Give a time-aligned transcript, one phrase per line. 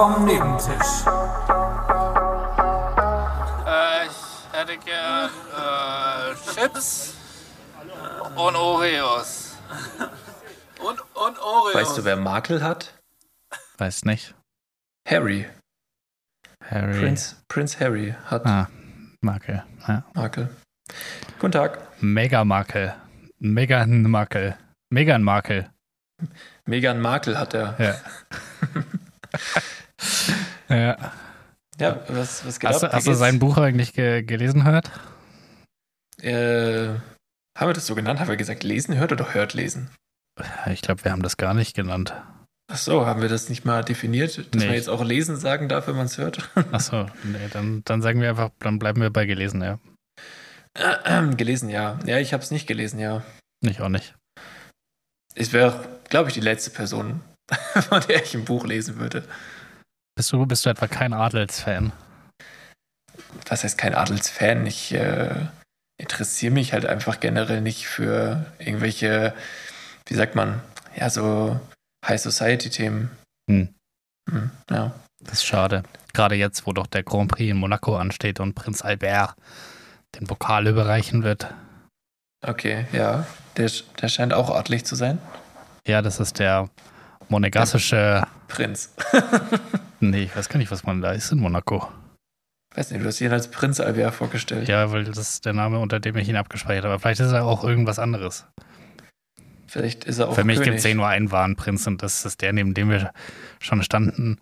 [0.00, 1.04] vom Nebentisch.
[3.66, 7.14] Äh, ich hätte gern äh, Chips
[8.34, 9.58] und Oreos.
[10.78, 11.74] Und, und Oreos.
[11.74, 12.94] Weißt du, wer Makel hat?
[13.76, 14.34] Weiß nicht.
[15.06, 15.46] Harry.
[16.64, 16.98] Harry.
[16.98, 18.68] Prince, Prince Harry hat Ah,
[19.20, 19.62] Makel.
[19.86, 20.04] Ja.
[20.14, 20.48] Makel.
[21.38, 21.78] Guten Tag.
[22.00, 22.94] Mega Makel.
[23.38, 24.56] Megan Makel.
[24.88, 25.68] Megan Makel.
[26.64, 27.74] Meghan Markle hat er.
[27.78, 27.94] Ja.
[30.68, 31.12] ja.
[31.78, 32.92] Ja, was, was geht Hast, du, ab?
[32.92, 34.90] Hast du sein Buch eigentlich ge gelesen hört?
[36.20, 36.88] Äh,
[37.56, 38.20] haben wir das so genannt?
[38.20, 39.90] Haben wir gesagt, lesen hört oder hört lesen?
[40.66, 42.14] Ich glaube, wir haben das gar nicht genannt.
[42.72, 44.66] Ach so, haben wir das nicht mal definiert, dass Nee.
[44.66, 46.50] man jetzt auch lesen sagen darf, wenn man es hört?
[46.72, 49.78] Achso, nee, dann, dann sagen wir einfach, dann bleiben wir bei gelesen, ja.
[51.36, 51.98] gelesen, ja.
[52.06, 53.22] Ja, ich habe es nicht gelesen, ja.
[53.60, 54.14] Ich auch nicht.
[55.34, 57.22] Ich wäre, glaube ich, die letzte Person,
[57.88, 59.24] von der ich ein Buch lesen würde.
[60.20, 61.92] Bist du, bist du etwa kein Adelsfan?
[63.48, 64.66] Was heißt kein Adelsfan?
[64.66, 65.34] Ich äh,
[65.96, 69.32] interessiere mich halt einfach generell nicht für irgendwelche,
[70.04, 70.60] wie sagt man,
[70.94, 71.58] ja, so
[72.06, 73.08] High Society-Themen.
[73.50, 73.74] Hm.
[74.30, 74.92] Hm, ja.
[75.20, 75.84] Das ist schade.
[76.12, 79.36] Gerade jetzt, wo doch der Grand Prix in Monaco ansteht und Prinz Albert
[80.16, 81.46] den Pokal überreichen wird.
[82.46, 83.24] Okay, ja.
[83.56, 83.70] Der,
[84.02, 85.18] der scheint auch adlig zu sein.
[85.86, 86.68] Ja, das ist der
[87.30, 88.26] monegassische.
[88.48, 88.92] Prinz.
[90.00, 91.88] Nee, ich weiß gar nicht, was man da ist in Monaco.
[92.74, 94.68] Weiß nicht, du hast ihn als Prinz Albert vorgestellt.
[94.68, 96.98] Ja, weil das ist der Name, unter dem ich ihn abgespeichert habe.
[96.98, 98.46] Vielleicht ist er auch irgendwas anderes.
[99.66, 102.24] Vielleicht ist er auch Für mich gibt es eh nur einen wahren Prinz und das
[102.24, 103.12] ist der, neben dem wir
[103.60, 104.40] schon standen.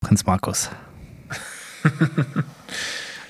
[0.00, 0.70] Prinz Markus.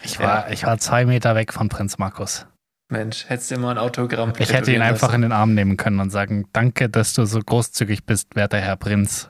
[0.07, 2.47] Ich war, ich war zwei Meter weg von Prinz Markus.
[2.93, 5.15] Mensch, hättest du mal ein Autogramm Ich hätte ihn tätowieren einfach lassen.
[5.17, 8.77] in den Arm nehmen können und sagen, danke, dass du so großzügig bist, werter Herr
[8.77, 9.29] Prinz.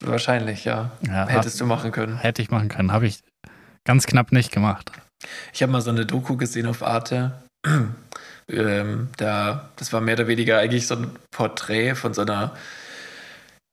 [0.00, 0.90] Wahrscheinlich, ja.
[1.06, 2.18] Ja, Hättest du machen können.
[2.18, 2.92] hätte ich machen können.
[2.92, 3.20] Habe ich
[3.84, 4.92] ganz knapp nicht gemacht.
[5.52, 7.32] Ich habe mal so eine Doku gesehen auf Arte.
[8.48, 12.52] ähm, da, das war mehr oder weniger eigentlich so ein Porträt von so einer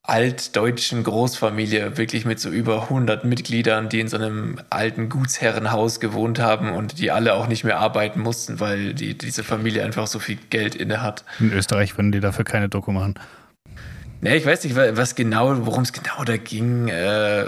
[0.07, 6.39] altdeutschen Großfamilie, wirklich mit so über 100 Mitgliedern, die in so einem alten Gutsherrenhaus gewohnt
[6.39, 10.19] haben und die alle auch nicht mehr arbeiten mussten, weil die, diese Familie einfach so
[10.19, 11.23] viel Geld inne hat.
[11.39, 13.15] In Österreich würden die dafür keine Doku machen.
[14.21, 16.87] Ne, ich weiß nicht, wa- was genau, worum es genau da ging.
[16.87, 17.45] Äh,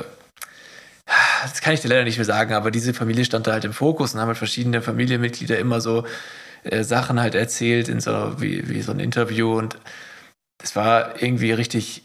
[1.43, 3.73] das kann ich dir leider nicht mehr sagen, aber diese Familie stand da halt im
[3.73, 6.05] Fokus und haben halt verschiedene Familienmitglieder immer so
[6.63, 9.77] äh, Sachen halt erzählt in so wie, wie so ein Interview und
[10.61, 12.03] das war irgendwie richtig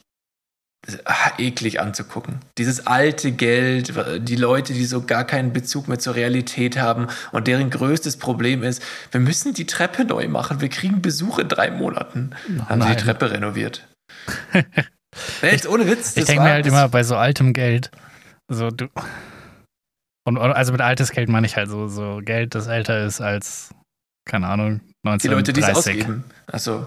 [1.04, 2.36] ah, eklig anzugucken.
[2.58, 7.46] Dieses alte Geld, die Leute, die so gar keinen Bezug mehr zur Realität haben und
[7.46, 11.70] deren größtes Problem ist, wir müssen die Treppe neu machen, wir kriegen Besuch in drei
[11.70, 12.30] Monaten.
[12.68, 12.96] haben sie nein.
[12.96, 13.86] die Treppe renoviert.
[15.42, 16.16] Echt, ohne Witz.
[16.16, 17.90] Ich denke mir halt immer bei so altem Geld,
[18.48, 18.88] so du.
[20.24, 23.74] Und also mit altes Geld meine ich halt so, so Geld, das älter ist als,
[24.24, 25.76] keine Ahnung, Die Leute, die es 1930.
[25.76, 26.24] ausgeben.
[26.46, 26.86] Achso.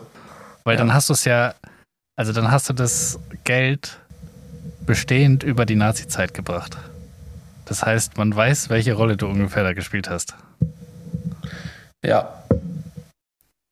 [0.63, 0.79] Weil Ja.
[0.79, 1.53] dann hast du es ja,
[2.17, 3.99] also dann hast du das Geld
[4.85, 6.77] bestehend über die Nazi-Zeit gebracht.
[7.65, 10.35] Das heißt, man weiß, welche Rolle du ungefähr da gespielt hast.
[12.03, 12.41] Ja.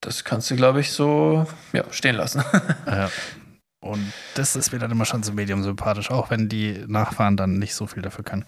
[0.02, 2.44] Das kannst du, glaube ich, so ja, stehen lassen.
[2.86, 3.10] Ja.
[3.84, 7.60] Und das ist mir dann immer schon so medium sympathisch, auch wenn die Nachfahren dann
[7.60, 8.46] nicht so viel dafür können.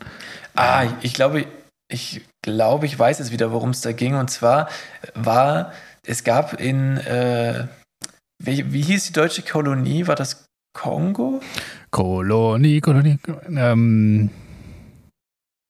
[0.55, 1.45] ah, ich glaube,
[1.87, 4.15] ich glaube, ich weiß jetzt wieder, worum es da ging.
[4.15, 4.69] Und zwar
[5.13, 5.73] war,
[6.05, 7.67] es gab in, äh,
[8.41, 10.07] wie, wie hieß die deutsche Kolonie?
[10.07, 11.41] War das Kongo?
[11.91, 13.17] Kolonie, Kolonie,
[13.47, 14.29] ähm,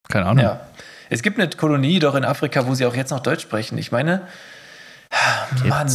[0.09, 0.44] keine Ahnung.
[0.44, 0.62] Ja.
[1.09, 3.78] Es gibt eine Kolonie doch in Afrika, wo sie auch jetzt noch Deutsch sprechen.
[3.78, 4.28] Ich meine,
[5.66, 5.92] Mann.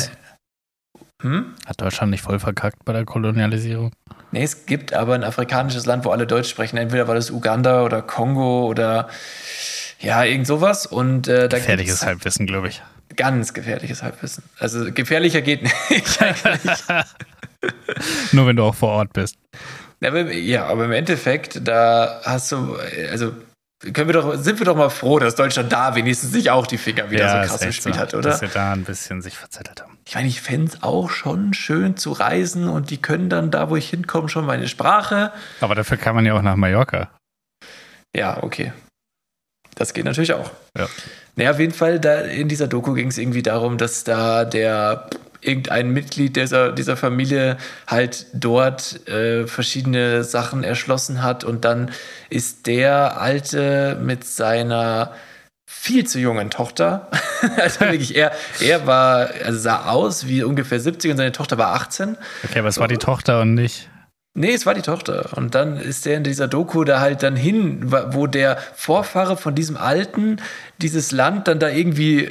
[1.20, 1.54] Hm?
[1.66, 3.92] Hat Deutschland nicht voll verkackt bei der Kolonialisierung?
[4.32, 6.76] Nee, es gibt aber ein afrikanisches Land, wo alle Deutsch sprechen.
[6.76, 9.08] Entweder war das Uganda oder Kongo oder
[10.00, 10.86] ja, irgend sowas.
[10.86, 12.82] Und äh, da Gefährliches Halbwissen, glaube ich.
[13.16, 14.44] ganz gefährliches Halbwissen.
[14.58, 16.18] Also gefährlicher geht nicht.
[18.32, 19.36] Nur wenn du auch vor Ort bist.
[20.00, 22.76] ja, aber im Endeffekt, da hast du,
[23.10, 23.32] also
[23.80, 26.76] können wir doch, sind wir doch mal froh, dass Deutschland da wenigstens nicht auch die
[26.76, 28.30] Finger wieder so ist krass im Spiel so, hat, oder?
[28.30, 29.98] Dass wir da ein bisschen sich verzettelt haben.
[30.06, 33.70] Ich meine, ich fände es auch schon schön zu reisen und die können dann da,
[33.70, 35.32] wo ich hinkomme, schon meine Sprache.
[35.60, 37.10] Aber dafür kann man ja auch nach Mallorca.
[38.14, 38.72] Ja, okay.
[39.76, 40.50] Das geht natürlich auch.
[40.76, 40.88] Ja.
[41.36, 45.08] Naja, auf jeden Fall, da in dieser Doku ging es irgendwie darum, dass da der
[45.40, 47.56] irgendein Mitglied dieser, dieser Familie
[47.86, 51.90] halt dort äh, verschiedene Sachen erschlossen hat und dann
[52.28, 55.12] ist der Alte mit seiner
[55.66, 57.08] viel zu jungen Tochter,
[57.56, 61.74] also wirklich, er, er war, also sah aus wie ungefähr 70 und seine Tochter war
[61.74, 62.18] 18.
[62.44, 63.88] Okay, aber es war die Tochter und nicht.
[64.34, 65.36] Nee, es war die Tochter.
[65.36, 69.54] Und dann ist der in dieser Doku da halt dann hin, wo der Vorfahre von
[69.54, 70.36] diesem Alten
[70.78, 72.30] dieses Land dann da irgendwie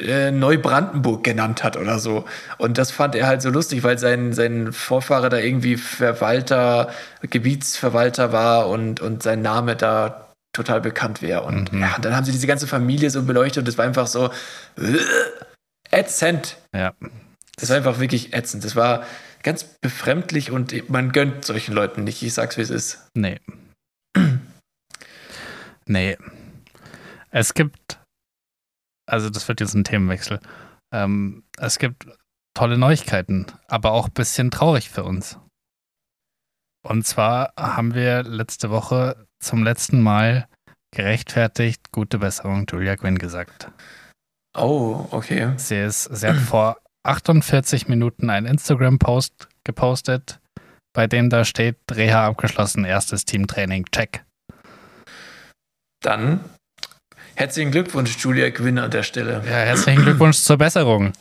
[0.00, 2.24] äh, Neubrandenburg genannt hat oder so.
[2.58, 6.90] Und das fand er halt so lustig, weil sein, sein Vorfahre da irgendwie Verwalter,
[7.22, 11.42] Gebietsverwalter war und, und sein Name da total bekannt wäre.
[11.42, 11.80] Und Mhm.
[11.80, 14.26] ja, dann haben sie diese ganze Familie so beleuchtet und das war einfach so
[14.76, 14.98] äh,
[15.90, 16.56] ätzend.
[16.74, 16.92] Ja.
[17.56, 18.64] Das war einfach wirklich ätzend.
[18.64, 19.04] Das war
[19.42, 22.22] ganz befremdlich und man gönnt solchen Leuten nicht.
[22.22, 23.06] Ich sag's, wie es ist.
[23.14, 23.40] Nee.
[25.86, 26.16] nee.
[27.30, 27.98] Es gibt,
[29.06, 30.40] also das wird jetzt ein Themenwechsel.
[30.92, 32.06] Ähm, es gibt
[32.54, 35.38] tolle Neuigkeiten, aber auch ein bisschen traurig für uns.
[36.84, 40.48] Und zwar haben wir letzte Woche zum letzten Mal
[40.94, 43.70] gerechtfertigt gute Besserung Julia Quinn gesagt.
[44.56, 45.52] Oh, okay.
[45.56, 50.40] Sie, ist, sie hat vor 48 Minuten einen Instagram-Post gepostet,
[50.92, 54.24] bei dem da steht, Reha abgeschlossen, erstes Teamtraining, check.
[56.02, 56.40] Dann
[57.34, 59.42] herzlichen Glückwunsch, Julia Quinn an der Stelle.
[59.44, 61.12] Ja, herzlichen Glückwunsch zur Besserung.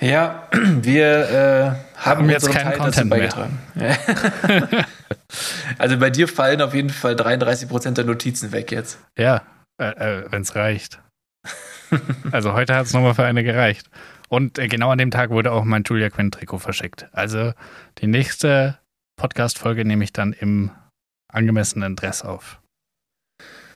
[0.00, 3.18] Ja, wir äh, haben jetzt keinen Teil Content mehr.
[3.18, 3.58] beigetragen.
[3.76, 3.96] Ja.
[5.78, 8.98] also bei dir fallen auf jeden Fall 33 Prozent der Notizen weg jetzt.
[9.16, 9.42] Ja,
[9.80, 10.98] äh, äh, wenn es reicht.
[12.30, 13.90] Also heute hat es nochmal für eine gereicht.
[14.28, 17.06] Und äh, genau an dem Tag wurde auch mein Julia Quinn-Trikot verschickt.
[17.12, 17.52] Also
[17.98, 18.78] die nächste
[19.16, 20.70] Podcast-Folge nehme ich dann im
[21.28, 22.61] angemessenen Dress auf.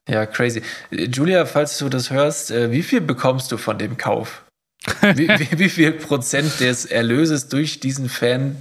[0.08, 0.62] Ja, crazy.
[0.90, 4.44] Julia, falls du das hörst, äh, wie viel bekommst du von dem Kauf?
[5.02, 8.56] Wie, wie, wie viel Prozent des Erlöses durch diesen Fan?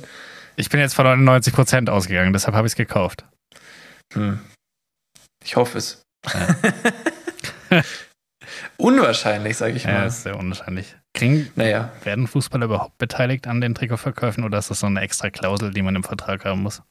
[0.56, 3.26] Ich bin jetzt von 99 Prozent ausgegangen, deshalb habe ich es gekauft.
[4.14, 4.40] Hm.
[5.44, 6.02] Ich hoffe es.
[8.78, 10.08] Unwahrscheinlich, sage ich Ja, mal.
[10.08, 10.96] ist sehr unwahrscheinlich.
[11.14, 15.30] Kriegen, Naja, werden Fußballer überhaupt beteiligt an den Trikotverkäufen oder ist das so eine extra
[15.30, 16.82] Klausel, die man im Vertrag haben muss?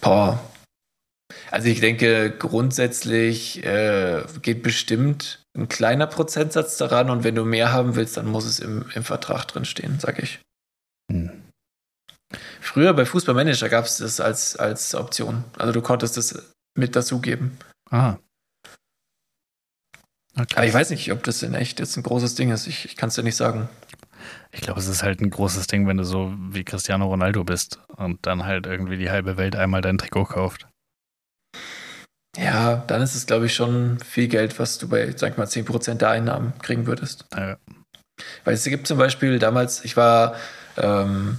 [0.00, 0.38] boah.
[1.56, 7.72] Also ich denke, grundsätzlich äh, geht bestimmt ein kleiner Prozentsatz daran und wenn du mehr
[7.72, 10.38] haben willst, dann muss es im, im Vertrag drin stehen, sag ich.
[11.10, 11.30] Hm.
[12.60, 15.44] Früher bei Fußballmanager gab es das als, als Option.
[15.56, 17.56] Also du konntest das mit dazugeben.
[17.90, 18.16] Ah.
[20.34, 20.68] Aber Okay.
[20.68, 22.66] ich weiß nicht, ob das in echt jetzt ein großes Ding ist.
[22.66, 23.70] Ich, ich kann es dir nicht sagen.
[24.52, 27.80] Ich glaube, es ist halt ein großes Ding, wenn du so wie Cristiano Ronaldo bist
[27.96, 30.68] und dann halt irgendwie die halbe Welt einmal dein Trikot kauft.
[32.36, 35.46] Ja, dann ist es, glaube ich, schon viel Geld, was du bei, sag ich mal,
[35.46, 37.24] 10% der Einnahmen kriegen würdest.
[37.34, 37.56] Äh,
[38.44, 40.34] Weil es gibt zum Beispiel damals, ich war,
[40.76, 41.38] ähm,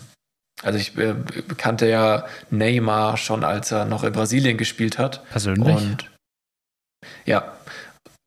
[0.64, 1.16] also ich äh,
[1.58, 5.24] kannte ja Neymar schon, als er noch in Brasilien gespielt hat.
[5.30, 5.76] persönlich?
[5.76, 6.10] Und
[7.26, 7.54] ja,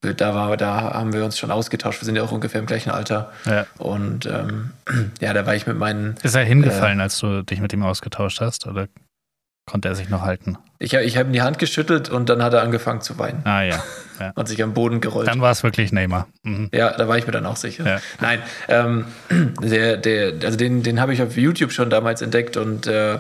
[0.03, 2.01] da, war, da haben wir uns schon ausgetauscht.
[2.01, 3.33] Wir sind ja auch ungefähr im gleichen Alter.
[3.45, 3.67] ja.
[3.79, 4.71] Und ähm,
[5.21, 8.41] ja, da war ich mit meinen, Ist er hingefallen, als du dich mit ihm ausgetauscht
[8.41, 8.67] hast?
[8.67, 8.89] Oder
[9.67, 10.57] konnte er sich noch halten?
[10.83, 13.63] ich, ich habe ihm die Hand geschüttelt und dann hat er angefangen zu weinen Ah
[13.63, 13.85] ja.
[14.35, 15.29] und sich am Boden gerollt.
[15.29, 16.27] Dann war es wirklich Neymar.
[16.43, 16.71] Mhm.
[16.73, 17.87] Ja, da war ich mir dann auch sicher.
[17.87, 18.01] Ja.
[18.21, 19.05] Nein, ähm,
[19.63, 23.19] der, der, also den, den habe ich auf YouTube schon damals entdeckt und äh,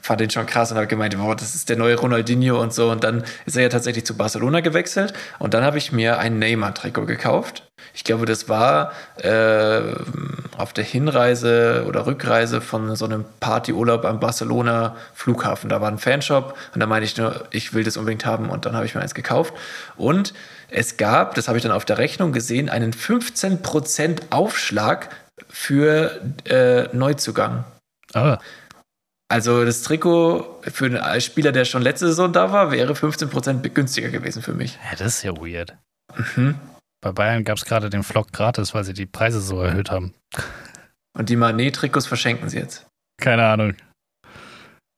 [0.00, 2.90] fand den schon krass und habe gemeint, wow, das ist der neue Ronaldinho und so.
[2.90, 6.38] Und dann ist er ja tatsächlich zu Barcelona gewechselt und dann habe ich mir ein
[6.38, 7.64] Neymar-Trikot gekauft.
[7.92, 9.94] Ich glaube, das war äh,
[10.56, 15.68] auf der Hinreise oder Rückreise von so einem Partyurlaub am Barcelona Flughafen.
[15.68, 18.66] Da war ein Fanshop und da meinte ich nur, ich will das unbedingt haben und
[18.66, 19.54] dann habe ich mir eins gekauft.
[19.96, 20.34] Und
[20.70, 25.08] es gab, das habe ich dann auf der Rechnung gesehen, einen 15% Aufschlag
[25.48, 27.64] für äh, Neuzugang.
[28.12, 28.38] Ah,
[29.28, 34.10] Also das Trikot für einen Spieler, der schon letzte Saison da war, wäre 15% günstiger
[34.10, 34.78] gewesen für mich.
[34.90, 35.76] ja, das ist ja weird.
[36.16, 36.56] Mhm.
[37.00, 40.14] Bei Bayern gab es gerade den Vlog gratis, weil sie die Preise so erhöht haben.
[41.16, 42.86] Und die Manet-Trikots verschenken sie jetzt.
[43.20, 43.74] Keine Ahnung.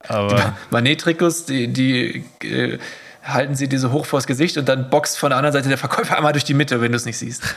[0.07, 2.79] Aber Manet-Trikots, die, die äh,
[3.25, 6.17] halten sie diese hoch vors Gesicht und dann boxt von der anderen Seite der Verkäufer
[6.17, 7.43] einmal durch die Mitte, wenn du es nicht siehst.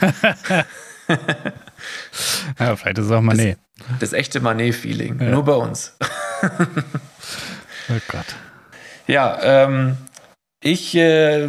[2.58, 3.56] ja, vielleicht ist es auch mal nee.
[4.00, 5.20] Das echte Manet-Feeling.
[5.20, 5.30] Ja.
[5.30, 5.96] Nur bei uns.
[7.88, 8.36] Oh Gott.
[9.08, 9.96] Ja, ähm,
[10.62, 11.48] ich äh,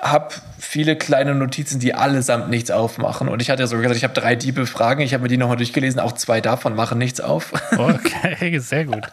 [0.00, 3.28] habe viele kleine Notizen, die allesamt nichts aufmachen.
[3.28, 5.00] Und ich hatte ja sogar gesagt, ich habe drei diebe Fragen.
[5.00, 6.00] Ich habe mir die nochmal durchgelesen.
[6.00, 7.52] Auch zwei davon machen nichts auf.
[7.76, 9.10] Okay, sehr gut.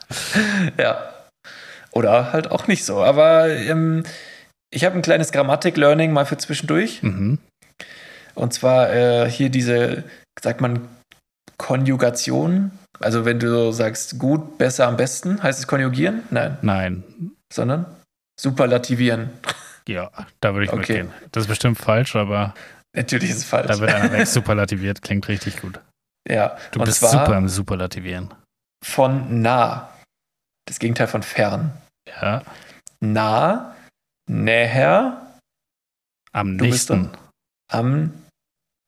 [0.77, 1.13] ja.
[1.91, 3.03] Oder halt auch nicht so.
[3.03, 4.03] Aber ähm,
[4.69, 7.01] ich habe ein kleines Grammatik-Learning mal für zwischendurch.
[7.01, 7.39] Mhm.
[8.35, 10.03] Und zwar äh, hier diese,
[10.39, 10.87] sagt man,
[11.57, 12.71] Konjugation.
[12.99, 16.23] Also wenn du so sagst, gut, besser, am besten, heißt es konjugieren?
[16.31, 17.03] Nein, Nein.
[17.51, 17.85] sondern
[18.39, 19.29] superlativieren.
[19.87, 21.03] Ja, da würde ich Okay.
[21.03, 21.13] mitgehen.
[21.31, 22.53] Das ist bestimmt falsch, aber
[22.95, 23.67] Natürlich ist es falsch.
[23.67, 25.01] da wird einer weg superlativiert.
[25.01, 25.79] Klingt richtig gut.
[26.27, 28.33] ja, Du und bist super im Superlativieren.
[28.83, 29.89] von nah.
[30.67, 31.71] Das Gegenteil von fern.
[32.07, 32.43] Ja.
[32.99, 33.75] Nah,
[34.29, 35.35] näher,
[36.31, 37.09] Am nächsten.
[37.71, 38.13] am.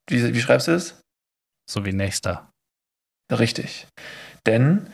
[0.09, 0.99] Wie, wie schreibst du es?
[1.69, 2.50] So wie nächster.
[3.31, 3.87] Richtig.
[4.45, 4.87] Denn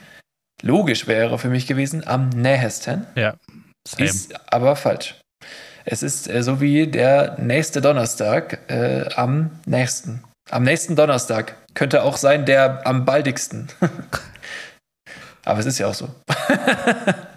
[0.62, 3.06] logisch wäre für mich gewesen am nähesten.
[3.88, 4.06] Same.
[4.06, 5.20] Ist aber falsch.
[5.86, 10.24] Es ist äh, so wie der nächste Donnerstag äh, am nächsten.
[10.50, 13.70] Am nächsten Donnerstag könnte auch sein der am baldigsten.
[15.46, 16.14] aber es ist ja auch so.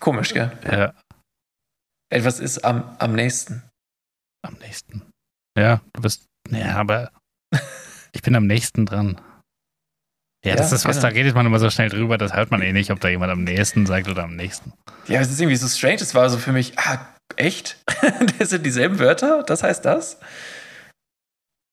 [0.00, 0.52] Komisch, gell?
[0.64, 0.94] ja,
[2.08, 3.68] Etwas ist am, am nächsten.
[4.46, 5.10] am nächsten.
[5.58, 6.26] Ja, du bist.
[6.50, 7.10] Ja, aber
[8.12, 9.20] ich bin am nächsten dran.
[10.44, 11.08] Ja, das Ja, ist was, genau.
[11.08, 13.32] da redet man immer so schnell drüber, das hört man eh nicht, ob da jemand
[13.32, 14.72] am nächsten sagt oder am nächsten.
[15.08, 15.96] Ja, es ist irgendwie so strange.
[15.96, 16.98] Es war so für mich, ah,
[17.36, 17.76] echt?
[18.38, 19.42] das sind dieselben Wörter?
[19.44, 20.18] Das heißt das?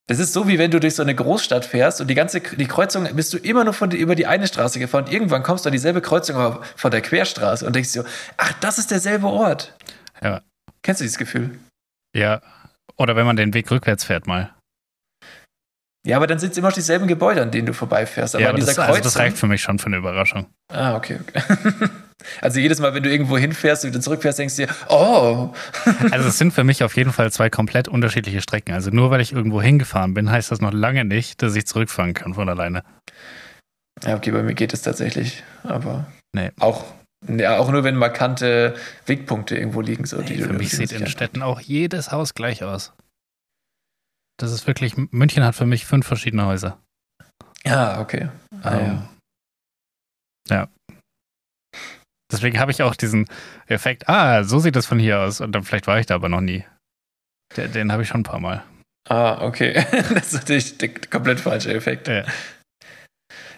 [0.07, 2.67] Das ist so, wie wenn du durch so eine Großstadt fährst und die ganze die
[2.67, 5.05] Kreuzung bist du immer nur von, die- über die eine Straße gefahren.
[5.05, 8.05] Und irgendwann kommst du an dieselbe Kreuzung, aber von der Querstraße und denkst dir,
[8.37, 9.75] ach, das ist derselbe Ort.
[10.23, 10.41] Ja.
[10.83, 11.57] Kennst du dieses Gefühl?
[12.15, 12.41] Ja.
[12.97, 14.53] Oder wenn man den Weg rückwärts fährt mal.
[16.05, 18.35] Ja, aber dann sind es immer noch dieselben Gebäude, an denen du vorbeifährst.
[18.35, 19.03] Aber ja, aber dieser das, also Kreuzung.
[19.03, 20.45] das reicht für mich schon für eine Überraschung.
[20.71, 21.19] ah, okay.
[21.27, 21.41] okay.
[22.41, 25.49] also jedes Mal, wenn du irgendwo hinfährst und wieder zurückfährst, denkst du dir, oh,
[26.11, 28.73] Also es sind für mich auf jeden Fall zwei komplett unterschiedliche Strecken.
[28.73, 32.13] Also nur weil ich irgendwo hingefahren bin, heißt das noch lange nicht, dass ich zurückfahren
[32.13, 32.83] kann von alleine.
[34.03, 35.43] Ja, okay, bei mir geht es tatsächlich.
[35.63, 36.51] Aber Nee.
[36.59, 36.83] auch,
[37.27, 38.75] ja, auch nur, wenn markante
[39.07, 40.05] Wegpunkte irgendwo liegen.
[40.05, 42.93] So, die Für mich sieht in Städten auch jedes Haus gleich aus.
[44.37, 46.79] Das ist wirklich, München hat für mich fünf verschiedene Häuser.
[47.65, 48.29] Ja, okay.
[48.63, 49.07] Ah, Ähm,
[50.49, 50.67] ja.
[52.31, 53.27] Deswegen habe ich auch diesen
[53.67, 55.41] Effekt, ah, so sieht das von hier aus.
[55.41, 56.65] Und dann vielleicht war ich da aber noch nie.
[57.55, 58.63] Den, den habe ich schon ein paar Mal.
[59.07, 59.73] Ah, okay.
[60.13, 62.07] das ist natürlich der komplett falsche Effekt.
[62.07, 62.25] Ja.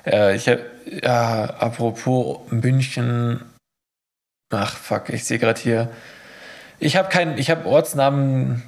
[0.05, 3.43] Ja, ich habe, ja, apropos München.
[4.53, 5.91] Ach, fuck, ich sehe gerade hier.
[6.79, 8.63] Ich habe kein, ich habe Ortsnamen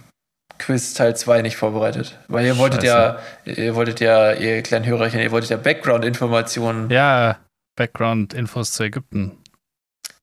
[0.59, 2.19] Quiz Teil 2 nicht vorbereitet.
[2.27, 6.89] Weil ihr wolltet ja, ihr wolltet ja, ihr kleinen Hörerchen, ihr wolltet ja Background-Informationen.
[6.91, 7.37] Ja,
[7.75, 9.37] Background-Infos zu Ägypten.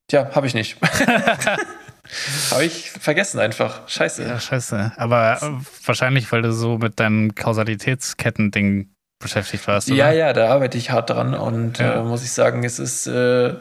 [0.09, 0.77] Tja, habe ich nicht.
[2.51, 3.89] habe ich vergessen einfach.
[3.89, 4.23] Scheiße.
[4.25, 4.93] Ja, scheiße.
[4.97, 5.47] Aber äh,
[5.87, 9.89] wahrscheinlich, weil du so mit deinem Kausalitätsketten-Ding beschäftigt warst.
[9.91, 9.97] Oder?
[9.97, 12.01] Ja, ja, da arbeite ich hart dran und Ja.
[12.01, 13.55] äh, muss ich sagen, es ist, äh,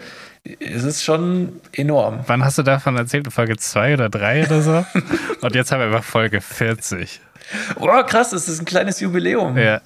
[0.59, 2.23] es ist schon enorm.
[2.27, 3.25] Wann hast du davon erzählt?
[3.25, 4.85] In Folge 2 oder 3 oder so?
[5.41, 7.19] Und jetzt haben wir einfach Folge 40.
[7.77, 9.57] Oh, krass, es ist ein kleines Jubiläum.
[9.57, 9.81] Ja,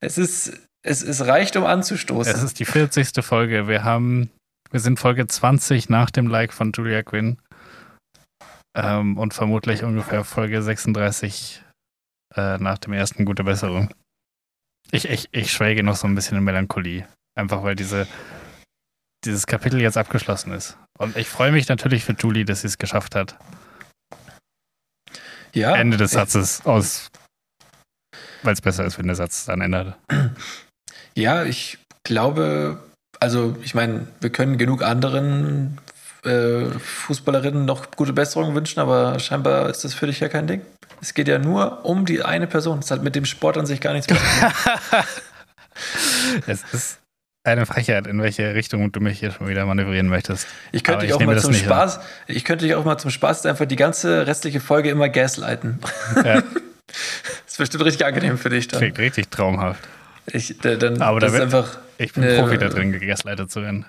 [0.00, 2.32] Es ist, es, es reicht, um anzustoßen.
[2.32, 3.24] es ist die 40.
[3.24, 3.68] Folge.
[3.68, 4.30] Wir haben,
[4.70, 7.38] wir sind Folge 20 nach dem Like von Julia Quinn.
[8.74, 11.62] Ähm, und vermutlich ungefähr Folge 36
[12.36, 13.92] äh, nach dem ersten Gute Besserung.
[14.90, 17.06] Ich, ich, ich schwelge noch so ein bisschen in Melancholie.
[17.38, 18.06] Einfach weil diese,
[19.24, 20.76] dieses Kapitel jetzt abgeschlossen ist.
[20.98, 23.36] Und ich freue mich natürlich für Julie, dass sie es geschafft hat.
[25.52, 27.08] ja, Ende des Satzes aus.
[28.42, 29.96] Weil es besser ist, wenn der Satz dann ändert.
[31.14, 32.82] Ja, ich glaube,
[33.20, 35.78] also ich meine, wir können genug anderen
[36.24, 40.62] äh, Fußballerinnen noch gute Besserung wünschen, aber scheinbar ist das für dich ja kein Ding.
[41.00, 42.80] Es geht ja nur um die eine Person.
[42.80, 45.04] Es hat mit dem Sport an sich gar nichts mehr zu tun.
[46.46, 47.01] Es ist
[47.44, 50.46] eine Frechheit, in welche Richtung du mich hier schon wieder manövrieren möchtest.
[50.70, 53.46] Ich könnte dich ich auch mal zum Spaß, ich könnte dich auch mal zum Spaß
[53.46, 55.78] einfach die ganze restliche Folge immer gaslighten.
[56.24, 56.44] Ja, Das
[57.48, 58.78] ist bestimmt richtig angenehm für dich dann.
[58.80, 59.82] klingt richtig traumhaft.
[60.26, 62.68] Ich, da- dann, Aber da das ist wird- einfach, Ich bin Nee, Profi äh, da
[62.68, 63.86] drin, gegaslightet zu werden.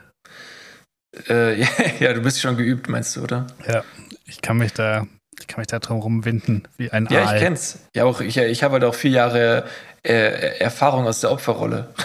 [1.29, 1.67] äh, ja,
[1.99, 3.45] ja, du bist schon geübt, meinst du, oder?
[3.67, 3.83] Ja,
[4.25, 5.05] ich kann mich da,
[5.39, 7.35] ich kann mich da drum rumwinden, wie ein Ja, Aal.
[7.35, 7.79] ich kenn's.
[7.95, 9.65] Ja, auch ich, ich habe halt auch vier Jahre
[10.05, 11.93] äh, Erfahrung aus der Opferrolle.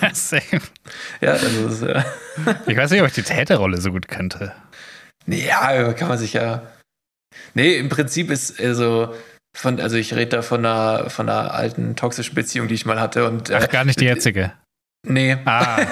[0.00, 0.62] Ja, same.
[1.20, 2.02] Ja, also das, äh,
[2.66, 4.52] Ich weiß nicht, ob ich die Täterrolle so gut könnte.
[5.26, 6.62] ja, kann man sich ja.
[7.54, 9.12] Nee, im Prinzip ist also
[9.56, 13.00] von, also ich rede da von einer, von einer alten toxischen Beziehung, die ich mal
[13.00, 14.52] hatte und äh, Ach, gar nicht die jetzige.
[15.06, 15.78] nee, Ah.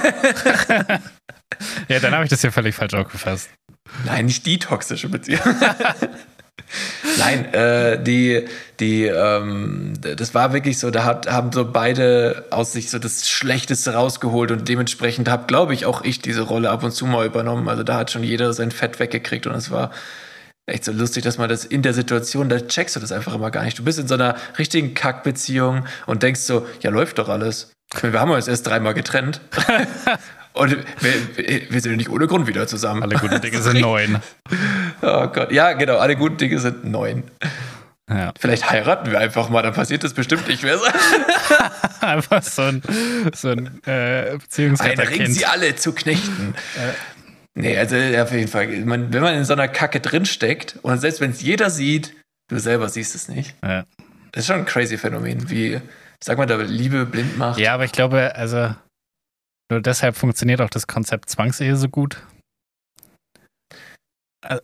[1.89, 3.51] ja, dann habe ich das hier völlig falsch aufgefasst.
[4.07, 5.41] Nein, nicht die toxische Beziehung.
[7.19, 8.47] Nein, äh, die,
[8.81, 13.29] die, ähm, das war wirklich so, da hat, haben so beide aus sich so das
[13.29, 17.27] Schlechteste rausgeholt und dementsprechend habe, glaube ich, auch ich diese Rolle ab und zu mal
[17.27, 17.69] übernommen.
[17.69, 19.91] Also da hat schon jeder sein Fett weggekriegt und es war
[20.67, 23.51] echt so lustig, dass man das in der Situation, da checkst du das einfach immer
[23.51, 23.79] gar nicht.
[23.79, 27.73] Du bist in so einer richtigen Kackbeziehung und denkst so, ja, läuft doch alles.
[28.01, 29.41] Wir haben uns erst dreimal getrennt.
[30.55, 30.71] und
[31.01, 33.03] wir, wir sind ja nicht ohne Grund wieder zusammen.
[33.03, 34.23] Alle guten Dinge sind neun.
[35.03, 37.25] Oh Gott, ja, genau, alle guten Dinge sind neun.
[38.09, 38.33] Ja.
[38.39, 40.79] Vielleicht heiraten wir einfach mal, dann passiert das bestimmt nicht mehr.
[42.01, 42.83] Einfach so ein,
[43.35, 45.33] so ein äh, Beziehungsretterkind.
[45.35, 46.55] sie alle zu Knechten.
[47.55, 48.67] Nee, also auf jeden Fall.
[48.85, 52.15] Man, wenn man in so einer Kacke drinsteckt und selbst wenn es jeder sieht,
[52.49, 53.55] du selber siehst es nicht.
[53.65, 53.85] Ja.
[54.33, 55.81] Das ist schon ein crazy Phänomen, wie,
[56.21, 57.59] sag mal, da Liebe blind macht.
[57.59, 58.75] ja, aber ich glaube, also
[59.71, 62.23] nur deshalb funktioniert auch das Konzept Zwangsehe so gut.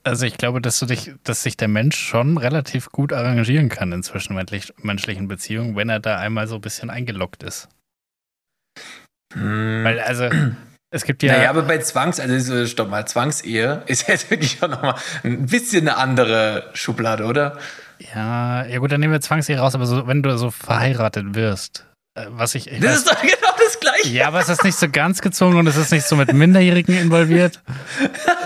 [0.04, 3.92] Also ich glaube, dass du dich, dass sich der Mensch schon relativ gut arrangieren kann
[3.92, 7.69] in zwischenmenschlichen Beziehungen, wenn er da einmal so ein bisschen eingeloggt ist.
[9.33, 9.85] Hm.
[9.85, 10.28] Weil, also,
[10.90, 11.33] es gibt ja.
[11.33, 15.47] Naja, aber bei Zwangs, also so, stopp mal, Zwangsehe ist jetzt wirklich auch nochmal ein
[15.47, 17.59] bisschen eine andere Schublade, oder?
[18.14, 21.87] Ja, ja gut, dann nehmen wir Zwangsehe raus, aber so, wenn du so verheiratet wirst,
[22.14, 22.71] äh, was ich.
[22.71, 23.50] ich Das weiß, ist doch genau
[23.81, 24.09] das Gleiche.
[24.17, 26.97] ja, aber es ist nicht so ganz gezwungen und es ist nicht so mit Minderjährigen
[26.97, 27.63] involviert,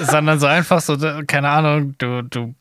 [0.00, 2.54] sondern so einfach so, keine Ahnung, du, du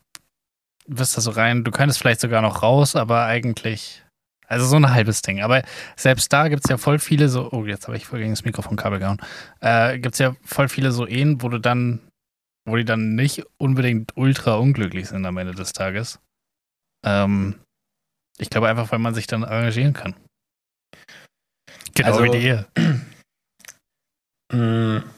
[0.88, 4.02] wirst da so rein, du könntest vielleicht sogar noch raus, aber eigentlich.
[4.48, 5.42] Also so ein halbes Ding.
[5.42, 5.64] Aber
[5.96, 8.46] selbst da gibt es ja voll viele so, oh, jetzt habe ich voll gegen das
[8.46, 9.20] Mikrofonkabel gehauen.
[9.62, 12.02] Äh, gibt es ja voll viele so Ehen, wo du dann,
[12.66, 16.20] wo die dann nicht unbedingt ultra unglücklich sind am Ende des Tages.
[17.04, 17.56] Ähm,
[18.38, 20.14] ich glaube einfach, weil man sich dann arrangieren kann.
[21.96, 22.66] Genau Also- wie die Ehe.
[24.52, 25.04] Hm,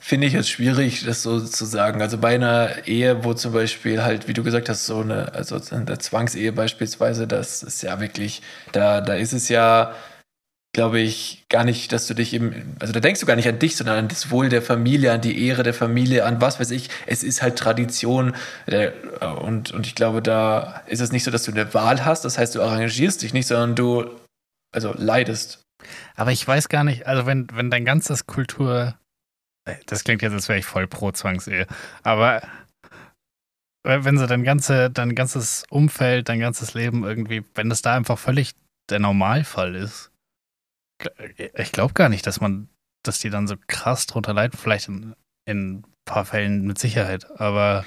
[0.00, 2.00] Finde ich es schwierig, das so zu sagen.
[2.00, 5.60] Also bei einer Ehe, wo zum Beispiel halt, wie du gesagt hast, so eine, also
[5.74, 8.40] in der Zwangsehe beispielsweise, das ist ja wirklich,
[8.72, 9.94] da, da ist es ja,
[10.72, 13.58] glaube ich, gar nicht, dass du dich eben, also da denkst du gar nicht an
[13.58, 16.70] dich, sondern an das Wohl der Familie, an die Ehre der Familie, an was weiß
[16.70, 16.88] ich.
[17.06, 18.90] Es ist halt Tradition äh,
[19.42, 22.38] und, und ich glaube, da ist es nicht so, dass du eine Wahl hast, das
[22.38, 24.10] heißt, du arrangierst dich nicht, sondern du,
[24.74, 25.64] also leidest.
[26.16, 28.98] Aber ich weiß gar nicht, also wenn, wenn dein ganzes Kultur,
[29.86, 31.66] das klingt jetzt, als wäre ich voll pro Zwangsehe,
[32.02, 32.42] aber
[33.84, 38.18] wenn so dein, ganze, dein ganzes Umfeld, dein ganzes Leben irgendwie, wenn das da einfach
[38.18, 38.52] völlig
[38.90, 40.10] der Normalfall ist,
[41.54, 42.68] ich glaube gar nicht, dass man,
[43.04, 45.14] dass die dann so krass drunter leiden, vielleicht in,
[45.48, 47.84] in ein paar Fällen mit Sicherheit, aber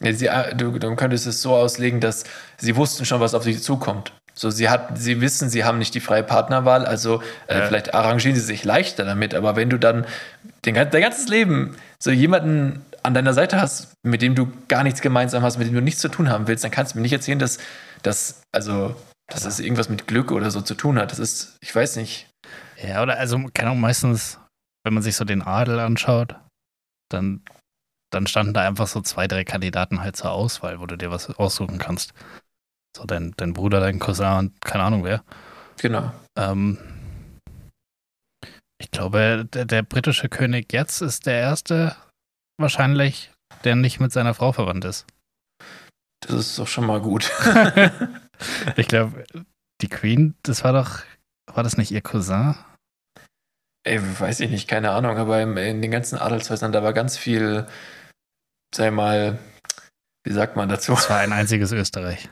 [0.00, 2.24] Ja, sie, äh, du, du könntest es so auslegen, dass
[2.58, 4.14] sie wussten schon, was auf sie zukommt.
[4.34, 7.66] So, sie hat, sie wissen, sie haben nicht die freie Partnerwahl, also äh, Ja.
[7.66, 10.06] vielleicht arrangieren sie sich leichter damit, aber wenn du dann
[10.64, 15.00] den, dein ganzes Leben so jemanden an deiner Seite hast, mit dem du gar nichts
[15.02, 17.12] gemeinsam hast, mit dem du nichts zu tun haben willst, dann kannst du mir nicht
[17.12, 17.58] erzählen, dass,
[18.02, 18.94] dass also,
[19.30, 21.10] dass das irgendwas mit Glück oder so zu tun hat.
[21.12, 22.28] Das ist, ich weiß nicht.
[22.82, 24.38] Ja, oder also, keine Ahnung, meistens,
[24.84, 26.36] wenn man sich so den Adel anschaut,
[27.10, 27.42] dann,
[28.12, 31.28] dann standen da einfach so zwei, drei Kandidaten halt zur Auswahl, wo du dir was
[31.30, 32.12] aussuchen kannst.
[32.96, 35.24] So dein, dein Bruder, dein Cousin und keine Ahnung wer.
[35.80, 36.12] Genau.
[36.36, 36.78] Ähm,
[38.78, 41.96] ich glaube, der, der britische König jetzt ist der erste
[42.58, 43.30] wahrscheinlich,
[43.64, 45.06] der nicht mit seiner Frau verwandt ist.
[46.20, 47.30] Das ist doch schon mal gut.
[48.76, 49.24] Ich glaube,
[49.80, 51.00] die Queen, das war doch,
[51.52, 52.54] war das nicht ihr Cousin?
[53.84, 57.16] Ey, weiß ich nicht, keine Ahnung, aber im, in den ganzen Adelshäusern, da war ganz
[57.16, 57.66] viel,
[58.74, 59.38] sei mal,
[60.24, 60.92] wie sagt man dazu?
[60.92, 62.28] Das war ein einziges Österreich.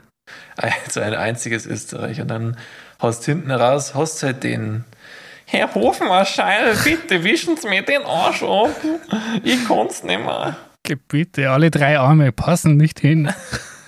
[0.56, 2.20] Also ein einziges Österreich.
[2.20, 2.56] Und dann
[3.00, 4.84] haust hinten raus, hast halt den
[5.46, 8.70] Herr Hofmarschall, bitte wischen Sie mir den Arsch ab.
[9.42, 10.56] Ich kann's nicht mehr.
[11.08, 13.32] Bitte, alle drei Arme passen nicht hin.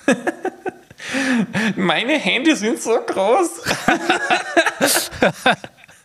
[1.75, 3.61] Meine Hände sind so groß.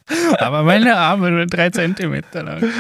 [0.39, 2.63] Aber meine Arme nur drei Zentimeter lang.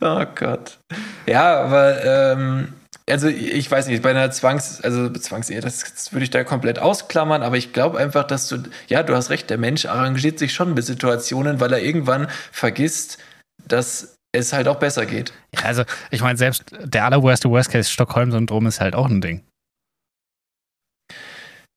[0.00, 0.78] oh Gott.
[1.26, 2.74] Ja, aber ähm,
[3.10, 6.78] also ich weiß nicht, bei einer Zwangs, also Zwangsehe, das, das würde ich da komplett
[6.78, 10.54] ausklammern, aber ich glaube einfach, dass du, ja, du hast recht, der Mensch arrangiert sich
[10.54, 13.18] schon mit Situationen, weil er irgendwann vergisst,
[13.66, 15.32] dass es halt auch besser geht.
[15.54, 19.44] Ja, also ich meine, selbst der allerworste Worst-Case Stockholm-Syndrom ist halt auch ein Ding.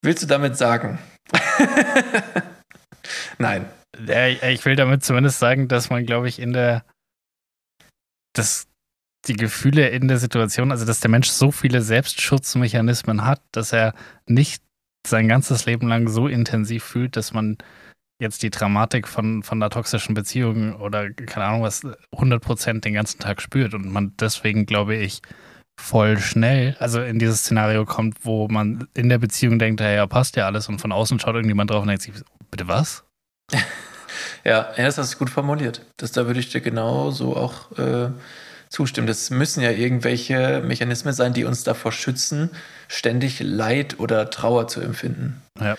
[0.02, 0.98] Willst du damit sagen?
[3.38, 3.66] Nein.
[4.06, 6.84] Ja, ich will damit zumindest sagen, dass man, glaube ich, in der,
[8.32, 8.68] dass
[9.26, 13.94] die Gefühle in der Situation, also dass der Mensch so viele Selbstschutzmechanismen hat, dass er
[14.26, 14.62] nicht
[15.06, 17.58] sein ganzes Leben lang so intensiv fühlt, dass man
[18.20, 23.20] jetzt die Dramatik von, von einer toxischen Beziehung oder keine Ahnung was 100% den ganzen
[23.20, 25.22] Tag spürt und man deswegen, glaube ich,
[25.80, 30.34] voll schnell, also in dieses Szenario kommt, wo man in der Beziehung denkt, ja, passt
[30.36, 32.14] ja alles und von außen schaut irgendjemand drauf und denkt sich,
[32.50, 33.04] bitte was?
[34.44, 35.84] Ja, ja, das hast du gut formuliert.
[35.96, 38.10] Das, da würde ich dir genauso auch äh,
[38.68, 39.06] zustimmen.
[39.06, 42.50] Das müssen ja irgendwelche Mechanismen sein, die uns davor schützen,
[42.88, 45.42] ständig Leid oder Trauer zu empfinden.
[45.60, 45.76] Ja.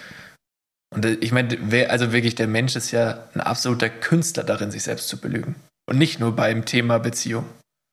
[0.93, 4.71] Und äh, ich meine, wer- also wirklich, der Mensch ist ja ein absoluter Künstler darin,
[4.71, 5.55] sich selbst zu belügen.
[5.87, 7.45] Und nicht nur beim Thema Beziehung.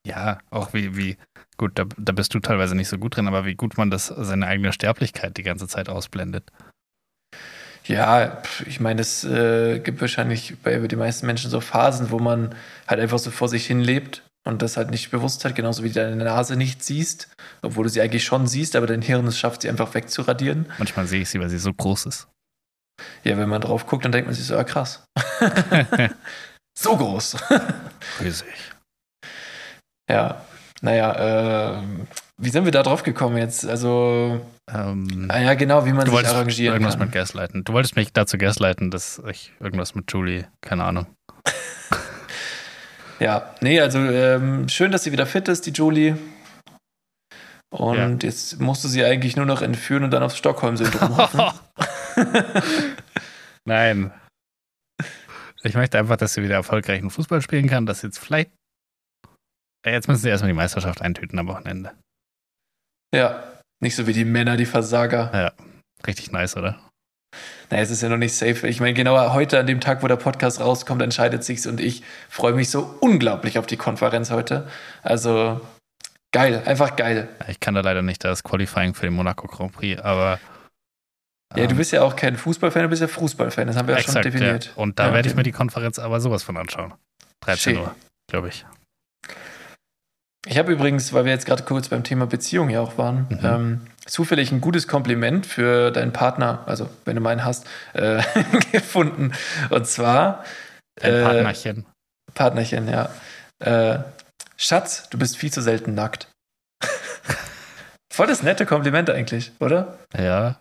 [0.06, 1.16] Ja, auch wie, wie
[1.56, 4.06] Gut, da, da bist du teilweise nicht so gut drin, aber wie gut man das
[4.06, 6.50] seine eigene Sterblichkeit die ganze Zeit ausblendet.
[7.84, 12.54] Ja, ich meine, es äh, gibt wahrscheinlich bei den meisten Menschen so Phasen, wo man
[12.86, 15.88] halt einfach so vor sich hin lebt und das halt nicht bewusst hat, genauso wie
[15.88, 17.28] du deine Nase nicht siehst,
[17.62, 20.66] obwohl du sie eigentlich schon siehst, aber dein Hirn es schafft, sie einfach wegzuradieren.
[20.78, 22.28] Manchmal sehe ich sie, weil sie so groß ist.
[23.24, 25.04] Ja, wenn man drauf guckt, dann denkt man sich so, ah krass,
[26.78, 27.36] so groß.
[28.20, 28.46] Riesig.
[30.10, 30.40] ja,
[30.80, 31.82] naja, äh,
[32.38, 33.66] wie sind wir da drauf gekommen jetzt?
[33.66, 37.06] Also, Ähm, ah ja, genau, wie man du sich arrangieren irgendwas kann.
[37.06, 37.64] mit Gaslighten.
[37.64, 41.06] Du wolltest mich dazu gaslighten, dass ich irgendwas mit Julie, keine Ahnung.
[43.18, 46.18] Ja, nee, also ähm, schön, dass sie wieder fit ist, die Julie.
[47.70, 51.60] Und jetzt musst du sie eigentlich nur noch entführen und dann aufs Stockholm-Syndrom hoffen.
[53.64, 54.12] Nein.
[55.62, 58.50] Ich möchte einfach, dass sie wieder erfolgreichen Fußball spielen kann, dass jetzt vielleicht.
[59.84, 61.92] Ja, Jetzt müssen sie erstmal die Meisterschaft eintüten am Wochenende.
[63.14, 63.42] ja,
[63.82, 65.32] nicht so wie die Männer, die Versager.
[66.06, 66.78] Richtig nice, oder?
[67.70, 68.66] Naja, es ist ja noch nicht safe.
[68.68, 72.02] Ich meine, genau heute an dem Tag, wo der Podcast rauskommt, entscheidet sich's und ich
[72.28, 74.68] freue mich so unglaublich auf die Konferenz heute.
[75.02, 75.60] Also
[76.32, 77.28] geil, einfach geil.
[77.48, 80.38] Ich kann da leider nicht das Qualifying für den Monaco Grand Prix, aber.
[81.56, 83.96] Ja, du ähm, bist ja auch kein Fußballfan, du bist ja Fußballfan, das haben wir
[83.96, 84.66] ja schon exakt, definiert.
[84.66, 84.72] Ja.
[84.82, 85.38] Und da Ja, werde ich eben.
[85.38, 86.94] mir die Konferenz aber sowas von anschauen.
[87.40, 87.82] 13 Schön.
[87.82, 87.94] Uhr,
[88.28, 88.64] glaube ich.
[90.48, 93.38] Ich habe übrigens, weil wir jetzt gerade kurz beim Thema Beziehung ja auch waren, Mhm.
[93.42, 98.22] ähm, zufällig ein gutes Kompliment für deinen Partner, also wenn du meinen hast, äh,
[98.72, 99.32] gefunden.
[99.70, 100.44] Und zwar
[101.02, 101.86] Ein Äh, Partnerchen.
[102.34, 103.10] Partnerchen, ja.
[103.58, 103.98] Äh,
[104.56, 106.30] Schatz, du bist viel zu selten nackt.
[108.12, 109.98] Voll das nette Kompliment eigentlich, oder?
[110.16, 110.60] Ja.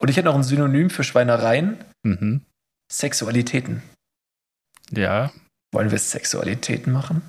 [0.00, 2.46] Und ich hätte noch ein Synonym für Schweinereien: Mhm.
[2.90, 3.82] Sexualitäten.
[4.90, 5.32] Ja.
[5.72, 7.20] Wollen wir Sexualitäten machen?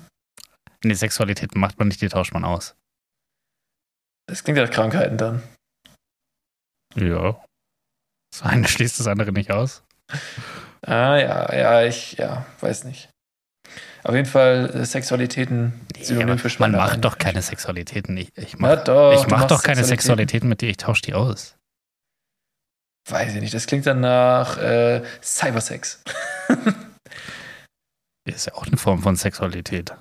[0.84, 2.76] Nee, Sexualität macht man nicht, die tauscht man aus.
[4.28, 5.42] Das klingt nach Krankheiten dann.
[6.94, 7.42] Ja.
[8.32, 9.82] Das eine schließt das andere nicht aus.
[10.82, 13.10] Ah, ja, ja, ich, ja, weiß nicht.
[14.04, 18.16] Auf jeden Fall äh, Sexualitäten, Synonym aber für man macht doch keine Sexualitäten.
[18.16, 21.14] Ich, ich Na mach, doch, ich mach doch keine Sexualitäten mit dir, ich tausche die
[21.14, 21.56] aus.
[23.08, 26.04] Weiß ich nicht, das klingt dann nach äh, Cybersex.
[28.28, 29.92] Ist ja auch eine Form von Sexualität.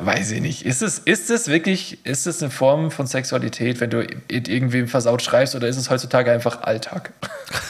[0.00, 0.64] Weiß ich nicht.
[0.64, 5.20] Ist es, ist es wirklich, ist es eine Form von Sexualität, wenn du irgendwem versaut
[5.22, 7.12] schreibst, oder ist es heutzutage einfach Alltag?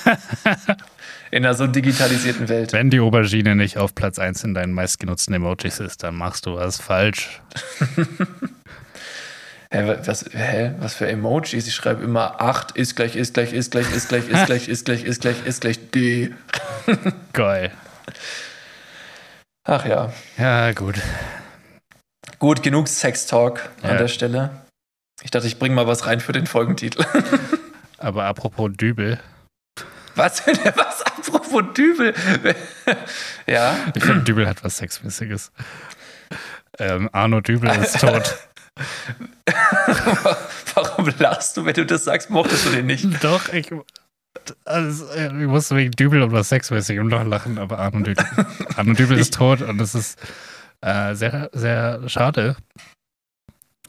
[1.31, 2.73] In einer so digitalisierten Welt.
[2.73, 6.55] Wenn die Aubergine nicht auf Platz 1 in deinen meistgenutzten Emojis ist, dann machst du
[6.55, 7.41] was falsch.
[9.71, 11.67] Hä, wa- was, hä, was für Emojis?
[11.67, 14.85] Ich schreibe immer 8 ist gleich, ist gleich, ist gleich, ist gleich, ist gleich, ist
[14.87, 16.31] gleich, ist gleich, ist gleich D.
[17.35, 17.73] Geil.
[19.65, 20.11] Ach ja.
[20.39, 20.95] Ja, gut.
[22.39, 23.91] Gut, genug Sex-Talk Ja.
[23.91, 24.51] an der Stelle.
[25.23, 27.05] Ich dachte, ich bringe mal was rein für den Folgentitel.
[27.99, 29.19] Aber apropos Dübel,
[30.15, 30.47] Was?
[30.47, 31.03] Was?
[31.03, 32.15] Apropos Dübel.
[33.47, 33.75] ja.
[33.95, 35.51] ich finde, Dübel hat was Sexmäßiges.
[36.79, 38.37] Ähm, Arno Dübel ist tot.
[40.75, 42.31] Warum lachst du, wenn du das sagst?
[42.31, 43.07] Mochtest du den nicht?
[43.23, 43.71] Doch, ich.
[44.65, 48.25] Also, ich musste wegen Dübel und was Sexmäßigem noch lachen, aber Arno Dübel,
[48.77, 50.19] Arno Dübel ist tot und das ist
[50.81, 52.57] äh, sehr, sehr schade.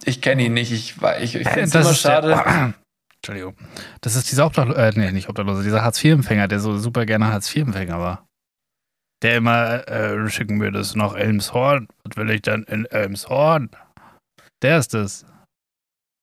[0.06, 0.72] Ich kenne ihn nicht.
[0.72, 2.74] Ich, ich, ich finde es Das immer ist der- schade.
[3.22, 3.56] Entschuldigung.
[4.00, 8.00] Das ist dieser Obdachlose, äh, nee, nicht Obdachlose, dieser Hartz-IV-Empfänger, der so super gerne Hartz-IV-Empfänger
[8.00, 8.26] war.
[9.22, 11.90] Der immer, äh, schicken wir das nach Elmshorn.
[12.06, 13.70] Was will ich dann in Elmshorn?
[14.62, 15.26] Der ist es.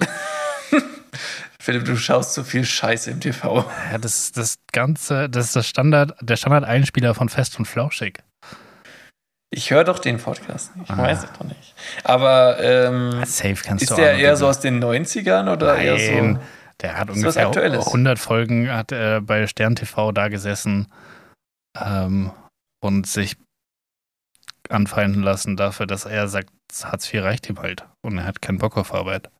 [1.61, 3.71] Philipp, du schaust so viel Scheiße im TV.
[3.91, 8.23] Ja, das ist das Ganze, das ist das Standard, der Standard-Einspieler von Fest und Flauschig.
[9.51, 10.73] Ich höre doch den Podcast.
[10.83, 10.99] Ich Ah.
[10.99, 11.75] weiß es doch nicht.
[12.05, 16.37] Aber ähm, Safe kannst ist du der eher so aus den 90ern oder eher Nein,
[16.37, 16.43] so.
[16.83, 17.87] der hat ungefähr Aktuelles.
[17.87, 20.93] 100 Folgen hat er bei Stern TV da gesessen
[21.81, 22.33] ähm,
[22.83, 23.37] und sich
[24.69, 26.51] anfeinden lassen dafür, dass er sagt,
[26.83, 29.31] Hartz IV reicht ihm halt und er hat keinen Bock auf Arbeit.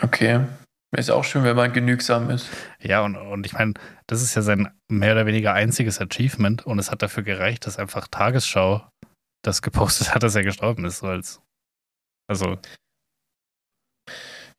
[0.00, 0.40] Okay.
[0.94, 2.48] Ist auch schön, wenn man genügsam ist.
[2.80, 3.74] Ja, und, und ich meine,
[4.06, 7.78] das ist ja sein mehr oder weniger einziges Achievement und es hat dafür gereicht, dass
[7.78, 8.86] einfach Tagesschau
[9.42, 10.98] das gepostet hat, dass er gestorben ist.
[10.98, 11.40] So als,
[12.28, 12.58] also,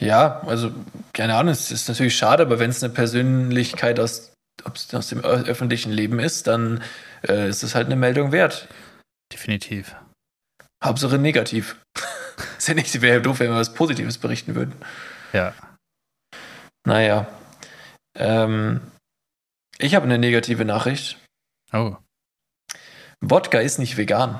[0.01, 0.71] Ja, also
[1.13, 5.91] keine Ahnung, es ist natürlich schade, aber wenn es eine Persönlichkeit aus, aus dem öffentlichen
[5.91, 6.83] Leben ist, dann
[7.27, 8.67] äh, ist es halt eine Meldung wert.
[9.31, 9.95] definitiv.
[10.83, 11.77] Hauptsache negativ.
[12.57, 14.75] ist ja nicht, wäre ja doof, wenn wir was Positives berichten würden.
[15.33, 15.53] Ja.
[16.85, 17.27] Naja.
[18.17, 18.81] Ähm,
[19.77, 21.19] ich habe eine negative Nachricht.
[21.73, 21.97] Oh,
[23.21, 24.39] Wodka ist nicht vegan.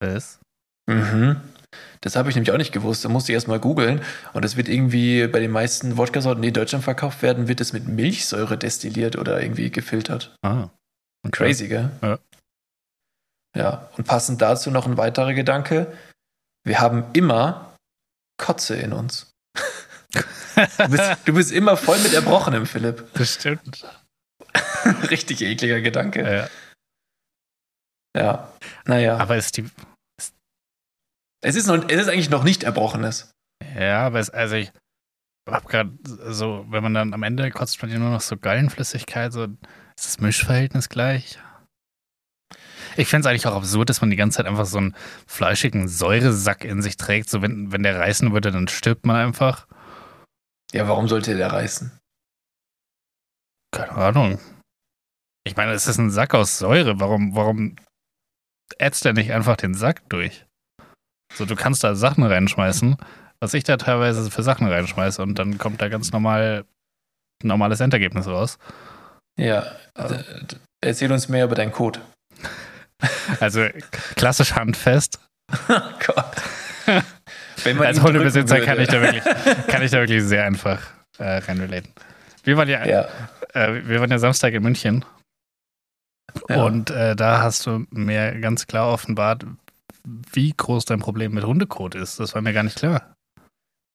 [0.00, 0.38] was?
[0.86, 1.40] Mhm.
[2.00, 3.04] Das habe ich nämlich auch nicht gewusst.
[3.04, 4.02] Da musste ich erst mal googeln.
[4.32, 7.72] Und es wird irgendwie bei den meisten Wodka-Sorten, die in Deutschland verkauft werden, wird es
[7.72, 10.34] mit Milchsäure destilliert oder irgendwie gefiltert.
[10.42, 10.70] Ah.
[11.26, 11.30] okay.
[11.30, 11.90] Crazy, gell?
[12.02, 12.18] Ja.
[13.56, 13.90] Ja.
[13.96, 15.96] Und passend dazu noch ein weiterer Gedanke.
[16.64, 17.74] Wir haben immer
[18.38, 19.29] Kotze in uns.
[20.78, 23.12] Du bist, du bist immer voll mit Erbrochenem, Philipp.
[23.14, 23.86] Das stimmt.
[25.10, 26.48] Richtig ekliger Gedanke.
[28.14, 28.20] Ja.
[28.20, 28.52] Ja.
[28.84, 29.16] Naja.
[29.18, 29.68] Aber ist die.
[31.42, 33.32] Es ist, noch, es ist eigentlich noch nicht Erbrochenes.
[33.78, 34.72] Ja, aber es, also ich
[35.48, 39.32] hab gerade so, wenn man dann am Ende kotzt man ja nur noch so Gallenflüssigkeit,
[39.32, 39.56] so ist
[39.96, 41.38] das Mischverhältnis gleich.
[42.96, 44.96] Ich fände es eigentlich auch absurd, dass man die ganze Zeit einfach so einen
[45.26, 47.30] fleischigen Säuresack in sich trägt.
[47.30, 49.66] So, wenn, wenn der reißen würde, dann stirbt man einfach.
[50.72, 51.90] Ja, warum sollte der reißen?
[53.74, 54.38] Keine Ahnung.
[55.46, 57.00] Ich meine, es ist ein Sack aus Säure.
[57.00, 57.76] Warum, warum
[58.78, 60.44] ätzt er nicht einfach den Sack durch?
[61.34, 62.96] So, du kannst da Sachen reinschmeißen,
[63.40, 66.64] was ich da teilweise für Sachen reinschmeiße und dann kommt da ganz normal
[67.42, 68.58] ein normales Endergebnis raus.
[69.38, 69.64] Ja.
[69.94, 72.00] Also- d- Erzähl uns mehr über deinen Code.
[73.40, 73.66] Also
[74.16, 75.18] klassisch handfest.
[75.68, 76.36] Oh Gott.
[77.80, 79.22] Als Hundebesitzer kann ich da wirklich,
[79.68, 80.80] kann ich da wirklich sehr einfach
[81.18, 81.92] äh, reinrelaten.
[82.44, 83.08] Wir waren ja, Ja.
[83.54, 85.04] äh, wir waren ja Samstag in München
[86.48, 86.62] ja.
[86.64, 89.44] und äh, da hast du mir ganz klar offenbart,
[90.32, 92.20] wie groß dein Problem mit Hundekot ist.
[92.20, 93.14] Das war mir gar nicht klar.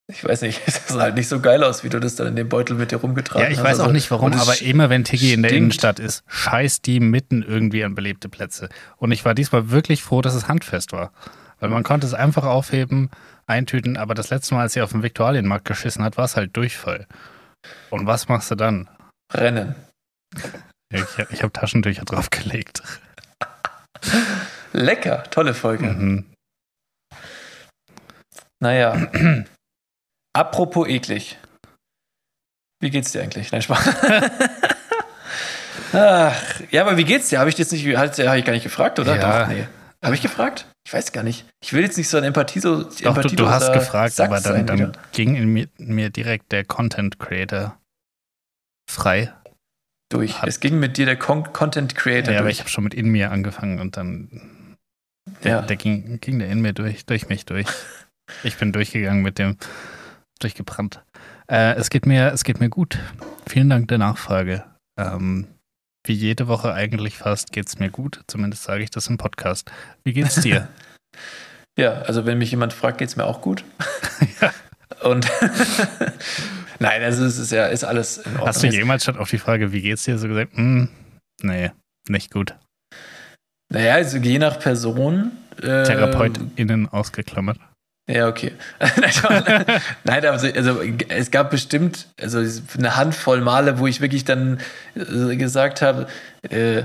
[0.08, 2.36] Ich weiß nicht, es sah halt nicht so geil aus, wie du das dann in
[2.36, 3.64] dem Beutel mit dir rumgetragen Ja, ich hast.
[3.66, 5.52] weiß auch Also, nicht warum, aber immer wenn Tiggy in der.
[5.52, 8.70] Innenstadt ist, scheißt die mitten irgendwie an belebte Plätze.
[8.98, 11.12] Und ich war diesmal wirklich froh, dass es handfest war.
[11.60, 13.10] Weil man konnte es einfach aufheben,
[13.48, 16.56] eintüten, aber das letzte Mal, als sie auf dem Viktualienmarkt geschissen hat, war es halt
[16.56, 17.08] Durchfall.
[17.90, 18.90] Und was machst du dann?
[19.34, 19.76] Rennen.
[20.90, 22.82] Ich, ich habe Taschentücher draufgelegt.
[24.74, 25.86] Lecker, tolle Folge.
[25.86, 26.26] Mhm.
[28.60, 29.08] Naja.
[30.34, 31.38] Apropos eklig.
[32.82, 33.52] Wie geht's dir eigentlich?
[33.52, 33.90] Nein, Spaß.
[35.94, 37.40] Ach, ja, aber wie geht's dir?
[37.40, 39.16] Habe ich jetzt nicht, habe ich gar nicht gefragt, oder?
[39.16, 39.44] Ja.
[39.44, 39.66] Doch, nee.
[40.06, 40.68] Habe ich gefragt?
[40.88, 41.46] Ich weiß gar nicht.
[41.62, 42.84] Ich will jetzt nicht so ein Empathie so.
[42.84, 47.20] Doch, du, du hast gefragt, aber dann, dann ging in mir, mir direkt der Content
[47.20, 47.78] Creator
[48.90, 49.34] frei.
[50.12, 50.42] durch.
[50.42, 52.58] hat- Es ging mit dir der Con Content Creator Ja, aber durch.
[52.58, 54.78] ich habe schon mit in mir angefangen und dann
[55.44, 55.62] der, Ja.
[55.64, 57.68] der ging, ging der in mir durch, durch mich durch.
[58.44, 59.56] Ich bin durchgegangen mit dem,
[60.40, 61.04] durchgebrannt.
[61.48, 62.98] Äh, es, geht mir, es geht mir gut.
[63.48, 64.64] Vielen Dank der Nachfrage.
[65.00, 65.48] Ähm,
[66.08, 68.22] wie jede Woche eigentlich fast geht es mir gut.
[68.28, 69.72] Zumindest sage ich das im Podcast.
[70.04, 70.68] Wie geht's dir?
[71.78, 73.66] Ja, also wenn mich jemand fragt, geht's mir auch gut.
[74.42, 74.54] Ja.
[75.02, 75.30] Und
[76.80, 78.48] nein, also es ist ja ist alles in Ordnung.
[78.48, 80.88] Hast du jemals schon auf die Frage, wie geht's dir, so gesagt, hm,
[81.42, 81.72] nee,
[82.08, 82.56] nicht gut.
[83.70, 85.32] naja, also je nach Person.
[85.58, 87.60] Äh, TherapeutInnen ausgeklammert.
[88.08, 88.52] Ja, okay.
[90.04, 92.40] Nein, also, also es gab bestimmt also
[92.78, 94.60] eine Handvoll Male, wo ich wirklich dann
[94.96, 96.08] äh, gesagt habe,
[96.50, 96.84] äh,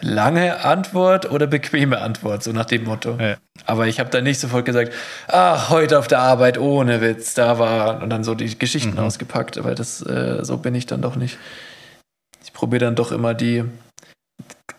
[0.00, 3.18] lange Antwort oder bequeme Antwort, so nach dem Motto.
[3.20, 3.36] Ja.
[3.66, 4.92] Aber ich habe dann nicht sofort gesagt,
[5.28, 8.98] ach, heute auf der Arbeit, ohne Witz, da war und dann so die Geschichten Mhm.
[9.00, 9.58] ausgepackt.
[9.58, 11.38] Aber das, äh, so bin ich dann doch nicht.
[12.42, 13.64] Ich probiere dann doch immer die,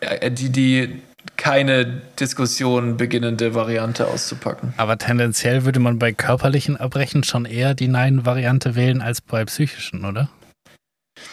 [0.00, 1.00] äh, die, die
[1.36, 4.74] keine Diskussion beginnende Variante auszupacken.
[4.76, 10.04] Aber tendenziell würde man bei körperlichen Erbrechen schon eher die Nein-Variante wählen als bei psychischen,
[10.04, 10.28] oder?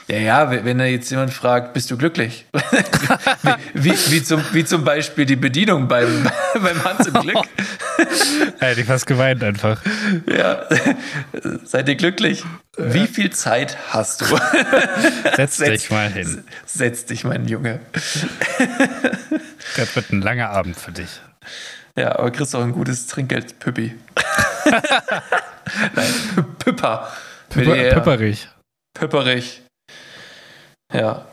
[0.08, 2.46] Ja, ja, wenn da jetzt jemand fragt, bist du glücklich?
[3.74, 7.38] wie, wie, zum, wie zum Beispiel die Bedienung beim, beim Hans im Glück.
[8.60, 9.82] Hätte ich fast geweint einfach.
[10.28, 10.64] Ja.
[11.64, 12.44] Seid ihr glücklich?
[12.78, 14.26] Wie viel Zeit hast du?
[15.36, 16.44] Setz Setz- dich mal hin.
[16.66, 17.80] Setz dich, mein Junge.
[19.78, 21.22] Das wird ein langer Abend für dich.
[21.96, 23.96] Ja, aber kriegst auch ein gutes Trinkgeld, Püppi.
[25.96, 26.14] Nein,
[26.60, 27.12] Püpper.
[27.56, 29.42] Mit Pipper, ER.
[30.94, 31.26] Ja.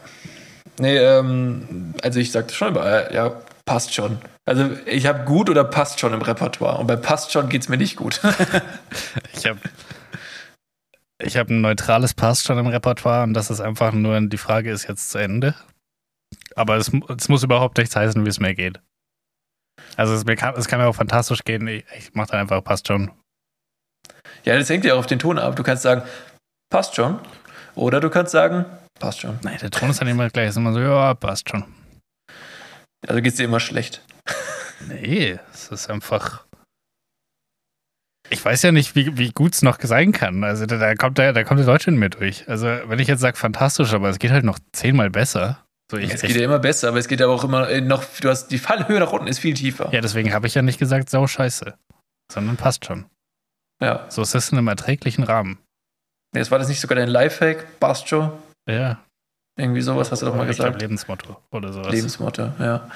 [0.79, 4.18] Nee, ähm, also ich sagte schon, aber äh, ja, passt schon.
[4.47, 6.79] Also ich habe gut oder passt schon im Repertoire.
[6.79, 8.21] Und bei passt schon geht's mir nicht gut.
[9.35, 9.61] Ich habe
[11.21, 14.71] ich hab ein neutrales Pass schon im Repertoire und das ist einfach nur, die Frage
[14.71, 15.55] ist jetzt zu Ende.
[16.55, 18.81] Aber es, es muss überhaupt nichts heißen, wie es mir geht.
[19.97, 21.66] Also es, mir kann, es kann mir auch fantastisch gehen.
[21.66, 23.11] Ich, ich mache dann einfach, passt schon.
[24.44, 25.57] ja, das hängt ja auch auf den Ton ab.
[25.57, 26.03] Du kannst sagen,
[26.71, 27.21] passt schon.
[27.75, 28.64] Oder du kannst sagen,
[28.99, 29.39] passt schon.
[29.43, 30.47] Nein, der Ton ist dann immer gleich.
[30.47, 31.65] Es ist immer so, ja, passt schon.
[33.07, 34.03] Also geht's dir immer schlecht.
[34.89, 36.45] Nee, es ist einfach.
[38.31, 40.45] Ich weiß ja nicht, wie, wie gut es noch sein kann.
[40.45, 42.49] Also da, da kommt der, da kommt der Deutsche in mir durch.
[42.49, 46.13] Also wenn ich jetzt sage fantastisch, aber es geht halt noch zehnmal besser, So, ich,
[46.13, 48.49] Es geht ja immer besser, aber es geht aber auch immer äh, noch, du hast
[48.49, 49.89] die Fallhöhe nach unten ist viel tiefer.
[49.93, 51.75] ja, deswegen habe ich ja nicht gesagt, sau scheiße.
[52.31, 53.07] Sondern passt schon.
[53.81, 54.05] Ja.
[54.11, 55.59] So ist es in einem erträglichen Rahmen.
[56.35, 58.39] Jetzt war das nicht sogar dein Lifehack, Bastjo?
[58.68, 59.00] Ja.
[59.59, 60.83] Irgendwie sowas hast du doch mal ich glaub, gesagt.
[60.83, 61.92] Lebensmotto oder sowas.
[61.92, 62.88] Lebensmotto, ja.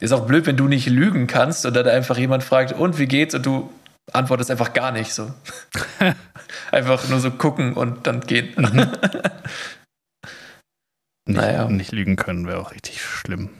[0.00, 3.06] Ist auch blöd, wenn du nicht lügen kannst und dann einfach jemand fragt, und wie
[3.06, 3.36] geht's?
[3.36, 3.72] Und du
[4.12, 5.32] antwortest einfach gar nicht so.
[6.72, 8.52] einfach nur so gucken und dann gehen.
[8.56, 8.76] Mhm.
[11.26, 11.68] nicht, Naja.
[11.68, 13.50] nicht lügen können wäre auch richtig schlimm.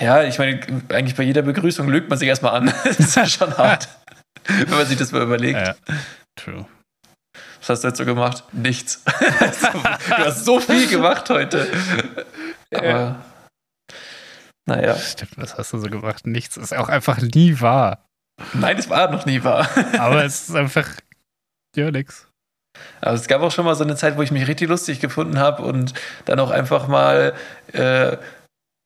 [0.00, 2.66] Ja, ich meine, eigentlich bei jeder Begrüßung lügt man sich erstmal an.
[2.84, 3.88] das ist ja schon hart.
[4.48, 5.58] wenn man sich das mal überlegt.
[5.58, 5.76] Ja,
[6.34, 6.66] true.
[7.62, 8.44] Was hast du jetzt so gemacht?
[8.52, 9.02] Nichts.
[9.04, 11.66] du hast so viel gemacht heute.
[12.74, 13.22] Aber,
[14.66, 14.96] naja.
[14.96, 16.26] Stimmt, was hast du so gemacht?
[16.26, 18.04] Nichts ist auch einfach nie wahr.
[18.52, 19.68] Nein, es war noch nie wahr.
[19.98, 20.88] Aber es ist einfach,
[21.76, 22.26] ja, nix.
[23.00, 25.38] Aber es gab auch schon mal so eine Zeit, wo ich mich richtig lustig gefunden
[25.38, 25.94] habe und
[26.24, 27.34] dann auch einfach mal
[27.72, 28.16] äh,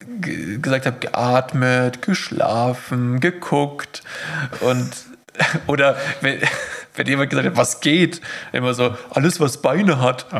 [0.05, 4.03] ge- gesagt habe, geatmet, geschlafen, geguckt
[4.61, 4.91] und
[5.67, 6.41] oder wenn,
[6.96, 8.20] wenn jemand gesagt hat, was geht,
[8.52, 10.26] immer so, alles was Beine hat,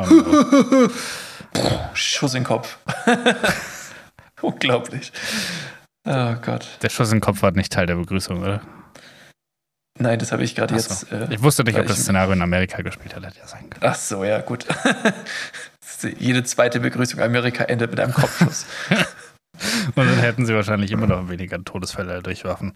[1.58, 2.76] Oh, Schuss in den Kopf.
[4.42, 5.10] Unglaublich.
[6.04, 6.66] Oh Gott.
[6.82, 8.60] der Schuss in den Kopf war nicht Teil der Begrüßung, oder?
[9.98, 11.08] Nein, das habe ich gerade Ach jetzt.
[11.08, 11.16] so.
[11.16, 13.82] Äh, Ich wusste nicht, ob das Szenario in Amerika gespielt hat, hätte ja sein können.
[13.90, 14.66] ach so, ja, gut.
[16.18, 18.66] Jede zweite Begrüßung Amerika endet mit einem Kopfschuss.
[19.94, 22.74] Und dann hätten sie wahrscheinlich immer noch weniger Todesfälle durch Waffen.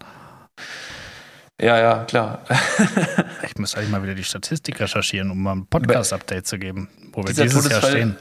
[1.61, 2.43] Ja, ja, klar.
[3.43, 7.21] Ich müsste eigentlich mal wieder die Statistik recherchieren, um mal ein Podcast-Update zu geben, wo
[7.21, 8.15] wir Dieser dieses Jahr Todesfall- stehen.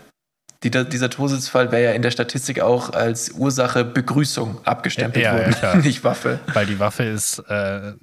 [0.62, 5.38] Die, dieser Todesfall wäre ja in der Statistik auch als Ursache Begrüßung abgestempelt Ja, ja,
[5.38, 5.76] worden, klar.
[5.82, 6.40] nicht Waffe.
[6.52, 7.94] Weil die Waffe ist, äh,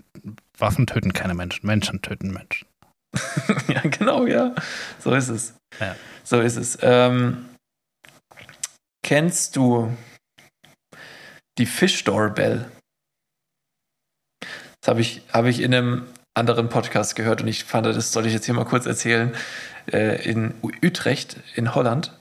[0.58, 2.68] Waffen töten keine Menschen, Menschen töten Menschen.
[3.68, 4.56] ja, genau, ja.
[5.00, 5.54] So ist es.
[5.80, 5.96] Ja.
[6.24, 6.78] So ist es.
[6.82, 7.46] Ähm,
[9.04, 9.96] kennst du
[11.60, 12.66] die Fish Doorbell?
[14.88, 18.26] Das habe ich, habe ich in einem anderen Podcast gehört und ich fand, das soll
[18.26, 19.36] ich jetzt hier mal kurz erzählen.
[19.92, 22.18] Äh, in Utrecht in Holland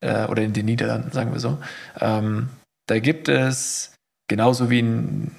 [0.00, 1.58] äh, oder in den Niederlanden, sagen wir so.
[2.00, 2.50] Ähm,
[2.86, 3.96] da gibt es
[4.28, 5.32] genauso wie in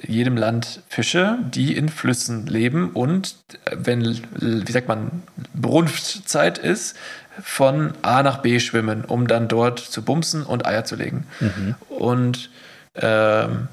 [0.00, 6.96] jedem Land Fische, die in Flüssen leben und äh, wenn, wie sagt man, Brunftzeit ist,
[7.42, 11.26] von A nach B schwimmen, um dann dort zu bumsen und Eier zu legen.
[11.40, 11.74] Mhm.
[11.90, 12.50] Und
[12.94, 13.68] ähm,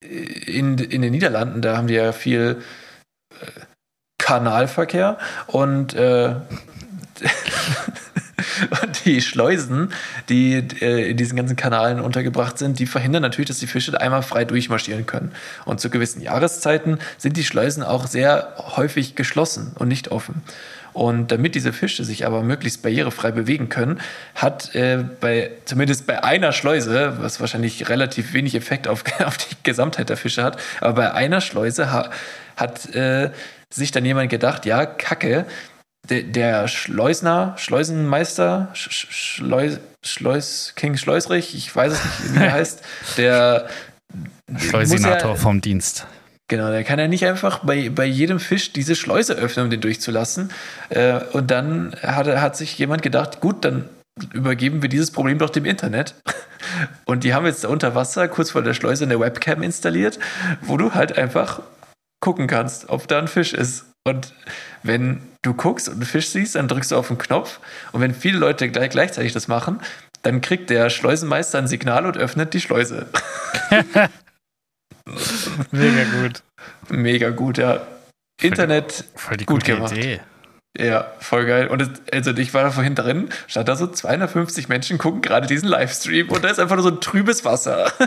[0.00, 2.62] in, in den Niederlanden, da haben die ja viel
[3.30, 3.46] äh,
[4.18, 6.28] Kanalverkehr und, äh,
[8.82, 9.92] und die Schleusen,
[10.28, 14.22] die äh, in diesen ganzen Kanalen untergebracht sind, die verhindern natürlich, dass die Fische einmal
[14.22, 15.32] frei durchmarschieren können.
[15.64, 20.42] Und zu gewissen Jahreszeiten sind die Schleusen auch sehr häufig geschlossen und nicht offen.
[20.98, 24.00] Und damit diese Fische sich aber möglichst barrierefrei bewegen können,
[24.34, 29.54] hat äh, bei, zumindest bei einer Schleuse, was wahrscheinlich relativ wenig Effekt auf, auf die
[29.62, 32.10] Gesamtheit der Fische hat, aber bei einer Schleuse ha,
[32.56, 33.30] hat äh,
[33.72, 35.44] sich dann jemand gedacht, ja, Kacke,
[36.08, 42.44] der, der Schleusner, Schleusenmeister, Sch- Sch- Schleus, Schleus, King Schleusrich, ich weiß es nicht, wie
[42.44, 42.82] er heißt,
[43.18, 43.68] der
[44.56, 46.06] Schleusinator ja- vom Dienst.
[46.48, 49.82] Genau, der kann ja nicht einfach bei, bei jedem Fisch diese Schleuse öffnen, um den
[49.82, 50.50] durchzulassen.
[50.88, 53.84] Äh, und dann hat, hat sich jemand gedacht, gut, dann
[54.32, 56.14] übergeben wir dieses Problem doch dem Internet.
[57.04, 60.18] Und die haben jetzt da unter Wasser kurz vor der Schleuse eine Webcam installiert,
[60.60, 61.62] wo du halt einfach
[62.20, 63.86] gucken kannst, ob da ein Fisch ist.
[64.04, 64.34] Und
[64.82, 67.60] wenn du guckst und einen Fisch siehst, dann drückst du auf den Knopf.
[67.92, 69.80] Und wenn viele Leute gleich, gleichzeitig das machen,
[70.22, 73.06] dann kriegt der Schleusenmeister ein Signal und öffnet die Schleuse.
[75.70, 76.42] Mega gut.
[76.88, 77.80] Mega gut, ja.
[78.40, 79.96] Internet Voll die Gut gute gemacht.
[79.96, 80.20] Idee.
[80.78, 81.66] Ja, voll geil.
[81.68, 85.46] Und es, also ich war da vorhin drin, stand da so 250 Menschen gucken gerade
[85.46, 87.92] diesen Livestream und da ist einfach nur so ein trübes Wasser.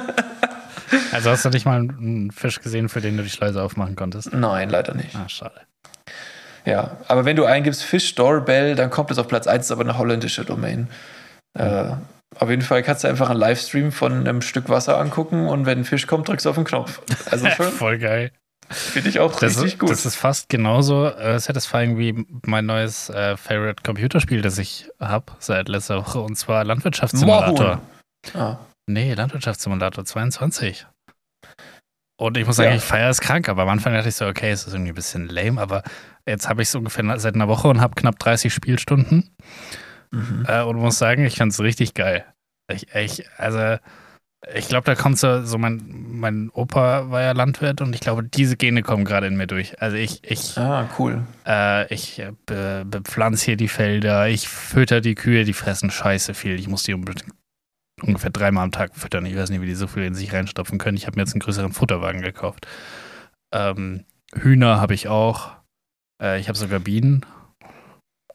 [1.13, 4.33] Also hast du nicht mal einen Fisch gesehen, für den du die Schleuse aufmachen konntest?
[4.33, 5.15] Nein, leider nicht.
[5.15, 5.61] Ah, schade.
[6.65, 9.83] Ja, aber wenn du eingibst Fish Doorbell, dann kommt es auf Platz 1, ist aber
[9.83, 10.89] eine holländische Domain.
[11.57, 11.93] Äh,
[12.39, 15.79] auf jeden Fall kannst du einfach einen Livestream von einem Stück Wasser angucken und wenn
[15.79, 17.01] ein Fisch kommt, drückst du auf den Knopf.
[17.29, 18.31] Also schon, Voll geil.
[18.69, 19.89] finde ich auch Das, richtig ist- gut.
[19.89, 25.33] das ist fast genauso äh, satisfying wie mein neues äh, Favorite Computerspiel, das ich habe
[25.39, 27.81] seit letzter Woche, und zwar Landwirtschaftssimulator.
[28.33, 28.57] Ah,
[28.87, 30.85] Nee, Landwirtschaftssimulator 22.
[32.17, 32.75] Und ich muss sagen, Ja.
[32.75, 34.95] ich feiere es krank, aber am Anfang dachte ich so, okay, es ist irgendwie ein
[34.95, 35.81] bisschen lame, aber
[36.27, 39.35] jetzt habe ich es ungefähr seit einer Woche und habe knapp 30 Spielstunden
[40.11, 40.45] mhm.
[40.47, 42.25] äh, und muss sagen, ich fand es richtig geil.
[42.71, 43.77] Ich, ich, also,
[44.55, 48.23] ich glaube, da kommt so, so mein, mein Opa war ja Landwirt und ich glaube,
[48.23, 49.79] diese Gene kommen gerade in mir durch.
[49.81, 51.23] Also ich, ich, ah, cool.
[51.45, 56.33] äh, ich äh, be, bepflanze hier die Felder, ich fütter die Kühe, die fressen scheiße
[56.33, 56.59] viel.
[56.59, 56.95] Ich muss die
[58.01, 59.27] ungefähr dreimal am Tag füttern.
[59.27, 60.97] Ich weiß nicht, wie die so viel in sich reinstopfen können.
[60.97, 62.67] Ich habe mir jetzt einen größeren Futterwagen gekauft.
[63.53, 65.51] Ähm, Hühner habe ich auch.
[66.21, 67.25] Äh, ich habe sogar Bienen.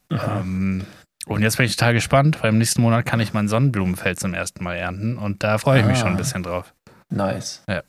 [0.09, 0.85] Ähm,
[1.27, 4.33] und jetzt bin ich total gespannt, weil im nächsten Monat kann ich mein Sonnenblumenfeld zum
[4.33, 6.01] ersten Mal ernten und da freue ich mich Ah.
[6.01, 6.73] schon ein bisschen drauf.
[7.09, 7.63] Nice.
[7.69, 7.83] Ja.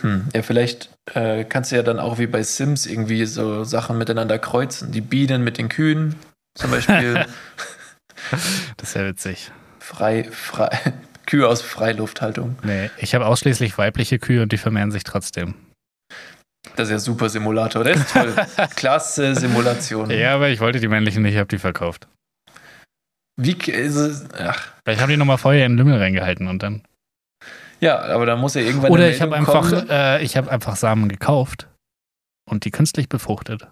[0.00, 0.28] Hm.
[0.34, 4.38] Ja, vielleicht äh, kannst du ja dann auch wie bei Sims irgendwie so Sachen miteinander
[4.38, 4.92] kreuzen.
[4.92, 6.16] Die Bienen mit den Kühen
[6.54, 7.24] zum Beispiel.
[8.76, 9.52] Das ist ja witzig.
[9.78, 10.70] frei, frei,
[11.26, 12.58] Kühe aus Freilufthaltung.
[12.64, 15.54] Nee, ich habe ausschließlich weibliche Kühe und die vermehren sich trotzdem.
[16.74, 17.84] Das ist ja super Simulator.
[17.84, 18.34] Das ist toll.
[18.76, 20.10] Klasse Simulation.
[20.10, 22.08] Ja, aber ich wollte die männlichen nicht, ich habe die verkauft.
[23.38, 24.26] Wie ist es?
[24.38, 26.82] Ach, Vielleicht haben die nochmal Feuer in den Lümmel reingehalten und dann.
[27.80, 31.08] ja, aber da muss ja irgendwann Oder ich habe einfach, äh, ich habe einfach Samen
[31.08, 31.68] gekauft
[32.50, 33.68] und die künstlich befruchtet.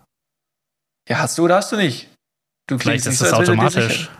[1.08, 2.10] Ja, hast du oder hast du nicht?
[2.68, 4.10] Du Vielleicht ist das automatisch.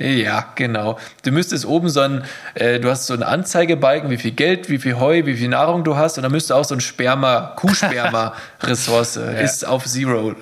[0.00, 0.98] Ja, genau.
[1.24, 2.24] Du müsstest oben so ein,
[2.54, 5.84] äh, du hast so einen Anzeigebalken, wie viel Geld, wie viel Heu, wie viel Nahrung
[5.84, 10.36] du hast und dann müsste auch so ein Sperma, Kuhsperma-Ressource ist auf Zero.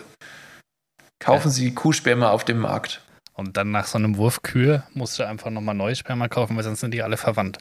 [1.19, 3.03] Kaufen Sie Kuhsperma auf dem Markt.
[3.35, 6.63] Und dann nach so einem Wurf Kühe musst du einfach nochmal neues Sperma kaufen, weil
[6.63, 7.59] sonst sind die alle verwandt.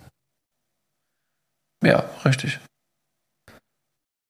[1.83, 2.59] Ja, richtig.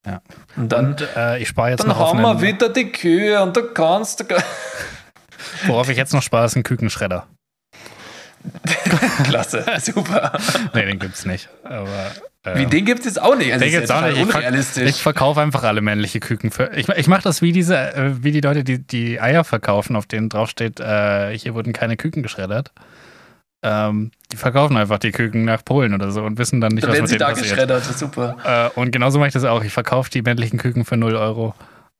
[0.06, 0.22] Ja.
[0.56, 3.42] Und dann, Und äh, ich spare jetzt dann noch auf haben wir wieder die Kühe
[3.42, 4.24] und da kannst du.
[5.66, 7.26] worauf ich jetzt noch spare, ist ein Kükenschredder.
[9.24, 10.32] Klasse, super.
[10.74, 11.48] Nee, den gibt's nicht.
[11.64, 12.12] Aber
[12.44, 13.52] äh, Wie den gibt es jetzt auch nicht.
[13.52, 14.18] Also Den gibt's ja auch nicht.
[14.18, 14.88] Ich ver- unrealistisch.
[14.88, 16.50] Ich verkaufe einfach alle männliche Küken.
[16.50, 19.96] Für, ich ich mache das wie diese, äh, wie die Leute, die die Eier verkaufen,
[19.96, 22.72] auf denen draufsteht, äh, hier wurden keine Küken geschreddert.
[23.64, 26.92] Ähm, die verkaufen einfach die Küken nach Polen oder so und wissen dann nicht, Dann
[26.92, 27.48] was mit denen da passiert.
[27.48, 28.36] geschreddert, super.
[28.76, 29.64] Äh, und genauso mache ich das auch.
[29.64, 31.54] Ich verkaufe die männlichen Küken für 0 Euro.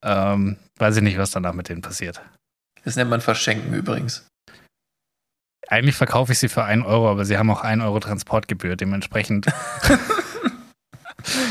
[0.05, 2.20] Ähm, weiß ich nicht, was danach mit denen passiert.
[2.84, 4.27] Das nennt man Verschenken übrigens.
[5.70, 8.74] Eigentlich verkaufe ich sie für 1 Euro, aber sie haben auch 1 Euro Transportgebühr.
[8.74, 9.46] Dementsprechend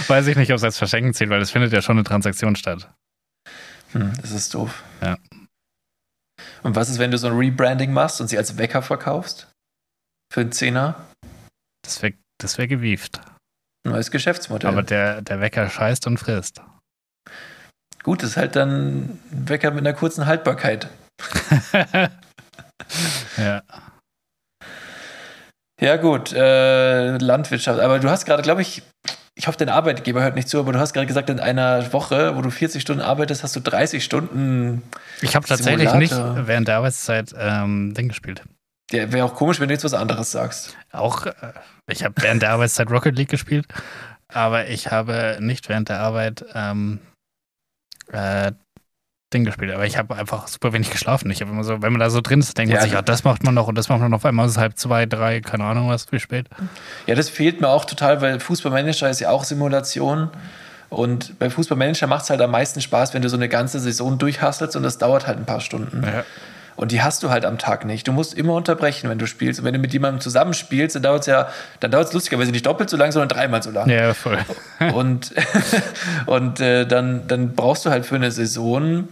[0.07, 2.55] weiß ich nicht, ob es als Verschenken zählt, weil es findet ja schon eine Transaktion
[2.55, 2.89] statt.
[3.91, 4.83] Hm, das ist doof.
[5.01, 5.17] Ja.
[6.63, 9.51] Und was ist, wenn du so ein Rebranding machst und sie als Wecker verkaufst?
[10.33, 11.05] Für einen Zehner?
[11.83, 13.21] Das wäre das wär gewieft.
[13.85, 14.69] Neues Geschäftsmodell.
[14.69, 16.61] Aber der, der Wecker scheißt und frisst.
[18.03, 20.89] Gut, das ist halt dann ein Wecker mit einer kurzen Haltbarkeit.
[23.37, 23.63] ja.
[25.79, 27.79] Ja, gut, äh, Landwirtschaft.
[27.79, 28.81] Aber du hast gerade, glaube ich,
[29.35, 32.35] ich hoffe, dein Arbeitgeber hört nicht zu, aber du hast gerade gesagt, in einer Woche,
[32.35, 34.81] wo du 40 Stunden arbeitest, hast du 30 Stunden.
[35.21, 38.41] Ich habe tatsächlich nicht während der Arbeitszeit ähm, Ding gespielt.
[38.91, 40.75] Ja, wäre auch komisch, wenn du jetzt was anderes sagst.
[40.91, 41.33] Auch, äh,
[41.87, 43.67] ich habe während der Arbeitszeit Rocket League gespielt,
[44.27, 46.99] aber ich habe nicht während der Arbeit ähm,
[48.11, 48.53] äh,
[49.33, 49.73] Ding gespielt.
[49.73, 51.29] Aber ich habe einfach super wenig geschlafen.
[51.31, 53.01] Ich habe immer so, wenn man da so drin ist, denkt Ja, man sich, ja,
[53.01, 54.17] das macht man noch und das macht man noch.
[54.17, 56.47] Auf einmal ist es halb zwei, drei, keine Ahnung was, wie spät.
[57.07, 60.29] Ja, das fehlt mir auch total, weil Fußballmanager ist ja auch Simulation.
[60.89, 64.17] Und bei Fußballmanager macht es halt am meisten Spaß, wenn du so eine ganze Saison
[64.17, 66.03] durchhasselst und das dauert halt ein paar Stunden.
[66.03, 66.23] Ja.
[66.77, 68.07] Und die hast du halt am Tag nicht.
[68.07, 69.59] Du musst immer unterbrechen, wenn du spielst.
[69.59, 71.49] Und wenn du mit jemandem zusammenspielst, dann dauert es ja,
[71.79, 73.89] dann dauert es lustigerweise nicht doppelt so lang, sondern dreimal so lang.
[73.89, 74.37] Ja, voll.
[74.93, 75.33] Und,
[76.27, 79.07] und äh, dann, dann brauchst du halt für eine Saison,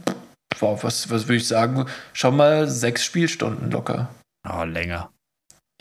[0.60, 4.10] boah, was, was würde ich sagen, schon mal sechs Spielstunden locker.
[4.48, 5.10] Oh, länger.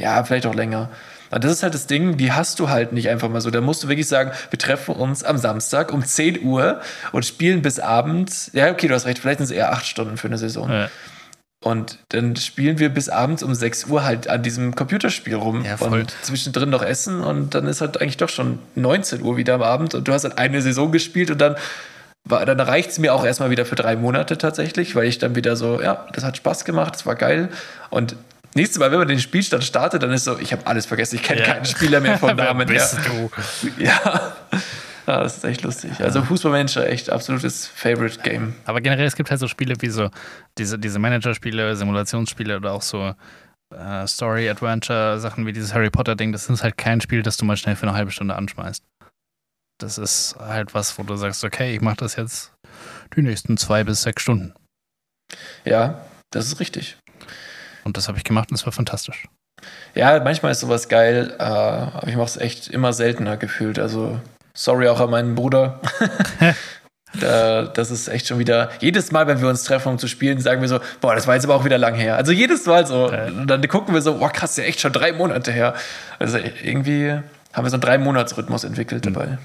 [0.01, 0.89] Ja, vielleicht auch länger.
[1.31, 3.51] Und das ist halt das Ding, die hast du halt nicht einfach mal so.
[3.51, 6.81] Da musst du wirklich sagen, wir treffen uns am Samstag um 10 Uhr
[7.13, 8.51] und spielen bis abends.
[8.55, 10.71] Ja, okay, du hast recht, vielleicht sind es eher acht Stunden für eine Saison.
[10.71, 10.89] Ja.
[11.65, 15.79] Und dann spielen wir bis abends um 6 Uhr halt an diesem Computerspiel rum Ja,
[15.79, 16.01] voll.
[16.01, 19.63] und zwischendrin noch essen und dann ist halt eigentlich doch schon 19 Uhr wieder am
[19.63, 21.57] Abend und du hast halt eine Saison gespielt und dann
[22.27, 25.37] war, dann reicht es mir auch erstmal wieder für drei Monate tatsächlich, weil ich dann
[25.37, 27.49] wieder so, ja, das hat Spaß gemacht, das war geil.
[27.89, 28.15] Und
[28.55, 31.23] nächstes Mal, wenn man den Spielstand startet, dann ist so, ich habe alles vergessen, ich
[31.23, 31.47] kenne Ja.
[31.55, 32.79] keinen Spieler mehr von Wer Namen her.
[32.79, 33.31] bist du?
[33.83, 34.35] Ja.
[35.07, 36.01] Ja, das ist echt lustig.
[36.01, 38.55] Also Fußballmanager, echt absolutes Favorite Game.
[38.65, 40.11] Aber generell, es gibt halt so Spiele wie so
[40.59, 43.15] diese, diese Manager-Spiele, Simulationsspiele oder auch so
[43.75, 46.33] äh, Story-Adventure-Sachen wie dieses Harry Potter-Ding.
[46.33, 48.85] Das ist halt kein Spiel, das du mal schnell für eine halbe Stunde anschmeißt.
[49.79, 52.53] Das ist halt was, wo du sagst, okay, ich mache das jetzt
[53.17, 54.55] die nächsten zwei bis sechs Stunden.
[55.65, 56.97] Ja, das ist richtig.
[57.85, 59.29] Und das habe ich gemacht und es war fantastisch.
[59.95, 63.79] Ja, manchmal ist sowas geil, äh, aber ich mache es echt immer seltener gefühlt.
[63.79, 64.21] Also,
[64.57, 65.81] sorry auch an meinen Bruder.
[67.21, 68.71] da, das ist echt schon wieder.
[68.81, 71.35] Jedes Mal, wenn wir uns treffen, um zu spielen, sagen wir so: Boah, das war
[71.35, 72.17] jetzt aber auch wieder lang her.
[72.17, 73.07] Also, jedes Mal so.
[73.11, 75.75] Und dann gucken wir so: Boah, krass, ja echt schon drei Monate her.
[76.19, 77.11] Also, irgendwie
[77.53, 79.13] haben wir so einen Drei-Monats-Rhythmus entwickelt Mhm.
[79.15, 79.39] dabei.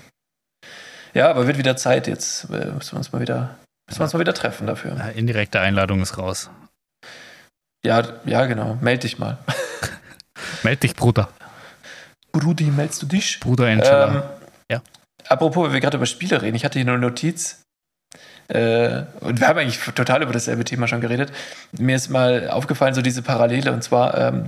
[1.14, 2.46] Ja, aber wird wieder Zeit jetzt.
[2.46, 3.56] äh, Müssen wir uns mal wieder,
[3.88, 4.96] müssen wir uns mal wieder treffen dafür.
[5.16, 6.50] Indirekte Einladung ist raus.
[7.86, 8.78] Ja, ja, genau.
[8.82, 9.38] Meld dich mal.
[10.64, 11.30] Meld dich, Bruder.
[12.32, 13.40] Brudi, meldest du dich?
[13.40, 14.08] Bruder Angela.
[14.08, 14.24] Ähm,
[14.72, 14.82] Ja.
[15.30, 17.62] Apropos, wenn wir gerade über Spiele reden, ich hatte hier eine Notiz.
[18.48, 21.32] Äh, und wir haben eigentlich total über dasselbe Thema schon geredet.
[21.78, 24.46] Mir ist mal aufgefallen, so diese Parallele, und zwar, ähm,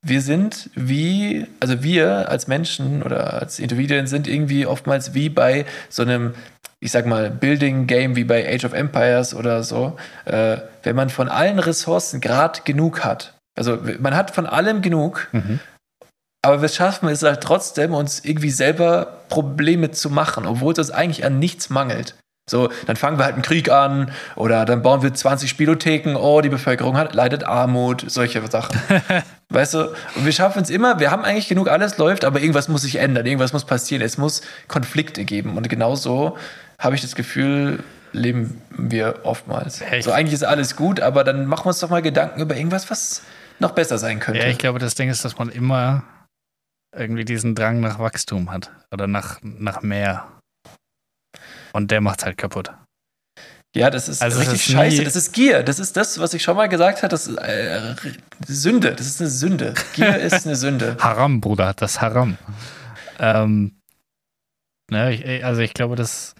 [0.00, 5.64] wir sind wie, also wir als Menschen oder als Individuen sind irgendwie oftmals wie bei
[5.88, 6.34] so einem,
[6.78, 11.28] ich sag mal, Building-Game wie bei Age of Empires oder so, äh, wenn man von
[11.28, 13.34] allen Ressourcen gerade genug hat.
[13.56, 15.58] Also man hat von allem genug, Mhm.
[16.42, 20.90] Aber wir schaffen es halt trotzdem, uns irgendwie selber Probleme zu machen, obwohl es uns
[20.90, 22.16] eigentlich an nichts mangelt.
[22.50, 26.40] So, dann fangen wir halt einen Krieg an oder dann bauen wir 20 Spielotheken, oh,
[26.40, 28.80] die Bevölkerung hat, leidet Armut, solche Sachen.
[29.48, 29.84] weißt du,
[30.16, 32.96] und wir schaffen es immer, wir haben eigentlich genug, alles läuft, aber irgendwas muss sich
[32.96, 35.56] ändern, irgendwas muss passieren, es muss Konflikte geben.
[35.56, 36.36] Und genau so
[36.80, 39.80] habe ich das Gefühl, leben wir oftmals.
[39.80, 40.02] Echt?
[40.04, 42.90] So, eigentlich ist alles gut, aber dann machen wir uns doch mal Gedanken über irgendwas,
[42.90, 43.22] was
[43.60, 44.40] noch besser sein könnte.
[44.40, 46.02] Ja, ich glaube, das Ding ist, dass man immer
[46.94, 50.28] irgendwie diesen Drang nach Wachstum hat oder nach, nach mehr.
[51.72, 52.72] Und der macht's halt kaputt.
[53.74, 55.02] Ja, das ist Also richtig ist scheiße.
[55.04, 55.62] Das ist Gier.
[55.62, 57.08] Das ist das, was ich schon mal gesagt habe.
[57.08, 57.94] Das ist äh,
[58.46, 58.94] Sünde.
[58.94, 59.72] Das ist eine Sünde.
[59.94, 60.98] Gier ist eine Sünde.
[61.00, 62.36] Haram, Bruder, das Haram.
[63.18, 63.80] Ähm,
[64.90, 66.34] ne, ich, also ich glaube, dass,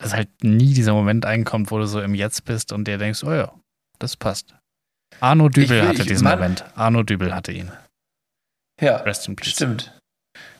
[0.00, 3.24] dass halt nie dieser Moment einkommt, wo du so im Jetzt bist und dir denkst,
[3.24, 3.52] oh ja,
[3.98, 4.54] das passt.
[5.18, 6.64] Arno Dübel Ich hatte ich- diesen Moment.
[6.76, 7.72] Arno Dübel hatte ihn.
[8.80, 9.48] Ja, Rest in peace.
[9.48, 9.92] stimmt.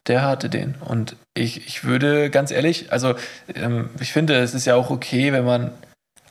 [0.07, 0.75] Der hatte den.
[0.81, 3.15] Und ich, ich würde ganz ehrlich, also
[3.55, 5.71] ähm, ich finde, es ist ja auch okay, wenn man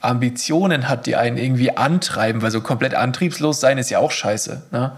[0.02, 4.68] Ambitionen hat, die einen irgendwie antreiben, weil so komplett antriebslos sein ist ja auch scheiße.
[4.72, 4.92] Ne?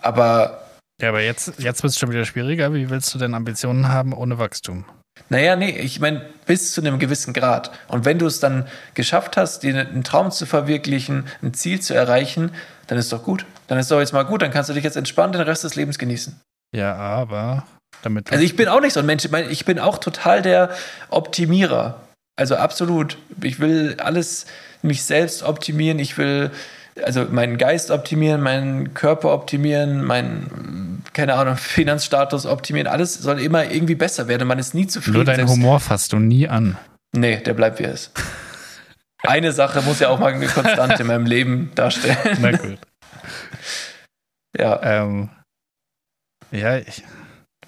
[0.00, 0.62] Aber
[1.00, 2.72] Ja, aber jetzt, jetzt wird es schon wieder schwieriger.
[2.74, 4.84] Wie willst du denn Ambitionen haben ohne Wachstum?
[5.28, 7.70] Naja, nee, ich meine, bis zu einem gewissen Grad.
[7.88, 11.94] Und wenn du es dann geschafft hast, dir einen Traum zu verwirklichen, ein Ziel zu
[11.94, 12.50] erreichen,
[12.92, 13.46] dann ist doch gut.
[13.68, 15.76] Dann ist doch jetzt mal gut, dann kannst du dich jetzt entspannt den Rest des
[15.76, 16.38] Lebens genießen.
[16.76, 17.64] Ja, aber
[18.02, 20.68] damit Also ich bin auch nicht so ein Mensch, ich, bin auch total der
[21.08, 22.02] Optimierer.
[22.36, 23.16] Also absolut.
[23.42, 24.44] Ich will alles
[24.82, 26.50] mich selbst optimieren, ich will
[27.02, 32.88] also meinen Geist optimieren, meinen Körper optimieren, meinen, keine Ahnung, Finanzstatus optimieren.
[32.88, 34.46] Alles soll immer irgendwie besser werden.
[34.46, 35.16] Man ist nie zufrieden.
[35.16, 36.76] nur deinen Humor fasst du nie an.
[37.16, 38.10] Nee, der bleibt wie er ist.
[39.22, 42.38] Eine Sache muss ja auch mal eine Konstante in meinem Leben darstellen.
[42.40, 42.78] Na gut.
[44.56, 45.30] Ja, Ähm,
[46.50, 47.02] ja, ich,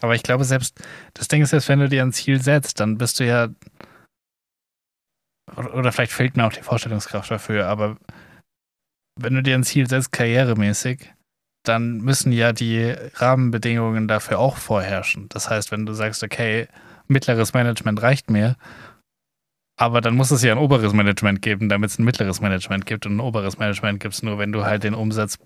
[0.01, 0.79] aber ich glaube selbst,
[1.15, 3.49] das Ding ist jetzt, wenn du dir ein Ziel setzt, dann bist du ja,
[5.57, 7.97] oder, oder vielleicht fehlt mir auch die Vorstellungskraft dafür, aber
[9.19, 11.15] wenn du dir ein Ziel setzt, karrieremäßig,
[11.65, 15.31] dann müssen ja die Rahmenbedingungen dafür auch vorherrschen.
[15.31, 16.69] Das heißt, wenn du sagst, okay,
[17.07, 18.57] mittleres Management reicht mir,
[19.77, 23.07] aber dann muss es ja ein oberes Management geben, damit es ein mittleres Management gibt
[23.07, 25.39] und ein oberes Management gibt es nur, wenn du halt den Umsatz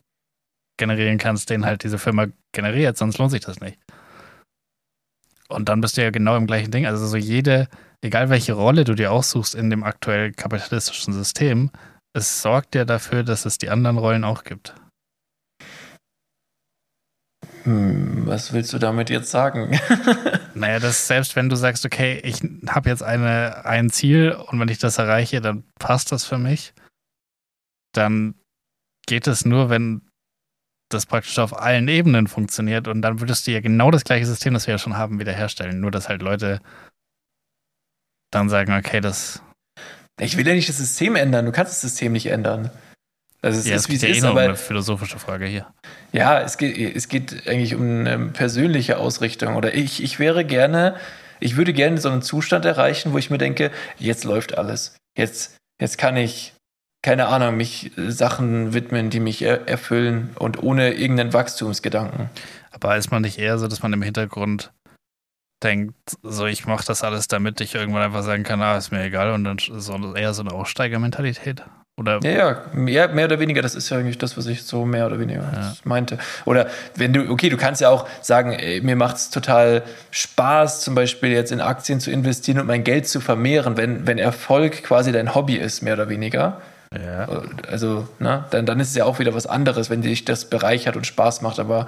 [0.78, 3.78] generieren kannst, den halt diese Firma generiert, sonst lohnt sich das nicht.
[5.48, 6.86] Und dann bist du ja genau im gleichen Ding.
[6.86, 7.68] Also so jede,
[8.02, 11.70] egal welche Rolle du dir aussuchst in dem aktuell kapitalistischen System,
[12.14, 14.74] es sorgt ja dafür, dass es die anderen Rollen auch gibt.
[17.64, 19.78] hm, was willst du damit jetzt sagen?
[20.58, 24.68] Naja, dass selbst wenn du sagst, okay, ich habe jetzt eine, ein Ziel und wenn
[24.68, 26.74] ich das erreiche, dann passt das für mich,
[27.92, 28.34] dann
[29.06, 30.02] geht es nur, wenn
[30.90, 34.54] das praktisch auf allen Ebenen funktioniert und dann würdest du ja genau das gleiche System,
[34.54, 35.80] das wir ja schon haben, wiederherstellen.
[35.80, 36.60] Nur, dass halt Leute
[38.30, 39.42] dann sagen, okay, das
[40.20, 41.44] Ich will ja nicht das System ändern.
[41.46, 42.70] Du kannst das System nicht ändern.
[43.40, 45.46] Also es ja, ist, wie es ja eh ist, nur um eine aber philosophische Frage
[45.46, 45.66] hier.
[46.12, 49.54] ja, es geht, es geht eigentlich um eine persönliche Ausrichtung.
[49.54, 50.96] Oder ich, ich wäre gerne,
[51.38, 54.96] ich würde gerne so einen Zustand erreichen, wo ich mir denke, jetzt läuft alles.
[55.16, 56.54] Jetzt, jetzt kann ich,
[57.02, 62.30] keine Ahnung, mich äh, Sachen widmen, die mich er erfüllen und ohne irgendeinen Wachstumsgedanken.
[62.72, 64.72] Aber ist man nicht eher so, dass man im Hintergrund
[65.62, 69.02] denkt, so ich mache das alles, damit ich irgendwann einfach sagen kann, ah, ist mir
[69.02, 71.64] egal und dann so eher so eine Aussteigermentalität?
[71.98, 74.84] Oder Ja, ja, mehr, mehr oder weniger, das ist ja eigentlich das, was ich so
[74.84, 75.74] mehr oder weniger Ja.
[75.82, 76.16] meinte.
[76.44, 79.82] Oder wenn du, okay, du kannst ja auch sagen, ey, mir macht es total
[80.12, 84.18] Spaß, zum Beispiel jetzt in Aktien zu investieren und mein Geld zu vermehren, wenn, wenn
[84.18, 86.60] Erfolg quasi dein Hobby ist, mehr oder weniger.
[86.96, 87.26] ja,
[87.68, 90.96] Also, ne, dann, dann ist es ja auch wieder was anderes, wenn dich das bereichert
[90.96, 91.86] und Spaß macht, aber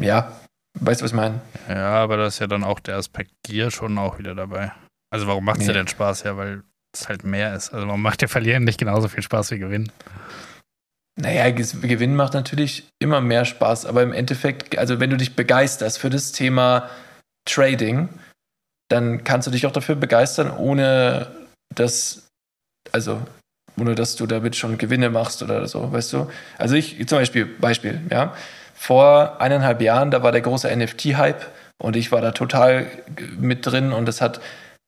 [0.00, 0.30] ja,
[0.78, 1.40] weißt du, was ich meine?
[1.68, 4.72] ja, aber da ist ja dann auch der Aspekt Gier schon auch wieder dabei.
[5.10, 5.78] Also warum macht es dir Ja.
[5.78, 6.22] denn Spaß?
[6.24, 6.62] Ja, weil
[6.94, 7.72] es halt mehr ist.
[7.72, 9.90] Also warum macht dir Verlieren nicht genauso viel Spaß wie Gewinnen?
[11.20, 15.98] Naja, Gewinn macht natürlich immer mehr Spaß, aber im Endeffekt, also wenn du dich begeisterst
[15.98, 16.88] für das Thema
[17.44, 18.08] Trading,
[18.90, 21.30] dann kannst du dich auch dafür begeistern, ohne
[21.74, 22.28] dass,
[22.92, 23.20] also
[23.78, 26.30] ohne dass du damit schon Gewinne machst oder so, weißt du?
[26.58, 28.34] Also ich, zum Beispiel, Beispiel, ja,
[28.74, 31.46] vor eineinhalb Jahren, da war der große NFT-Hype
[31.82, 32.86] und ich war da total
[33.38, 34.40] mit drin und es hat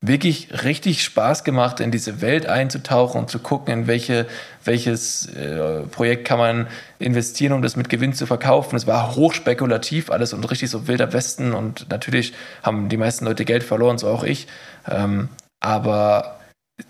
[0.05, 4.26] wirklich richtig Spaß gemacht, in diese Welt einzutauchen und zu gucken, in welche,
[4.64, 6.66] welches äh, Projekt kann man
[6.98, 8.74] investieren, um das mit Gewinn zu verkaufen.
[8.74, 12.34] Es war hochspekulativ alles und richtig so wilder Westen und natürlich
[12.64, 14.48] haben die meisten Leute Geld verloren, so auch ich.
[14.90, 15.28] Ähm,
[15.61, 16.40] aber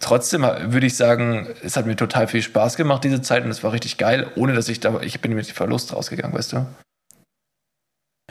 [0.00, 3.62] trotzdem würde ich sagen, es hat mir total viel Spaß gemacht, diese Zeit, und es
[3.62, 6.66] war richtig geil, ohne dass ich da, ich bin mit Verlust rausgegangen, weißt du?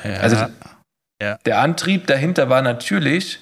[0.03, 0.37] Ja, also
[1.21, 1.37] ja.
[1.45, 3.39] der Antrieb dahinter war natürlich,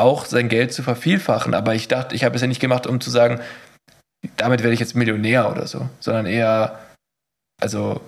[0.00, 1.54] auch sein Geld zu vervielfachen.
[1.54, 3.40] Aber ich dachte, ich habe es ja nicht gemacht, um zu sagen,
[4.36, 6.78] damit werde ich jetzt Millionär oder so, sondern eher,
[7.60, 8.00] also,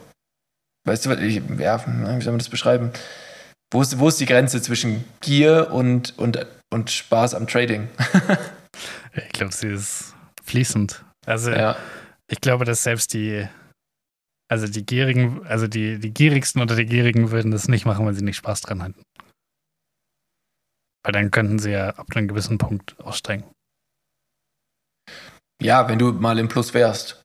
[0.87, 2.91] weißt du, ich, ja, wie soll man das beschreiben?
[3.73, 7.89] Wo ist, wo ist die Grenze zwischen Gier und, und, und Spaß am Trading?
[9.15, 10.15] ich glaube, sie ist
[10.45, 11.03] fließend.
[11.25, 11.77] Also, ja.
[12.31, 13.49] ich glaube, dass selbst die,
[14.51, 18.15] also die Gierigen, also die, die Gierigsten unter die Gierigen würden das nicht machen, wenn
[18.15, 19.03] sie nicht Spaß dran hätten.
[21.05, 23.45] Weil dann könnten sie ja ab einem gewissen Punkt aussteigen.
[25.61, 27.23] Ja, wenn du mal im Plus wärst.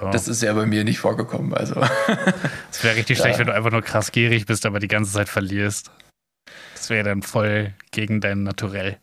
[0.00, 0.10] Ja.
[0.10, 1.54] Das ist ja bei mir nicht vorgekommen.
[1.54, 1.80] Also.
[2.70, 3.24] Es wäre richtig ja.
[3.24, 5.90] schlecht, wenn du einfach nur krass gierig bist, aber die ganze Zeit verlierst.
[6.74, 8.98] Das wäre dann voll gegen dein Naturell.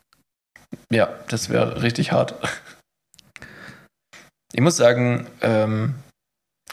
[0.91, 2.35] Ja, das wäre richtig hart.
[4.53, 5.95] Ich muss sagen, ähm,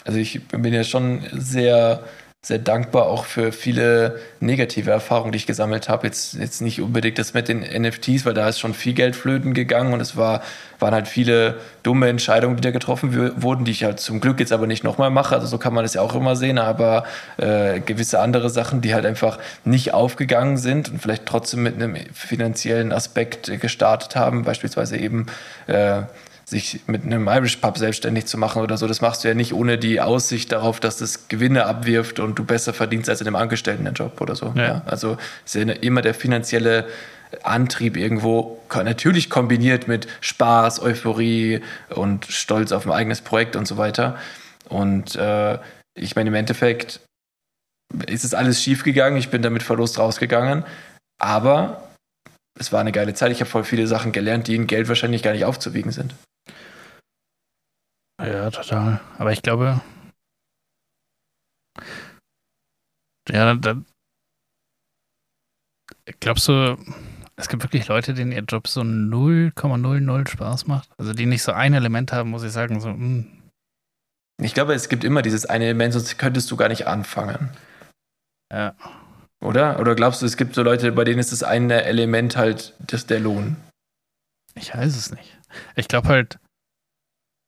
[0.03, 2.03] also ich bin ja schon sehr
[2.41, 6.07] sehr dankbar auch für viele negative Erfahrungen, die ich gesammelt habe.
[6.07, 9.53] Jetzt, jetzt nicht unbedingt das mit den NFTs, weil da ist schon viel Geld flöten
[9.53, 10.41] gegangen und es war,
[10.79, 14.53] waren halt viele dumme Entscheidungen, die da getroffen wurden, die ich halt zum Glück jetzt
[14.53, 15.35] aber nicht nochmal mache.
[15.35, 17.03] Also so kann man das ja auch immer sehen, aber
[17.35, 21.97] äh, gewisse andere Sachen, die halt einfach nicht aufgegangen sind und vielleicht trotzdem mit einem
[22.13, 25.25] finanziellen Aspekt gestartet haben, beispielsweise eben
[25.67, 26.03] äh,
[26.49, 29.53] sich mit einem Irish Pub selbstständig zu machen oder so, das machst du ja nicht
[29.53, 33.35] ohne die Aussicht darauf, dass das Gewinne abwirft und du besser verdienst als in einem
[33.35, 34.53] Angestelltenjob oder so.
[34.55, 34.63] Ja.
[34.63, 36.87] Ja, also ist ja immer der finanzielle
[37.43, 43.77] Antrieb irgendwo, natürlich kombiniert mit Spaß, Euphorie und Stolz auf ein eigenes Projekt und so
[43.77, 44.17] weiter.
[44.67, 45.59] Und äh,
[45.93, 47.01] ich meine, im Endeffekt
[48.07, 50.63] ist es alles schief gegangen, ich bin damit Verlust rausgegangen,
[51.19, 51.83] aber
[52.59, 53.31] es war eine geile Zeit.
[53.31, 56.15] Ich habe voll viele Sachen gelernt, die in Geld wahrscheinlich gar nicht aufzuwiegen sind.
[58.19, 58.99] Ja, total.
[59.17, 59.81] Aber ich glaube,
[63.29, 63.75] ja, da,
[66.19, 66.77] glaubst du,
[67.35, 70.89] es gibt wirklich Leute, denen ihr Job so 0,00 Spaß macht?
[70.97, 72.95] Also die nicht so ein Element haben, muss ich sagen, so, mh.
[72.95, 73.35] Hm.
[74.41, 77.49] Ich glaube, es gibt immer dieses eine Element, sonst könntest du gar nicht anfangen.
[78.51, 78.73] Ja.
[79.41, 79.79] Oder?
[79.79, 83.05] Oder glaubst du, es gibt so Leute, bei denen ist das eine Element halt das
[83.05, 83.57] der Lohn?
[84.55, 85.37] Ich weiß es nicht.
[85.75, 86.39] Ich glaube halt,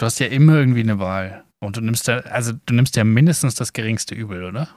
[0.01, 1.43] Du hast ja immer irgendwie eine Wahl.
[1.63, 4.67] Und du nimmst ja, also du nimmst ja mindestens das geringste Übel, oder?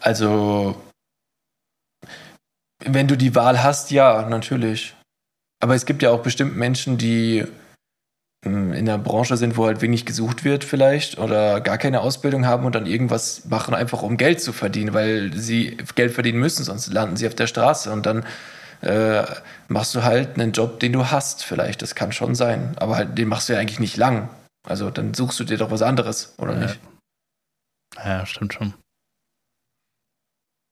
[0.00, 0.82] Also,
[2.84, 4.96] wenn du die Wahl hast, ja, natürlich.
[5.62, 7.46] Aber es gibt ja auch bestimmt Menschen, die
[8.44, 12.46] hm, in der Branche sind, wo halt wenig gesucht wird vielleicht oder gar keine Ausbildung
[12.46, 16.64] haben und dann irgendwas machen, einfach um Geld zu verdienen, weil sie Geld verdienen müssen,
[16.64, 18.24] sonst landen sie auf der Straße und dann
[18.80, 19.24] äh,
[19.68, 21.82] machst du halt einen Job, den du hast, vielleicht.
[21.82, 22.76] Das kann schon sein.
[22.78, 24.28] Aber halt, den machst du ja eigentlich nicht lang.
[24.66, 26.60] Also dann suchst du dir doch was anderes, oder ja.
[26.60, 26.80] nicht?
[27.96, 28.74] Ja, stimmt schon.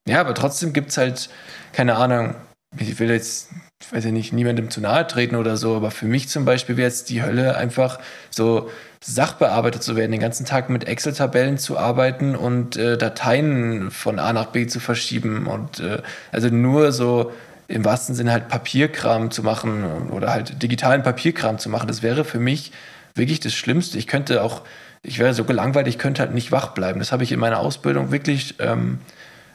[0.07, 1.29] Ja, aber trotzdem gibt es halt,
[1.73, 2.35] keine Ahnung,
[2.77, 3.49] ich will jetzt,
[3.81, 6.77] ich weiß ja nicht, niemandem zu nahe treten oder so, aber für mich zum Beispiel
[6.77, 7.99] wäre jetzt die Hölle einfach
[8.29, 8.69] so
[9.03, 14.33] Sachbearbeitet zu werden, den ganzen Tag mit Excel-Tabellen zu arbeiten und äh, Dateien von A
[14.33, 16.01] nach B zu verschieben und äh,
[16.31, 17.31] also nur so
[17.67, 22.23] im wahrsten Sinne halt Papierkram zu machen oder halt digitalen Papierkram zu machen, das wäre
[22.23, 22.71] für mich
[23.15, 23.97] wirklich das Schlimmste.
[23.97, 24.61] Ich könnte auch,
[25.03, 26.99] ich wäre so gelangweilt, ich könnte halt nicht wach bleiben.
[26.99, 28.99] Das habe ich in meiner Ausbildung wirklich, ähm,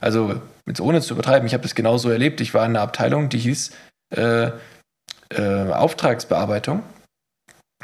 [0.01, 2.41] also jetzt ohne zu übertreiben, ich habe das genauso erlebt.
[2.41, 3.73] Ich war in einer Abteilung, die hieß
[4.15, 4.51] äh,
[5.31, 6.83] äh, Auftragsbearbeitung.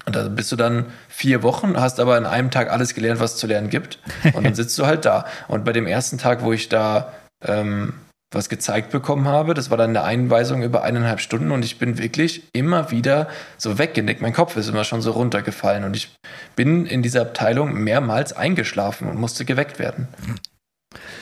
[0.04, 3.34] Und da bist du dann vier Wochen, hast aber an einem Tag alles gelernt, was
[3.34, 3.98] es zu lernen gibt.
[4.32, 5.26] Und dann sitzt du halt da.
[5.48, 7.12] Und bei dem ersten Tag, wo ich da
[7.44, 7.94] ähm,
[8.30, 9.54] was gezeigt bekommen habe.
[9.54, 13.78] Das war dann eine Einweisung über eineinhalb Stunden und ich bin wirklich immer wieder so
[13.78, 14.20] weggenickt.
[14.20, 16.14] Mein Kopf ist immer schon so runtergefallen und ich
[16.54, 20.08] bin in dieser Abteilung mehrmals eingeschlafen und musste geweckt werden.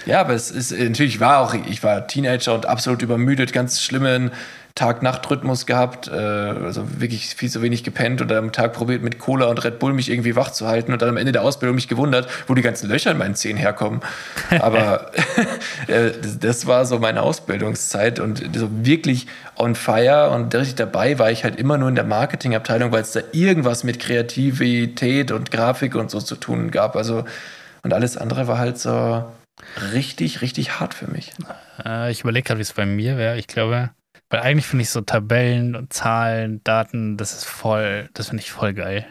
[0.05, 4.31] Ja, aber es ist natürlich war auch, ich war Teenager und absolut übermüdet, ganz schlimmen
[4.77, 9.47] Tag-Nacht-Rhythmus gehabt, äh, also wirklich viel zu wenig gepennt und am Tag probiert mit Cola
[9.47, 11.89] und Red Bull mich irgendwie wach zu halten und dann am Ende der Ausbildung mich
[11.89, 14.01] gewundert, wo die ganzen Löcher in meinen Zähnen herkommen.
[14.61, 15.11] Aber
[15.87, 16.11] äh,
[16.41, 21.43] das war so meine Ausbildungszeit und so wirklich on fire und richtig dabei war ich
[21.43, 26.11] halt immer nur in der Marketingabteilung, weil es da irgendwas mit Kreativität und Grafik und
[26.11, 26.97] so zu tun gab.
[26.97, 27.25] Also
[27.83, 29.25] Und alles andere war halt so
[29.95, 31.33] richtig, richtig hart für mich.
[31.83, 33.39] Äh, ich überlege gerade, wie es bei mir wäre.
[33.39, 33.91] Ich glaube,
[34.31, 38.51] weil eigentlich finde ich so Tabellen und Zahlen, Daten, das ist voll, das finde ich
[38.51, 39.07] voll geil.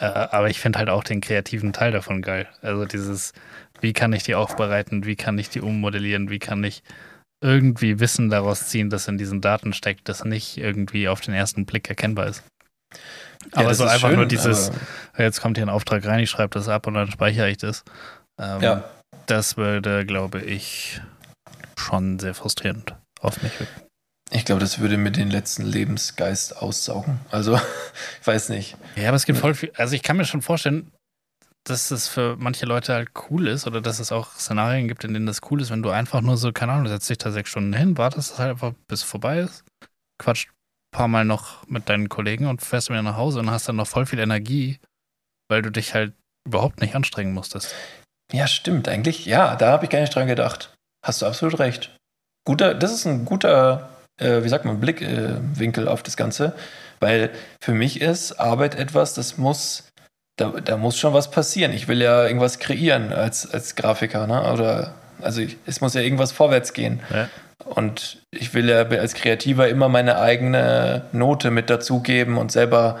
[0.00, 2.48] Äh, aber ich finde halt auch den kreativen Teil davon geil.
[2.62, 3.32] Also dieses,
[3.80, 6.82] wie kann ich die aufbereiten, wie kann ich die ummodellieren, wie kann ich
[7.42, 11.66] irgendwie Wissen daraus ziehen, das in diesen Daten steckt, das nicht irgendwie auf den ersten
[11.66, 12.42] Blick erkennbar ist.
[13.54, 14.72] Ja, Aber so einfach schön, nur dieses,
[15.18, 17.84] jetzt kommt hier ein Auftrag rein, ich schreibe das ab und dann speichere ich das.
[18.40, 18.84] Ähm, Ja.
[19.26, 21.00] Das würde, glaube ich,
[21.76, 23.85] schon sehr frustrierend auf mich wirken.
[24.30, 27.20] Ich glaube, das würde mir den letzten Lebensgeist aussaugen.
[27.30, 27.56] Also,
[28.20, 28.76] ich weiß nicht.
[28.96, 29.72] Ja, aber es gibt voll viel.
[29.76, 30.90] Also ich kann mir schon vorstellen,
[31.64, 35.14] dass es für manche Leute halt cool ist oder dass es auch Szenarien gibt, in
[35.14, 37.30] denen das cool ist, wenn du einfach nur so, keine Ahnung, du setzt dich da
[37.30, 39.64] sechs Stunden hin, wartest es halt einfach, bis es vorbei ist,
[40.18, 43.68] quatscht ein paar Mal noch mit deinen Kollegen und fährst wieder nach Hause und hast
[43.68, 44.78] dann noch voll viel Energie,
[45.48, 46.14] weil du dich halt
[46.46, 47.74] überhaupt nicht anstrengen musstest.
[48.32, 49.26] Ja, stimmt, eigentlich.
[49.26, 50.74] Ja, da habe ich gar nicht dran gedacht.
[51.04, 51.96] Hast du absolut recht.
[52.44, 56.54] Guter, das ist ein guter, äh, wie sagt man, Blickwinkel äh, auf das Ganze.
[57.00, 59.88] Weil für mich ist Arbeit etwas, das muss,
[60.36, 61.72] da, da muss schon was passieren.
[61.72, 64.52] Ich will ja irgendwas kreieren als, als Grafiker, ne?
[64.52, 67.00] Oder also ich, es muss ja irgendwas vorwärts gehen.
[67.10, 67.28] Ja.
[67.64, 72.98] Und ich will ja als Kreativer immer meine eigene Note mit dazugeben und selber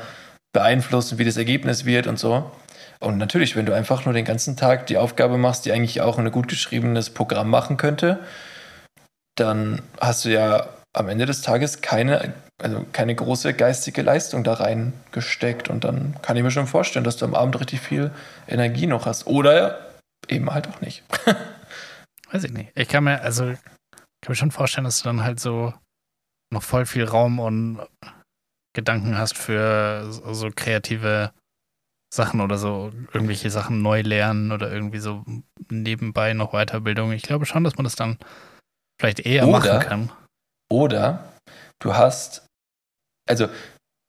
[0.52, 2.50] beeinflussen, wie das Ergebnis wird und so.
[2.98, 6.18] Und natürlich, wenn du einfach nur den ganzen Tag die Aufgabe machst, die eigentlich auch
[6.18, 8.20] ein gut geschriebenes Programm machen könnte,
[9.36, 10.66] dann hast du ja
[10.96, 15.68] am Ende des Tages keine, also keine große geistige Leistung da reingesteckt.
[15.68, 18.10] Und dann kann ich mir schon vorstellen, dass du am Abend richtig viel
[18.48, 19.26] Energie noch hast.
[19.26, 19.90] Oder
[20.28, 21.04] eben halt auch nicht.
[22.32, 22.72] Weiß ich nicht.
[22.74, 25.74] Ich kann mir, also, kann mir schon vorstellen, dass du dann halt so
[26.52, 27.80] noch voll viel Raum und
[28.74, 31.32] Gedanken hast für so, so kreative
[32.14, 35.24] Sachen oder so irgendwelche Sachen neu lernen oder irgendwie so
[35.70, 37.12] nebenbei noch Weiterbildung.
[37.12, 38.18] Ich glaube schon, dass man das dann
[39.00, 40.12] vielleicht eher Oder- machen kann.
[40.70, 41.32] Oder
[41.80, 42.46] du hast,
[43.28, 43.48] also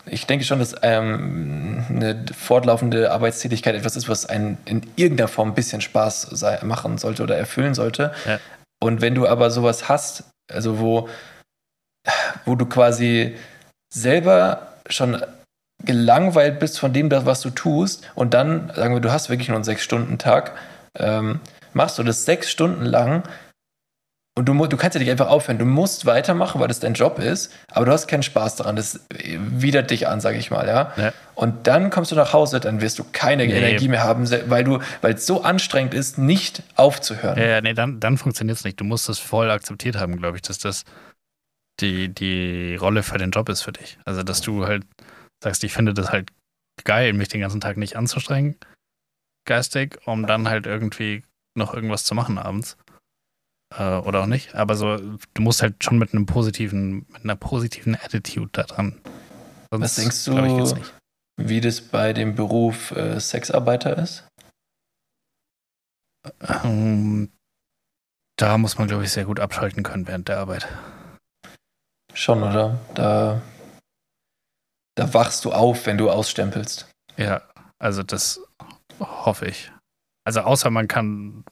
[0.06, 5.50] ich denke schon, dass ähm, eine fortlaufende Arbeitstätigkeit etwas ist, was einen in irgendeiner Form
[5.50, 8.14] ein bisschen Spaß sei, machen sollte oder erfüllen sollte.
[8.26, 8.40] Ja.
[8.82, 11.10] Und wenn du aber sowas hast, also wo,
[12.46, 13.36] wo du quasi
[13.94, 15.22] selber schon
[15.84, 19.58] gelangweilt bist von dem, was du tust, und dann, sagen wir, du hast wirklich nur
[19.58, 20.54] einen Sechs-Stunden-Tag,
[20.96, 21.40] ähm,
[21.74, 23.24] machst du das sechs Stunden lang
[24.38, 25.58] und du, du kannst ja nicht einfach aufhören.
[25.58, 28.76] Du musst weitermachen, weil das dein Job ist, aber du hast keinen Spaß daran.
[28.76, 30.94] Das widert dich an, sage ich mal, ja?
[30.96, 31.14] Ja.
[31.36, 33.54] Und dann kommst du nach Hause, dann wirst du keine Nee.
[33.58, 37.38] Energie mehr haben, se- weil du, weil es so anstrengend ist, nicht aufzuhören.
[37.38, 38.80] Ja, ja, nee, dann, dann funktioniert es nicht.
[38.80, 40.84] Du musst das voll akzeptiert haben, glaube ich, dass das
[41.80, 43.98] die, die Rolle für den Job ist für dich.
[44.06, 44.84] Also, dass du halt
[45.44, 46.30] sagst, ich finde das halt
[46.84, 48.56] geil, mich den ganzen Tag nicht anzustrengen,
[49.46, 51.24] geistig, um dann halt irgendwie
[51.56, 52.78] noch irgendwas zu machen abends.
[53.76, 54.56] Äh, oder auch nicht.
[54.56, 59.00] Aber so, du musst halt schon mit einem positiven, mit einer positiven Attitude da dran.
[59.72, 60.82] Sonst, Was denkst du-.
[61.40, 64.28] Wie das bei dem Beruf äh, Sexarbeiter ist?
[66.64, 67.32] Ähm,
[68.38, 70.68] da muss man, glaube ich, sehr gut abschalten können während der Arbeit.
[72.14, 72.80] Schon, oder?
[72.96, 73.42] Da,
[74.96, 76.90] da wachst du auf, wenn du ausstempelst.
[77.18, 77.44] Ja,
[77.78, 78.42] also das
[79.00, 79.72] hoffe ich.
[80.26, 81.46] Also außer man kann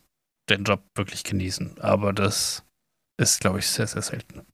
[0.50, 2.64] den Job wirklich genießen, aber das
[3.18, 4.46] ist, glaube ich, sehr, sehr selten.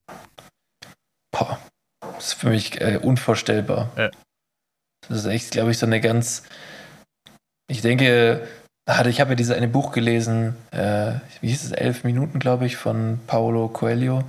[1.31, 1.59] Boah,
[2.01, 3.91] das ist für mich äh, unvorstellbar.
[3.97, 4.11] Ja.
[5.07, 6.43] Das ist echt, glaube ich, so eine ganz.
[7.67, 8.47] Ich denke,
[9.07, 12.75] ich habe ja dieses eine Buch gelesen, äh, wie hieß es, elf Minuten, glaube ich,
[12.77, 14.23] von Paolo Coelho,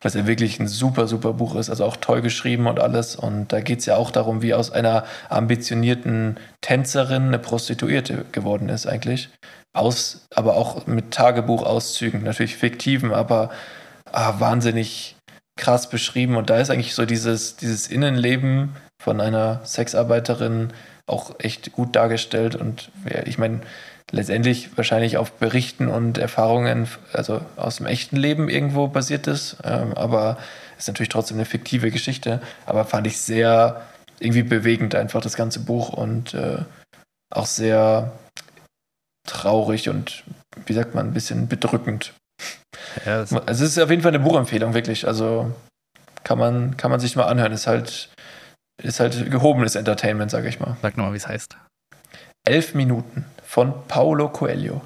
[0.00, 3.16] was ja wirklich ein super, super Buch ist, also auch toll geschrieben und alles.
[3.16, 8.68] Und da geht es ja auch darum, wie aus einer ambitionierten Tänzerin eine Prostituierte geworden
[8.68, 9.30] ist, eigentlich.
[9.74, 13.50] Aus, aber auch mit Tagebuchauszügen, natürlich fiktiven, aber
[14.12, 15.16] ah, wahnsinnig
[15.56, 16.36] krass beschrieben.
[16.36, 20.72] Und da ist eigentlich so dieses, dieses Innenleben von einer Sexarbeiterin
[21.06, 22.54] auch echt gut dargestellt.
[22.54, 22.90] Und
[23.24, 23.60] ich meine,
[24.10, 29.56] letztendlich wahrscheinlich auf Berichten und Erfahrungen, also aus dem echten Leben irgendwo basiert ist.
[29.64, 30.38] Ähm, aber
[30.78, 32.40] ist natürlich trotzdem eine fiktive Geschichte.
[32.66, 33.82] Aber fand ich sehr
[34.18, 36.58] irgendwie bewegend einfach das ganze Buch und äh,
[37.30, 38.12] auch sehr
[39.26, 40.24] traurig und
[40.66, 42.14] wie sagt man, ein bisschen bedrückend.
[43.04, 45.06] Ja, Also es ist auf jeden Fall eine Buchempfehlung, wirklich.
[45.06, 45.54] Also
[46.24, 47.52] kann man, kann man sich mal anhören.
[47.52, 48.10] Ist halt,
[48.82, 50.76] ist halt gehobenes Entertainment, sage ich mal.
[50.82, 51.56] sag nochmal, wie es heißt.
[52.46, 54.82] Elf Minuten von Paulo Coelho.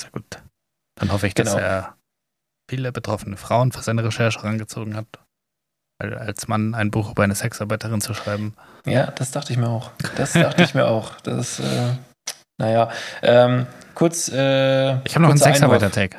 [0.00, 0.24] Sehr gut.
[0.98, 1.58] Dann hoffe ich, dass Genau.
[1.64, 1.96] er
[2.70, 5.06] viele betroffene Frauen für seine Recherche herangezogen hat.
[6.00, 8.54] Weil als Mann ein Buch über eine Sexarbeiterin zu schreiben,
[8.86, 9.90] Ja, das dachte ich mir auch.
[10.16, 11.20] Das dachte ich mir auch.
[11.20, 11.92] Das, äh,
[12.58, 12.88] Naja,
[13.22, 14.28] ähm, kurz.
[14.28, 15.38] Äh, Ich habe noch einen.
[15.38, 16.16] Sexarbeiter-Tag.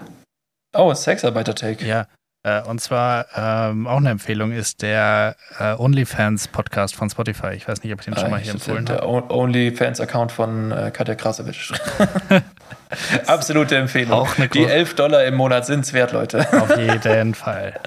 [0.75, 1.85] Oh, Sexarbeiter-Take.
[1.85, 2.07] Ja.
[2.43, 7.53] Äh, und zwar ähm, auch eine Empfehlung ist der äh, OnlyFans-Podcast von Spotify.
[7.55, 9.07] Ich weiß nicht, ob ich den schon mal hier empfohlen Der habe.
[9.07, 11.71] O- OnlyFans-Account von äh, Katja Krasowitsch.
[13.27, 14.11] Absolute Empfehlung.
[14.11, 16.45] Auch eine Die große- 11 Dollar im Monat sind's wert, Leute.
[16.61, 17.79] Auf jeden Fall.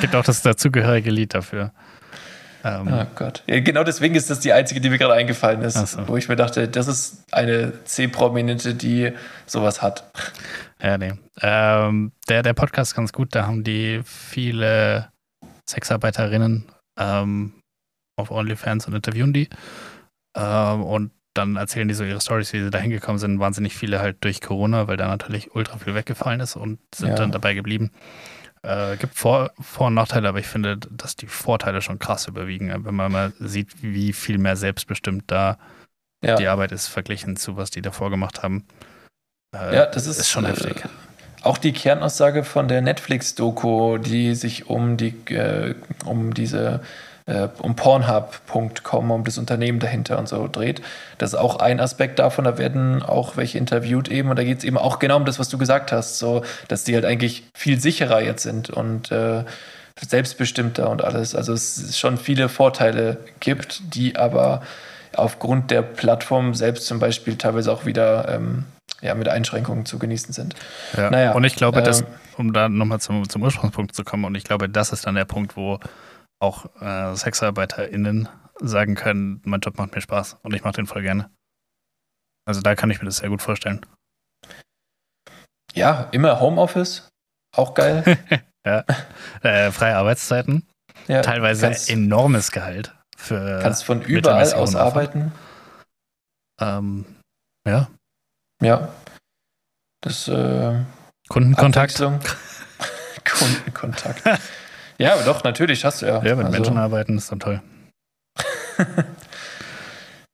[0.00, 1.72] Gibt auch das dazugehörige Lied dafür.
[2.64, 3.42] Ähm, Oh Gott.
[3.46, 6.08] Ja, genau deswegen ist das die einzige, die mir gerade eingefallen ist, so.
[6.08, 9.12] wo ich mir dachte, das ist eine C-Prominente, die
[9.46, 10.10] sowas hat.
[10.82, 11.12] Ja, nee.
[11.40, 13.34] Ähm, der, der Podcast ist ganz gut.
[13.34, 15.10] Da haben die viele
[15.68, 16.66] Sexarbeiterinnen
[16.98, 17.52] ähm,
[18.16, 19.48] auf OnlyFans und interviewen die.
[20.36, 23.38] Ähm, und dann erzählen die so ihre Stories, wie sie da hingekommen sind.
[23.38, 27.14] Wahnsinnig viele halt durch Corona, weil da natürlich ultra viel weggefallen ist und sind Ja.
[27.16, 27.90] dann dabei geblieben.
[28.62, 32.68] Äh, gibt Vor-, Vor und Nachteile, aber ich finde, dass die Vorteile schon krass überwiegen,
[32.84, 35.58] wenn man mal sieht, wie viel mehr selbstbestimmt da
[36.22, 38.64] Ja, die Arbeit ist, verglichen zu was die davor gemacht haben.
[39.56, 40.84] Äh, ja das ist, schon äh, heftig.
[41.42, 45.74] Auch die Kernaussage von der Netflix-Doku, die sich um die, äh,
[46.04, 46.82] um diese,
[47.26, 50.82] äh, um Pornhub.com, um das Unternehmen dahinter und so dreht.
[51.18, 52.44] Das ist auch ein Aspekt davon.
[52.44, 55.38] Da werden auch welche interviewt eben und da geht es eben auch genau um das,
[55.38, 59.44] was du gesagt hast, so, dass die halt eigentlich viel sicherer jetzt sind und äh,
[60.00, 61.34] selbstbestimmter und alles.
[61.34, 64.62] Also es ist schon viele Vorteile gibt, die aber
[65.14, 68.64] aufgrund der Plattform selbst zum Beispiel teilweise auch wieder ähm,
[69.02, 70.54] ja, mit Einschränkungen zu genießen sind.
[70.96, 71.10] Ja.
[71.10, 72.06] Naja, und ich glaube, dass, ähm,
[72.38, 75.24] um da nochmal zum, zum Ursprungspunkt zu kommen, und ich glaube, das ist dann der
[75.24, 75.78] Punkt, wo
[76.42, 78.28] auch äh, SexarbeiterInnen
[78.60, 81.30] sagen können, mein Job macht mir Spaß und ich mache den voll gerne.
[82.44, 83.86] Also da kann ich mir das sehr gut vorstellen.
[85.74, 87.08] Ja, immer Homeoffice,
[87.56, 88.02] auch geil.
[88.64, 90.68] Äh, freie Arbeitszeiten,
[91.08, 95.32] Ja, teilweise kannst, enormes Gehalt für kannst von überall aus arbeiten.
[96.60, 97.04] ähm,
[97.66, 97.88] ja,
[98.62, 98.94] Ja,
[100.00, 100.80] das äh,
[101.28, 101.96] Kundenkontakt.
[103.24, 104.22] Kundenkontakt.
[105.02, 106.22] ja, aber doch, natürlich hast du ja.
[106.22, 107.60] Ja, mit Also, Menschen arbeiten ist dann toll.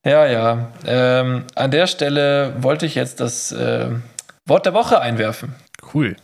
[0.06, 0.68] Ja, ja.
[0.86, 3.90] Ähm, an der Stelle wollte ich jetzt das äh,
[4.46, 5.54] Wort der Woche einwerfen.
[5.92, 6.16] Cool.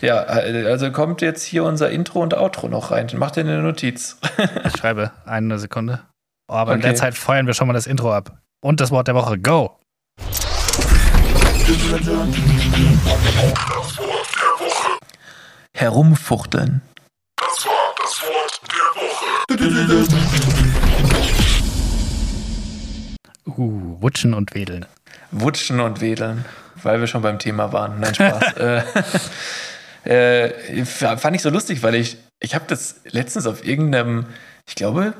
[0.00, 3.08] Ja, äh, also kommt jetzt hier unser Intro und Outro noch rein.
[3.16, 4.18] Mach dir eine Notiz.
[4.64, 6.00] Ich schreibe eine Sekunde.
[6.50, 6.88] Oh, aber in Okay.
[6.88, 8.38] der Zeit feuern wir schon mal das Intro ab.
[8.64, 9.36] Und das Wort der Woche.
[9.38, 9.76] Go!
[15.74, 16.82] Herumfuchteln.
[23.46, 24.86] Uh, Wutschen und Wedeln.
[25.32, 26.44] Wutschen und Wedeln,
[26.80, 27.98] weil wir schon beim Thema waren.
[27.98, 28.54] Nein, Spaß.
[30.06, 34.26] äh, äh, fand ich so lustig, weil ich, ich habe das letztens auf irgendeinem,
[34.66, 35.14] ich glaube,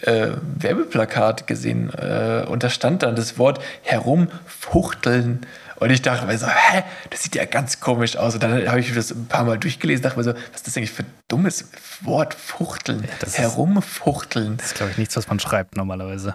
[0.00, 5.46] äh, Werbeplakat gesehen äh, und da stand dann das Wort herumfuchteln.
[5.76, 8.34] Und ich dachte mir so, hä, das sieht ja ganz komisch aus.
[8.34, 10.76] Und dann habe ich das ein paar Mal durchgelesen, dachte mir so, was ist das
[10.76, 11.68] eigentlich für ein dummes
[12.02, 14.56] Wort, fuchteln, das ist- herumfuchteln.
[14.56, 16.34] Das ist, glaube ich, nichts, was man schreibt normalerweise.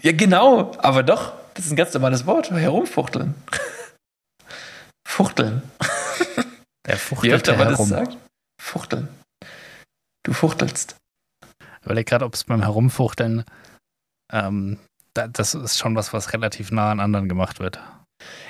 [0.00, 3.34] Ja, genau, aber doch, das ist ein ganz normales Wort, herumfuchteln.
[5.06, 5.62] Fuchteln.
[6.86, 7.88] Der fuchtelt öfter man das herum.
[7.88, 8.16] sagt,
[8.60, 9.08] fuchteln.
[10.24, 10.96] Du fuchtelst.
[11.80, 13.44] Ich überlege gerade, ob es beim Herumfuchteln,
[14.32, 14.78] ähm,
[15.14, 17.80] da, das ist schon was, was relativ nah an anderen gemacht wird.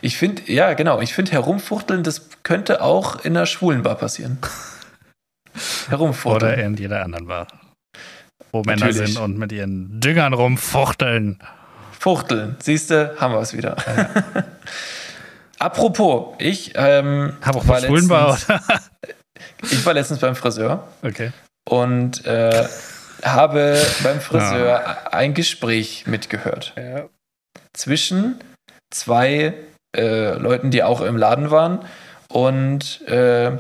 [0.00, 4.38] Ich finde, ja, genau, ich finde herumfuchteln, das könnte auch in einer schwulen Bar passieren.
[5.88, 6.52] Herumfuchteln.
[6.54, 7.46] Oder in jeder anderen Bar.
[8.50, 9.14] Wo Männer Natürlich.
[9.14, 11.42] sind und mit ihren Düngern rumfuchteln.
[11.98, 12.56] Fuchteln.
[12.60, 13.76] Siehst du, haben wir es wieder.
[15.58, 18.38] Apropos, ich, ähm, Hab auch war letztens- oder?
[19.62, 21.30] ich war letztens beim Friseur Okay.
[21.68, 22.66] und äh,
[23.22, 26.74] habe beim Friseur ein Gespräch mitgehört.
[26.76, 27.08] Ja.
[27.72, 28.40] zwischen
[28.92, 29.54] zwei
[29.96, 31.80] äh, Leuten, die auch im Laden waren.
[32.28, 33.52] Und äh,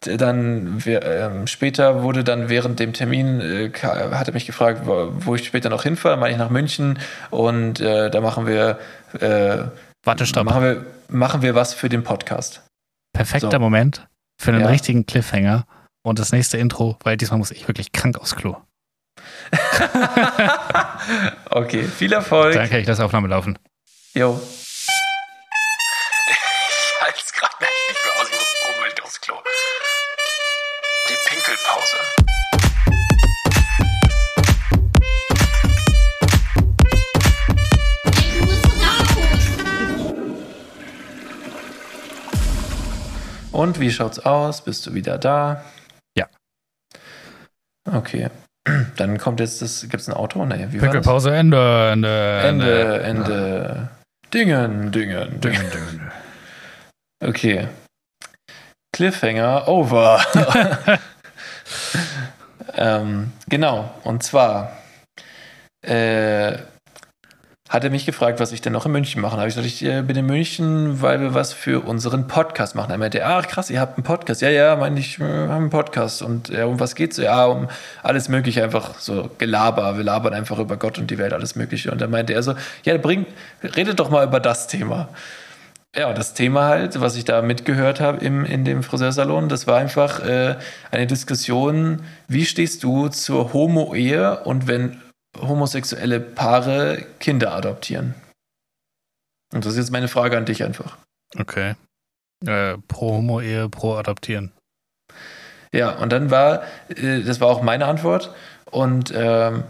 [0.00, 5.34] dann ähm, später wurde dann während dem Termin, äh, hat er mich gefragt, wo, wo
[5.34, 6.98] ich später noch hinfahre, meine ich nach München.
[7.30, 8.78] Und äh, da machen wir,
[9.20, 9.64] äh,
[10.04, 10.44] Warte, stopp.
[10.44, 12.62] machen, wir, machen wir was für den Podcast.
[13.12, 13.58] Perfekter so.
[13.58, 14.06] Moment
[14.40, 14.68] für einen Ja.
[14.68, 15.66] richtigen Cliffhanger.
[16.06, 18.56] Und das nächste Intro, weil diesmal muss ich wirklich krank aufs Klo.
[21.50, 22.54] Okay, viel Erfolg.
[22.54, 23.58] Dann kann ich das Aufnahme laufen.
[24.14, 24.40] Jo.
[26.30, 29.36] Ich halte es gerade nicht mehr aus, ich muss unbedingt aufs Klo.
[31.08, 31.98] Die Pinkelpause.
[43.52, 44.62] Und wie schaut's aus?
[44.62, 45.64] Bist du wieder da?
[46.16, 46.26] Ja.
[47.84, 48.30] Okay.
[48.96, 49.82] Dann kommt jetzt das.
[49.82, 50.44] Gibt es ein Auto?
[50.44, 50.96] Nee, wie war das?
[50.96, 53.90] Pickelpause, Ende, Ende, Ende, Ende.
[54.34, 55.40] Dingen, Dingen, Dingen.
[55.40, 56.12] Düngen, düngen.
[57.20, 57.68] Okay.
[58.92, 60.20] Cliffhanger over.
[62.74, 64.76] ähm, genau, und zwar
[65.82, 66.58] äh,
[67.68, 69.32] hat er mich gefragt, was ich denn noch in München mache.
[69.32, 72.74] Da habe ich gesagt, ich äh, bin in München, weil wir was für unseren Podcast
[72.74, 72.90] machen.
[72.90, 74.40] Er meinte, ach krass, ihr habt einen Podcast.
[74.40, 76.22] Ja, ja, meine ich, wir haben einen Podcast.
[76.22, 77.18] Und ja, um was geht's?
[77.18, 77.68] Ja, um
[78.02, 79.98] alles Mögliche, einfach so Gelaber.
[79.98, 81.90] Wir labern einfach über Gott und die Welt, alles Mögliche.
[81.90, 82.54] Und dann meinte er so,
[82.84, 83.26] ja, bring,
[83.62, 85.10] redet doch mal über das Thema.
[85.94, 89.66] Ja, und das Thema halt, was ich da mitgehört habe im, in dem Friseursalon, das
[89.66, 90.56] war einfach äh,
[90.90, 95.00] eine Diskussion, wie stehst du zur Homo-Ehe und wenn
[95.36, 98.14] homosexuelle Paare Kinder adoptieren?
[99.52, 100.98] Und das ist jetzt meine Frage an dich einfach.
[101.38, 101.74] Okay.
[102.44, 104.52] Äh, pro Homo-Ehe, pro Adoptieren.
[105.72, 108.34] Ja, und dann war, äh, das war auch meine Antwort.
[108.70, 109.64] Und ähm,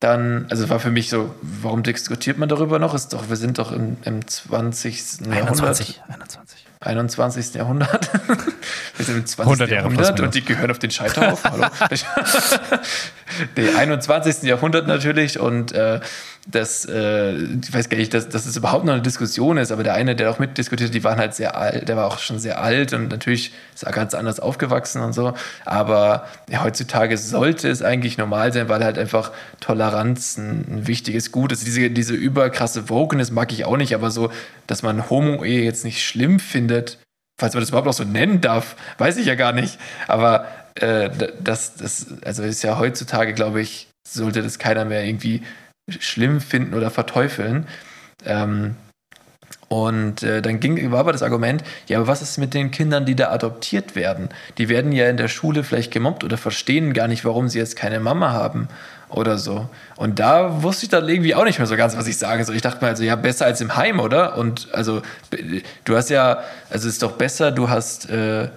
[0.00, 2.94] dann, also war für mich so, warum diskutiert man darüber noch?
[2.94, 5.20] Ist doch, wir sind doch im, im 20.
[5.20, 5.60] Jahrhundert.
[5.60, 6.02] 21.
[6.80, 7.26] 21.
[7.26, 7.54] 21.
[7.54, 8.10] Jahrhundert.
[8.96, 9.38] Wir sind im 20.
[9.38, 11.50] 100 Jahre plus Jahrhundert und die gehören auf den Scheiterhaufen.
[11.50, 11.66] Hallo.
[13.56, 14.42] nee, 21.
[14.42, 16.00] Jahrhundert natürlich und äh,
[16.46, 19.82] das, äh, ich weiß gar nicht, dass, dass es überhaupt noch eine Diskussion ist, aber
[19.82, 22.60] der eine, der auch mitdiskutiert, die waren halt sehr alt, der war auch schon sehr
[22.60, 25.34] alt und natürlich ist er ganz anders aufgewachsen und so.
[25.64, 31.32] Aber ja, heutzutage sollte es eigentlich normal sein, weil halt einfach Toleranz ein, ein wichtiges
[31.32, 31.66] Gut ist.
[31.66, 34.30] Diese, diese überkrasse Wokeness mag ich auch nicht, aber so,
[34.68, 36.98] dass man Homo-Ehe jetzt nicht schlimm findet,
[37.40, 39.78] falls man das überhaupt noch so nennen darf, weiß ich ja gar nicht.
[40.06, 45.42] Aber äh, das, das, also ist ja heutzutage, glaube ich, sollte das keiner mehr irgendwie
[45.88, 47.66] schlimm finden oder verteufeln.
[48.24, 48.76] Ähm,
[49.68, 53.04] und äh, dann ging, war aber das Argument, ja, aber was ist mit den Kindern,
[53.04, 54.28] die da adoptiert werden?
[54.58, 57.74] Die werden ja in der Schule vielleicht gemobbt oder verstehen gar nicht, warum sie jetzt
[57.74, 58.68] keine Mama haben
[59.08, 59.68] oder so.
[59.96, 62.44] Und da wusste ich dann irgendwie auch nicht mehr so ganz, was ich sage.
[62.44, 64.38] So, ich dachte mir also, ja, besser als im Heim, oder?
[64.38, 65.02] Und also,
[65.84, 68.48] du hast ja, also es ist doch besser, du hast äh,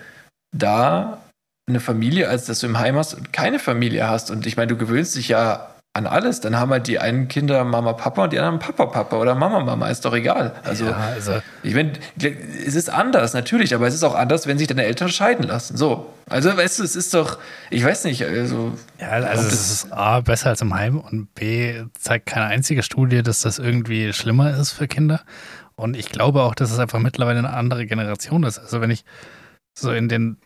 [0.55, 1.21] da
[1.67, 4.29] eine Familie, als dass du im Heim hast und keine Familie hast.
[4.29, 5.69] Und ich meine, du gewöhnst dich ja
[5.99, 6.39] an alles.
[6.39, 9.59] Dann haben halt die einen Kinder Mama, Papa und die anderen Papa, Papa oder Mama,
[9.59, 9.87] Mama.
[9.89, 10.55] Ist doch egal.
[10.63, 14.57] Also, ja, also ich meine, es ist anders, natürlich, aber es ist auch anders, wenn
[14.57, 15.77] sich deine Eltern scheiden lassen.
[15.77, 16.11] So.
[16.27, 17.37] Also, weißt du, es ist doch,
[17.69, 18.73] ich weiß nicht, also.
[18.99, 23.21] Ja, also es ist A, besser als im Heim und B, zeigt keine einzige Studie,
[23.21, 25.21] dass das irgendwie schlimmer ist für Kinder.
[25.75, 28.59] Und ich glaube auch, dass es einfach mittlerweile eine andere Generation ist.
[28.59, 29.05] Also wenn ich
[29.73, 30.37] so in den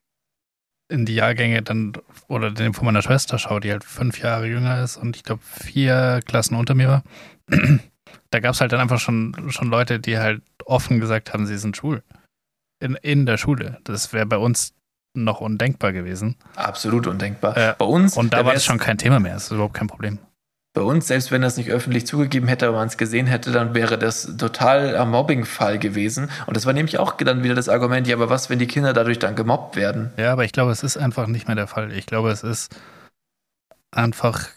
[0.90, 1.94] in die Jahrgänge dann
[2.28, 5.42] oder den von meiner Schwester schaue, die halt fünf Jahre jünger ist und ich glaube
[5.44, 7.04] vier Klassen unter mir war,
[8.30, 11.58] da gab es halt dann einfach schon, schon Leute, die halt offen gesagt haben, sie
[11.58, 12.04] sind schwul.
[12.82, 13.80] In, in der Schule.
[13.84, 14.74] Das wäre bei uns
[15.16, 16.36] noch undenkbar gewesen.
[16.56, 17.58] Absolut undenkbar.
[17.58, 17.74] Ja.
[17.74, 19.36] Bei uns, Und da war das schon kein Thema mehr.
[19.36, 20.20] Das ist überhaupt kein Problem.
[20.74, 23.52] Bei uns, selbst wenn er es nicht öffentlich zugegeben hätte, aber man es gesehen hätte,
[23.52, 26.32] dann wäre das total ein Mobbing-Fall gewesen.
[26.48, 28.92] Und das war nämlich auch dann wieder das Argument, ja, aber was, wenn die Kinder
[28.92, 30.12] dadurch dann gemobbt werden?
[30.18, 31.92] Ja, aber ich glaube, es ist einfach nicht mehr der Fall.
[31.92, 32.76] Ich glaube, es ist
[33.92, 34.48] einfach,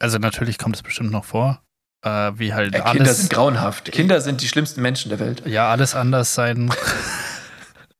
[0.00, 1.62] also natürlich kommt es bestimmt noch vor,
[2.04, 3.90] äh, wie halt Ja, Kinder alles, sind grauenhaft.
[3.90, 5.46] Kinder sind die schlimmsten Menschen der Welt.
[5.46, 6.70] ja, alles anders sein.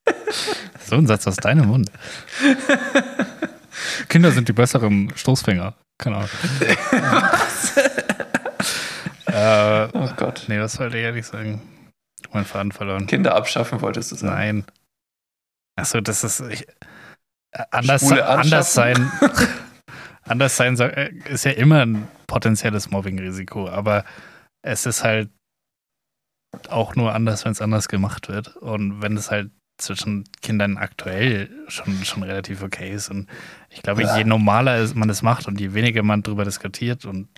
[0.84, 1.90] so ein Satz aus deinem Mund.
[4.10, 5.72] Kinder sind die besseren Stoßfänger.
[6.05, 6.28] Keine Ahnung.
[9.26, 10.44] äh, Oh Gott.
[10.48, 11.62] nee, was wollte ich ehrlich sagen?
[12.32, 13.07] Mein Faden verloren.
[13.07, 14.34] Kinder abschaffen wolltest du sagen.
[14.34, 14.64] Nein.
[15.76, 16.40] Achso, das ist.
[16.40, 16.68] Ich,
[17.52, 19.11] äh, anders, anders sein.
[20.22, 24.05] anders sein äh, ist ja immer ein potenzielles Mobbingrisiko, aber
[24.62, 25.30] es ist halt
[26.68, 28.57] auch nur anders, wenn es anders gemacht wird.
[28.57, 33.10] Und wenn es halt zwischen Kindern aktuell schon, schon relativ okay ist.
[33.10, 33.28] Und
[33.70, 34.16] ich glaube, Ja.
[34.16, 37.28] je normaler es- man es macht und je weniger man darüber diskutiert und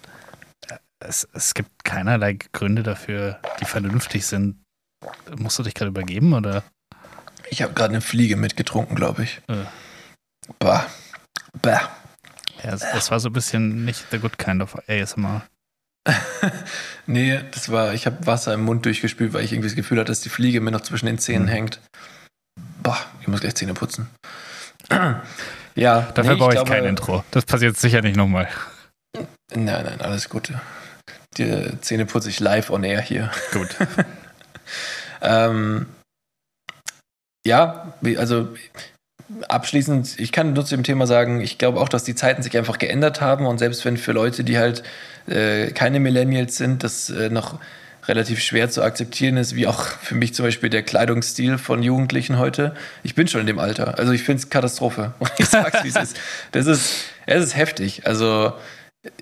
[0.69, 4.63] äh, es, es gibt keinerlei Gründe dafür, die vernünftig sind.
[5.39, 6.63] Musst du dich gerade übergeben oder?
[7.51, 9.41] Ich habe gerade eine Fliege mitgetrunken, glaube ich.
[9.49, 9.65] Äh.
[10.59, 10.87] Bah.
[11.63, 11.89] Bah.
[12.63, 15.47] Ja, es- das war so ein bisschen nicht the good kind of ASMR.
[17.07, 20.13] nee, das war, ich habe Wasser im Mund durchgespült, weil ich irgendwie das Gefühl hatte,
[20.13, 21.51] dass die Fliege mir noch zwischen den Zähnen Mhm.
[21.51, 21.81] hängt.
[22.87, 24.09] Boah, ich muss gleich Zähne putzen.
[25.75, 27.25] ja, Dafür nee, brauche ich glaube- kein Intro.
[27.33, 28.49] Das passiert sicher nicht nochmal.
[29.53, 30.61] Nein, nein, alles Gute.
[31.37, 33.33] Die Zähne putze ich live on air hier.
[33.53, 33.69] Gut.
[35.23, 35.87] Ähm,
[37.47, 38.49] ja, also
[39.49, 42.57] abschließend, ich kann nur zu dem Thema sagen, ich glaube auch, dass die Zeiten sich
[42.57, 44.83] einfach geändert haben und selbst wenn für Leute, die halt
[45.27, 47.59] äh, keine Millennials sind, das äh, noch
[48.09, 52.39] relativ schwer zu akzeptieren ist, wie auch für mich zum Beispiel der Kleidungsstil von Jugendlichen
[52.39, 52.75] heute.
[53.03, 53.99] Ich bin schon in dem Alter.
[53.99, 55.15] Also ich finde es Katastrophe.
[55.39, 56.17] Ich sag's, wie es ist.
[56.53, 58.07] Das ist, es ist heftig.
[58.07, 58.53] Also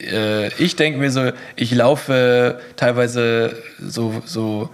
[0.00, 4.70] äh, ich denke mir so, ich laufe teilweise so, so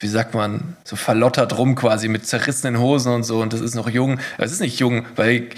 [0.00, 3.74] wie sagt man, so verlottert rum quasi mit zerrissenen Hosen und so und das ist
[3.74, 4.20] noch jung.
[4.38, 5.48] Es ist nicht jung, weil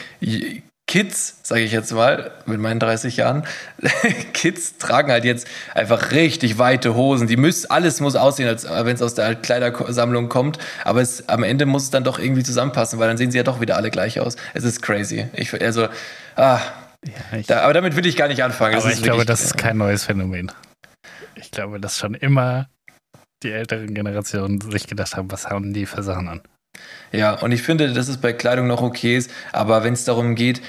[0.90, 3.44] Kids, sage ich jetzt mal, mit meinen 30 Jahren,
[4.32, 7.28] Kids tragen halt jetzt einfach richtig weite Hosen.
[7.28, 10.58] Die müssen, alles muss aussehen, als wenn es aus der Kleidersammlung kommt.
[10.84, 13.44] Aber es, am Ende muss es dann doch irgendwie zusammenpassen, weil dann sehen sie ja
[13.44, 14.34] doch wieder alle gleich aus.
[14.52, 15.28] Es ist crazy.
[15.34, 15.86] Ich, also,
[16.34, 16.58] ah,
[17.06, 18.74] ja, ich, da, aber damit will ich gar nicht anfangen.
[18.74, 20.50] Aber ich glaube, das ist kein neues Phänomen.
[21.36, 22.68] Ich glaube, dass schon immer
[23.44, 26.40] die älteren Generationen sich gedacht haben, was haben die für Sachen an.
[27.12, 30.36] Ja, und ich finde, dass es bei Kleidung noch okay ist, aber wenn es darum
[30.36, 30.62] geht,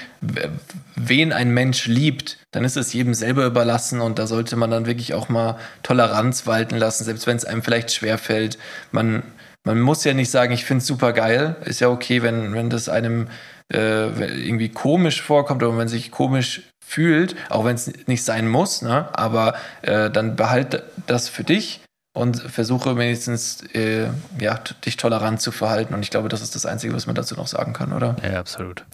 [0.96, 4.86] wen ein Mensch liebt, dann ist es jedem selber überlassen und da sollte man dann
[4.86, 8.58] wirklich auch mal Toleranz walten lassen, selbst wenn es einem vielleicht schwerfällt.
[8.90, 9.22] Man,
[9.64, 11.56] man muss ja nicht sagen, ich finde es super geil.
[11.64, 13.28] Ist ja okay, wenn, wenn das einem
[13.72, 18.82] äh, irgendwie komisch vorkommt oder wenn sich komisch fühlt, auch wenn es nicht sein muss,
[18.82, 19.08] ne?
[19.12, 21.80] aber äh, dann behalt das für dich
[22.14, 24.08] und versuche wenigstens äh,
[24.38, 25.94] ja, dich tolerant zu verhalten.
[25.94, 28.16] Und ich glaube, das ist das Einzige, was man dazu noch sagen kann, oder?
[28.22, 28.84] Ja, absolut.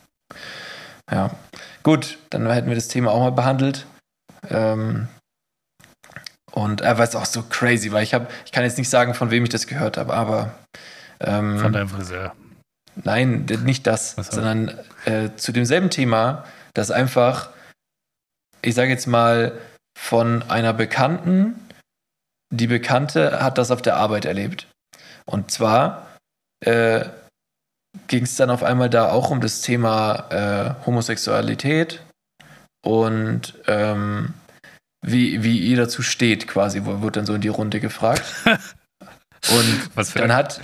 [1.11, 1.31] Ja,
[1.83, 3.87] gut, dann hätten wir das Thema auch mal behandelt.
[4.49, 5.09] Ähm,
[6.53, 8.91] und er äh, war es auch so crazy, weil ich habe, ich kann jetzt nicht
[8.91, 10.55] sagen, von wem ich das gehört habe, aber
[11.21, 12.35] ähm, von deinem Friseur.
[12.97, 14.23] Nein, nicht das, so.
[14.23, 16.45] sondern äh, zu demselben Thema,
[16.75, 17.51] dass einfach,
[18.63, 19.53] ich sage jetzt mal,
[19.97, 21.68] von einer Bekannten
[22.51, 24.69] die Bekannte hat das auf der Arbeit erlebt.
[25.27, 26.19] Und zwar
[26.65, 27.05] äh,
[28.07, 32.03] ging es dann auf einmal da auch um das Thema äh, Homosexualität
[32.85, 34.35] und ähm,
[35.05, 38.25] wie, wie ihr dazu steht, quasi, wo wird dann so in die Runde gefragt.
[38.45, 40.61] und dann hat,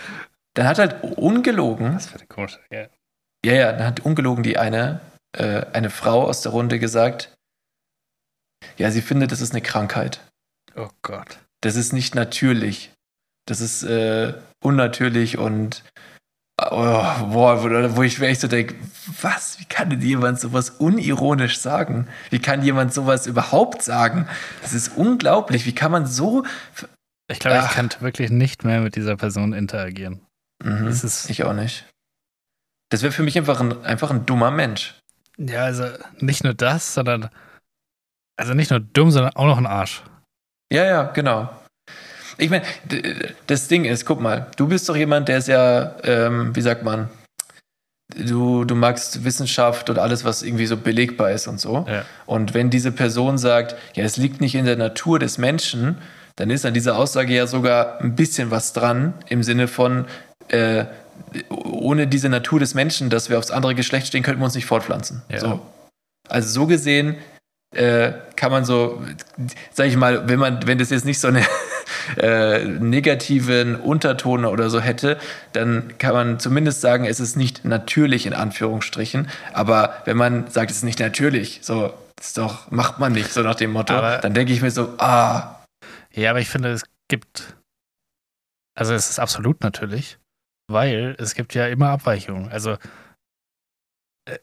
[0.54, 1.94] dann hat halt ungelogen.
[1.94, 2.88] Was für eine komische, ja.
[3.44, 5.00] Ja, ja, dann hat ungelogen die eine,
[5.36, 7.34] äh, eine Frau aus der Runde gesagt,
[8.78, 10.20] ja, sie findet, das ist eine Krankheit.
[10.74, 12.92] Oh Gott das ist nicht natürlich.
[13.46, 15.82] Das ist äh, unnatürlich und
[16.60, 18.74] oh, boah, wo, wo ich echt so denke,
[19.22, 19.58] was?
[19.58, 22.06] Wie kann denn jemand sowas unironisch sagen?
[22.28, 24.28] Wie kann jemand sowas überhaupt sagen?
[24.60, 25.64] Das ist unglaublich.
[25.64, 26.44] Wie kann man so.
[27.28, 30.20] Ich glaube, ich kann wirklich nicht mehr mit dieser Person interagieren.
[30.62, 30.94] Mhm,
[31.28, 31.86] ich auch nicht.
[32.90, 34.94] Das wäre für mich einfach ein, einfach ein dummer Mensch.
[35.38, 35.88] Ja, also
[36.18, 37.30] nicht nur das, sondern.
[38.36, 40.02] Also nicht nur dumm, sondern auch noch ein Arsch.
[40.72, 41.48] Ja, ja, genau.
[42.36, 42.64] Ich meine,
[43.46, 46.82] das Ding ist, guck mal, du bist doch jemand, der ist ja, ähm, wie sagt
[46.82, 47.08] man,
[48.16, 51.86] du, du magst Wissenschaft und alles, was irgendwie so belegbar ist und so.
[51.88, 52.04] Ja.
[52.26, 55.98] Und wenn diese Person sagt, ja, es liegt nicht in der Natur des Menschen,
[56.36, 60.06] dann ist an dieser Aussage ja sogar ein bisschen was dran, im Sinne von,
[60.48, 60.86] äh,
[61.50, 64.66] ohne diese Natur des Menschen, dass wir aufs andere Geschlecht stehen, könnten wir uns nicht
[64.66, 65.22] fortpflanzen.
[65.28, 65.38] Ja.
[65.38, 65.60] So.
[66.28, 67.16] Also so gesehen
[67.74, 69.02] äh, kann man so,
[69.72, 71.44] sag ich mal, wenn man, wenn das jetzt nicht so eine
[72.16, 75.18] äh, negativen Unterton oder so hätte,
[75.52, 79.28] dann kann man zumindest sagen, es ist nicht natürlich in Anführungsstrichen.
[79.52, 83.42] Aber wenn man sagt, es ist nicht natürlich, so ist doch macht man nicht so
[83.42, 85.64] nach dem Motto, aber, dann denke ich mir so, ah.
[86.12, 87.54] Ja, aber ich finde, es gibt,
[88.78, 90.18] also es ist absolut natürlich,
[90.68, 92.50] weil es gibt ja immer Abweichungen.
[92.50, 92.76] Also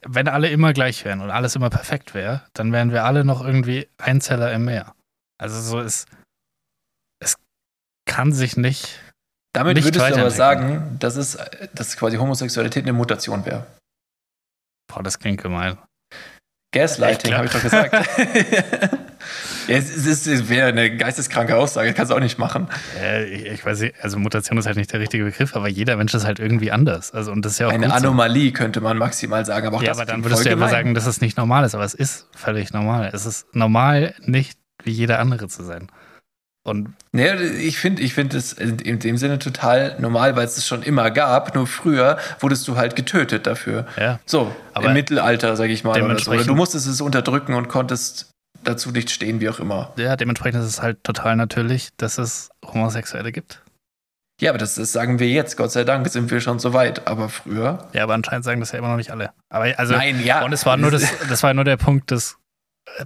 [0.06, 3.44] wenn alle immer gleich wären und alles immer perfekt wäre, dann wären wir alle noch
[3.44, 4.94] irgendwie Einzeller im Meer.
[5.38, 6.06] Also so ist,
[7.20, 7.36] es
[8.06, 9.00] kann sich nicht.
[9.52, 11.36] Damit nicht würdest du aber sagen, dass es,
[11.74, 13.66] dass quasi Homosexualität eine Mutation wäre.
[14.86, 15.78] Boah, das klingt gemein.
[16.72, 17.92] Gaslighting, habe ich doch gesagt.
[19.68, 22.68] ja, es, es, es wäre eine geisteskranke Aussage, kannst du auch nicht machen.
[23.00, 25.96] Äh, ich, ich, weiß nicht, also Mutation ist halt nicht der richtige Begriff, aber jeder
[25.96, 27.12] Mensch ist halt irgendwie anders.
[27.12, 28.54] Also, und das ist ja auch eine Anomalie, so.
[28.54, 29.66] könnte man maximal sagen.
[29.66, 31.74] Aber auch ja, aber dann würdest du ja immer sagen, dass es nicht normal ist,
[31.74, 33.10] aber es ist völlig normal.
[33.12, 35.88] Es ist normal, nicht wie jeder andere zu sein.
[36.64, 40.66] Und nee, ich finde ich find es in dem Sinne total normal, weil es es
[40.66, 41.56] schon immer gab.
[41.56, 43.86] Nur früher wurdest du halt getötet dafür.
[43.98, 44.20] Ja.
[44.26, 46.00] So, im Mittelalter, sag ich mal.
[46.00, 46.30] Oder, so.
[46.30, 48.30] oder du musstest es unterdrücken und konntest
[48.64, 49.92] dazu nicht stehen, wie auch immer.
[49.96, 53.62] Ja, dementsprechend ist es halt total natürlich, dass es Homosexuelle gibt.
[54.40, 57.06] Ja, aber das, das, sagen wir jetzt, Gott sei Dank sind wir schon so weit.
[57.06, 57.88] Aber früher.
[57.92, 59.32] Ja, aber anscheinend sagen das ja immer noch nicht alle.
[59.50, 60.44] Aber also, Nein, ja.
[60.44, 62.38] Und es war nur das, das war nur der Punkt, dass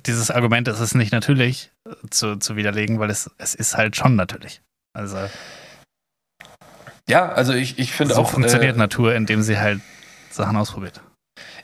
[0.06, 3.96] dieses Argument, es ist nicht natürlich äh, zu, zu widerlegen, weil es, es ist halt
[3.96, 4.62] schon natürlich.
[4.94, 5.18] Also.
[7.08, 8.26] Ja, also ich, ich finde so auch.
[8.26, 9.80] So funktioniert äh, Natur, indem sie halt
[10.30, 11.02] Sachen ausprobiert.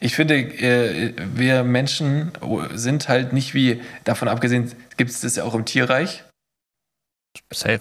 [0.00, 2.32] Ich finde, äh, wir Menschen
[2.74, 6.24] sind halt nicht wie, davon abgesehen, gibt es das ja auch im Tierreich.
[7.52, 7.80] Safe.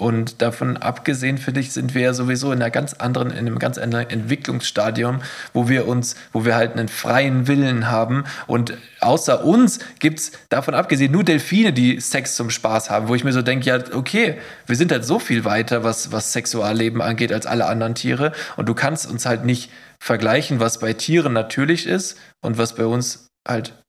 [0.00, 3.58] Und davon abgesehen, finde ich, sind wir ja sowieso in einer ganz anderen, in einem
[3.58, 5.22] ganz anderen Entwicklungsstadium,
[5.52, 8.22] wo wir uns, wo wir halt einen freien Willen haben.
[8.46, 13.16] Und außer uns gibt es davon abgesehen nur Delfine, die Sex zum Spaß haben, wo
[13.16, 17.02] ich mir so denke, ja, okay, wir sind halt so viel weiter, was, was Sexualleben
[17.02, 18.30] angeht, als alle anderen Tiere.
[18.56, 19.68] Und du kannst uns halt nicht
[20.02, 23.82] vergleichen, was bei Tieren natürlich ist und was bei uns halt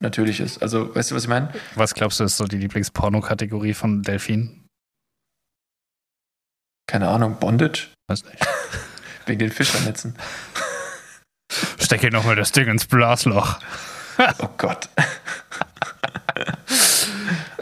[0.00, 0.62] natürlich ist.
[0.62, 1.52] Also, weißt du, was ich meine?
[1.74, 4.66] Was glaubst du, ist so die Lieblingsporno-Kategorie von Delfinen?
[6.86, 7.88] Keine Ahnung, Bondage?
[8.08, 8.46] Weiß nicht.
[9.26, 10.16] Wegen den Fischernetzen.
[11.78, 13.60] Stecke nochmal das Ding ins Blasloch.
[14.18, 14.88] Oh Gott.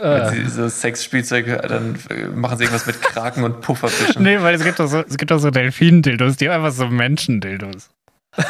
[0.01, 4.23] Wenn sie so Sexspielzeuge, dann äh, machen sie irgendwas mit Kraken und Pufferfischen.
[4.31, 6.87] Nee, weil es gibt doch so, es gibt doch so Delfin-Dildos, die haben einfach so
[6.89, 7.91] Menschen-Dildos.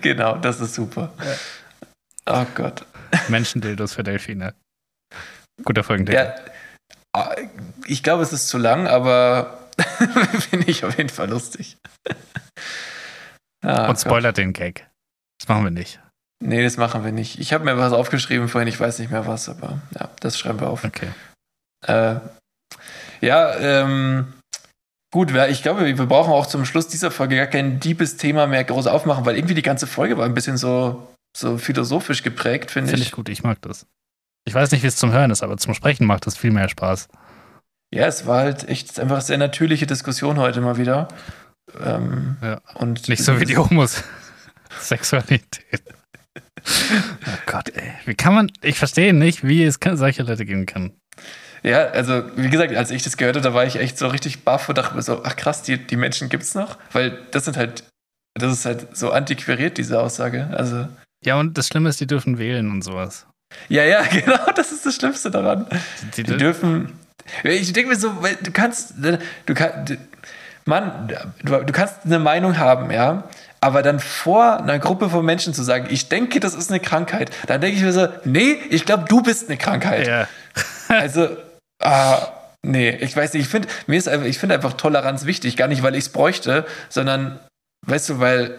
[0.00, 1.12] genau, das ist super.
[2.26, 2.84] Oh Gott.
[3.28, 4.54] Menschen-Dildos für Delfine.
[5.62, 6.16] Guter Folgentitel.
[6.16, 6.34] Ja,
[7.12, 7.34] ah,
[7.86, 9.58] ich glaube, es ist zu lang, aber
[10.50, 11.78] finde ich auf jeden Fall lustig.
[13.64, 14.88] Ah, Und spoilert den Gag.
[15.38, 16.00] Das machen wir nicht.
[16.46, 17.38] Nee, das machen wir nicht.
[17.40, 20.60] Ich habe mir was aufgeschrieben vorhin, ich weiß nicht mehr was, aber ja, das schreiben
[20.60, 20.84] wir auf.
[20.84, 21.08] Okay.
[21.86, 22.16] Äh,
[23.22, 24.34] ja, ähm,
[25.10, 28.62] gut, ich glaube, wir brauchen auch zum Schluss dieser Folge gar kein deepes Thema mehr
[28.64, 32.90] groß aufmachen, weil irgendwie die ganze Folge war ein bisschen so, so philosophisch geprägt, finde
[32.90, 33.08] Finde ich.
[33.08, 33.86] ich gut, ich mag das.
[34.46, 36.68] Ich weiß nicht, wie es zum Hören ist, aber zum Sprechen macht das viel mehr
[36.68, 37.08] Spaß.
[37.94, 41.08] Ja, es war halt echt einfach sehr natürliche Diskussion heute mal wieder.
[41.80, 42.60] Ähm, Ja.
[42.74, 44.04] und Nicht so wie die Homos.
[44.78, 45.82] Sexualität.
[46.66, 47.92] Oh Gott, ey.
[48.06, 50.92] Wie kann man, ich verstehe nicht, wie es solche Leute geben kann.
[51.62, 54.44] Ja, also wie gesagt, als ich das gehört habe, da war ich echt so richtig
[54.44, 56.78] baff und dachte mir so, ach krass, die, die Menschen gibt's noch?
[56.92, 57.84] Weil das sind halt,
[58.34, 60.48] das ist halt so antiquariert, diese Aussage.
[60.52, 60.88] Also,
[61.24, 63.26] Ja, und das Schlimme ist, die dürfen wählen und sowas.
[63.68, 65.66] ja, ja, genau, das ist das Schlimmste daran.
[66.16, 66.92] Die, Die dürfen.
[67.42, 69.96] Ich denke mir so, weil du kannst, du kannst,
[70.66, 71.10] Mann,
[71.42, 73.24] du, du kannst eine Meinung haben, ja,
[73.64, 77.30] aber dann vor einer Gruppe von Menschen zu sagen, ich denke, das ist eine Krankheit,
[77.46, 80.06] dann denke ich mir so, nee, ich glaube, du bist eine Krankheit.
[80.06, 80.28] ja.
[80.88, 81.28] Also,
[81.82, 82.28] ah,
[82.60, 85.66] nee, ich weiß nicht, ich finde, mir ist einfach, ich finde einfach Toleranz wichtig, gar
[85.66, 87.40] nicht, weil ich es bräuchte, sondern,
[87.86, 88.54] weißt du, weil,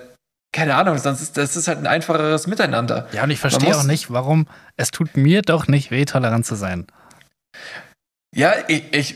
[0.52, 3.08] keine Ahnung, sonst ist das ist halt ein einfacheres Miteinander.
[3.12, 6.56] ja, und ich verstehe auch nicht, warum es tut mir doch nicht weh, tolerant zu
[6.56, 6.88] sein.
[8.36, 9.16] Ja, ich, ich,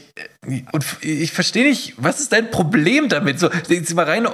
[0.71, 3.37] und ich verstehe nicht, was ist dein Problem damit?
[3.37, 4.25] So, jetzt mal rein,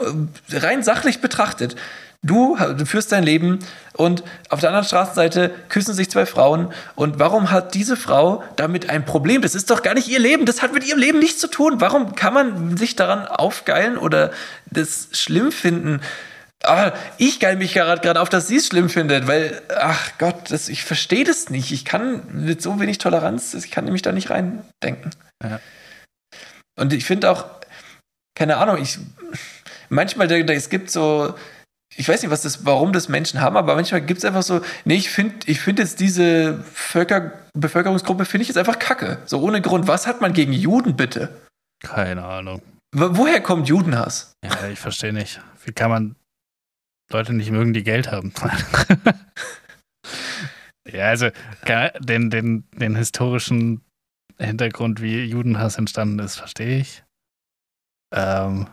[0.52, 1.76] rein sachlich betrachtet.
[2.22, 3.60] Du, du führst dein Leben
[3.94, 6.72] und auf der anderen Straßenseite küssen sich zwei Frauen.
[6.94, 9.42] Und warum hat diese Frau damit ein Problem?
[9.42, 10.46] Das ist doch gar nicht ihr Leben.
[10.46, 11.82] Das hat mit ihrem Leben nichts zu tun.
[11.82, 14.32] Warum kann man sich daran aufgeilen oder
[14.68, 16.00] das schlimm finden?
[16.66, 20.52] Ah, ich geil mich gerade gerade auf, dass sie es schlimm findet, weil, ach Gott,
[20.52, 21.72] das, ich verstehe das nicht.
[21.72, 25.12] Ich kann mit so wenig Toleranz, ich kann mich da nicht reindenken.
[25.44, 25.60] Ja.
[26.80, 27.46] Und ich finde auch,
[28.38, 28.98] keine Ahnung, ich
[29.90, 31.36] manchmal, da, es gibt so,
[31.96, 34.62] ich weiß nicht, was das, warum das Menschen haben, aber manchmal gibt es einfach so,
[34.84, 39.20] nee, ich finde ich find jetzt diese Völker, Bevölkerungsgruppe, finde ich jetzt einfach kacke.
[39.26, 39.88] So ohne Grund.
[39.88, 41.30] Was hat man gegen Juden bitte?
[41.82, 42.62] Keine Ahnung.
[42.94, 44.34] Wo- Woher kommt Judenhass?
[44.44, 45.40] Ja, ich verstehe nicht.
[45.64, 46.16] Wie kann man
[47.16, 48.34] Leute nicht mögen, die Geld haben?
[50.92, 51.30] ja, also
[52.00, 53.82] den, den, den historischen
[54.38, 57.04] Hintergrund, wie Judenhass entstanden ist, verstehe ich.
[58.14, 58.68] Ähm,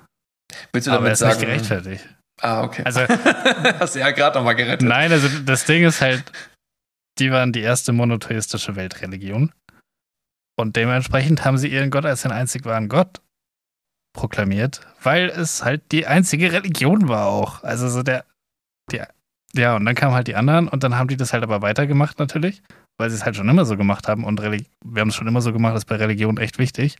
[0.73, 2.09] Willst du aber damit ist nicht gerechtfertigt.
[2.40, 2.82] Ah, okay.
[2.85, 4.86] Also, Hast du ja gerade nochmal gerettet.
[4.86, 6.24] nein, also das Ding ist halt,
[7.19, 9.52] die waren die erste monotheistische Weltreligion.
[10.59, 13.20] Und dementsprechend haben sie ihren Gott als den einzig wahren Gott
[14.14, 17.62] proklamiert, weil es halt die einzige Religion war auch.
[17.62, 18.24] Also so der,
[18.91, 19.09] der,
[19.55, 22.19] ja, und dann kamen halt die anderen und dann haben die das halt aber weitergemacht
[22.19, 22.63] natürlich,
[22.99, 25.29] weil sie es halt schon immer so gemacht haben und Reli wir haben es schon
[25.29, 26.97] immer so gemacht, das ist bei Religion echt wichtig.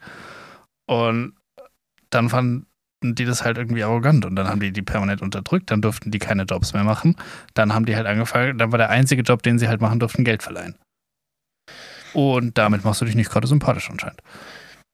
[0.87, 1.35] Und
[2.11, 2.67] dann fanden
[3.03, 6.19] die das halt irgendwie arrogant und dann haben die die permanent unterdrückt, dann durften die
[6.19, 7.17] keine Jobs mehr machen.
[7.55, 10.25] Dann haben die halt angefangen, dann war der einzige Job, den sie halt machen durften,
[10.25, 10.77] Geld verleihen.
[12.13, 14.23] Und damit machst du dich nicht gerade sympathisch anscheinend.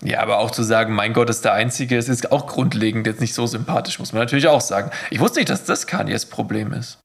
[0.04, 3.20] Ja, aber auch zu sagen, mein Gott ist der Einzige, es ist auch grundlegend jetzt
[3.20, 4.90] nicht so sympathisch, muss man natürlich auch sagen.
[5.10, 7.00] Ich wusste nicht, dass das Kanyes Problem ist.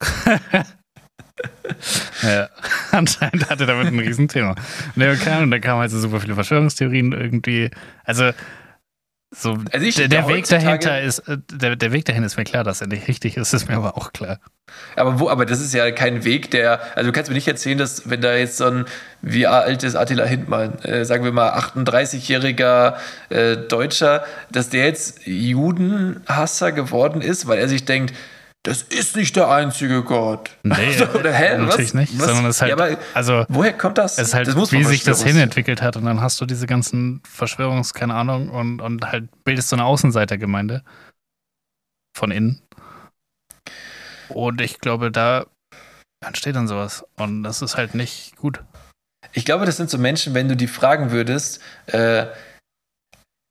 [2.22, 2.48] Ja,
[2.90, 4.54] anscheinend hatte damit ein Riesenthema.
[4.96, 7.70] Und keine Ahnung, da kamen halt so super viele Verschwörungstheorien irgendwie.
[8.04, 8.30] Also,
[9.30, 12.44] so, Also ich- der, der Weg dahinter ist, äh, der, der Weg dahin ist mir
[12.44, 14.38] klar, dass er nicht richtig ist, ist mir aber auch klar.
[14.96, 17.78] Aber wo, aber das ist ja kein Weg, der, also du kannst mir nicht erzählen,
[17.78, 18.84] dass wenn da jetzt so ein,
[19.22, 22.94] wie alt ist Attila Hindmann, äh, sagen wir mal 38-jähriger
[23.30, 28.14] äh, Deutscher, dass der jetzt Judenhasser geworden ist, weil er sich denkt,
[28.64, 30.58] das ist nicht der einzige Gott.
[30.62, 31.94] Nee, Oder, hä, natürlich was?
[31.94, 32.26] nicht, Was?
[32.26, 34.18] sondern es halt, Ja, also woher kommt das?
[34.18, 37.22] es ist halt, das wie sich das hinentwickelt hat und dann hast du diese ganzen
[37.22, 40.82] Verschwörungs-, keine Ahnung, und, und halt bildest so eine Außenseitergemeinde
[42.16, 42.60] von innen.
[44.28, 45.46] Und ich glaube, da
[46.24, 47.04] entsteht dann sowas.
[47.16, 48.62] Und das ist halt nicht gut.
[49.32, 52.26] Ich glaube, das sind so Menschen, wenn du die fragen würdest, äh,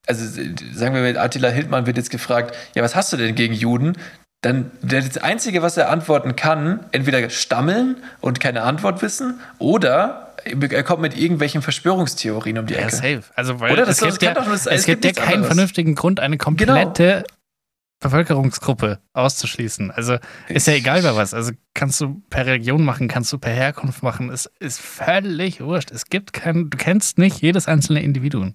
[0.07, 3.35] also äh, sagen wir mal, Attila Hildmann wird jetzt gefragt, ja, was hast du denn
[3.35, 3.97] gegen Juden?
[4.41, 10.84] Dann das Einzige, was er antworten kann, entweder stammeln und keine Antwort wissen oder er
[10.84, 12.95] kommt mit irgendwelchen Verschwörungstheorien um die Ja, Ecke.
[12.95, 13.23] safe.
[13.35, 13.85] Also, weil Oder?
[13.85, 15.47] Das- es gibt das ja, doch nur- es es gibt gibt ja keinen anderes.
[15.55, 17.23] vernünftigen Grund, eine komplette
[17.99, 19.89] Bevölkerungsgruppe auszuschließen.
[19.91, 21.34] Also ist ja egal bei was.
[21.34, 24.30] Also kannst du per Religion machen, kannst du per Herkunft machen.
[24.30, 25.89] Es ist völlig wurscht.
[25.91, 28.53] Es gibt keinen, du kennst nicht jedes einzelne Individuum.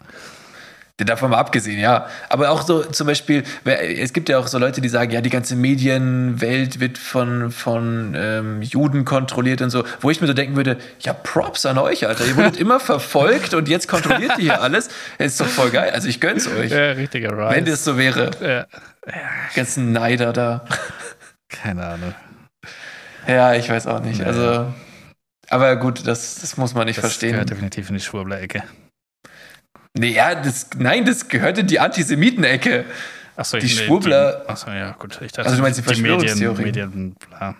[0.98, 2.06] Davon mal abgesehen, ja.
[2.28, 5.30] Aber auch so zum Beispiel, es gibt ja auch so Leute, die sagen, ja, die
[5.30, 10.54] ganze Medienwelt wird von, von ähm, Juden kontrolliert und so, wo ich mir so denken
[10.54, 12.24] würde, ja, Props an euch, Alter.
[12.26, 14.90] Ihr wurdet immer verfolgt und jetzt kontrolliert ihr hier alles.
[15.18, 15.90] Das ist doch voll geil.
[15.92, 16.70] Also ich gönn's euch.
[16.70, 17.56] Ja, richtiger Rise.
[17.56, 18.30] Wenn das so wäre.
[18.40, 18.66] ja,
[19.50, 20.64] Die ganzen Neider da.
[21.48, 22.14] keine Ahnung.
[23.26, 24.20] Ja, ich weiß auch nicht.
[24.20, 24.24] Nee.
[24.26, 24.72] Also,
[25.48, 27.32] aber gut, das, das muss man nicht Das verstehen.
[27.32, 28.62] gehört definitiv in die Schwurbler-Ecke.
[29.98, 32.84] Nee, ja, das, nein, das gehört in die Antisemiten-Ecke.
[33.36, 35.20] Achso, Die Schwurbler- Achso, ja, gut.
[35.22, 36.64] Ich dachte, Also du meinst die Medien, Verschwörungstheorien?
[36.64, 37.54] Medien, bla.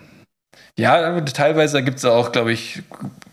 [0.79, 2.83] Ja, teilweise gibt es auch, glaube ich,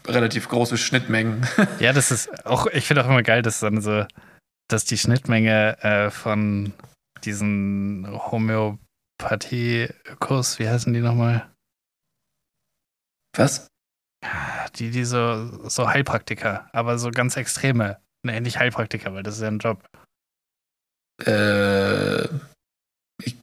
[0.08, 1.48] relativ große Schnittmengen.
[1.80, 4.06] Ja, das ist auch, ich finde auch immer geil, dass dann so,
[4.70, 6.74] dass die Schnittmenge äh, von
[7.24, 8.06] diesen
[9.20, 11.50] Homöopathie-Kurs, wie heißen die nochmal?
[13.38, 13.68] Was?
[14.76, 17.98] Die, die so, so Heilpraktiker, aber so ganz extreme.
[18.24, 19.84] Nee, nicht Heilpraktiker, weil das ist ja ein Job.
[21.26, 22.24] Äh,
[23.24, 23.38] ich,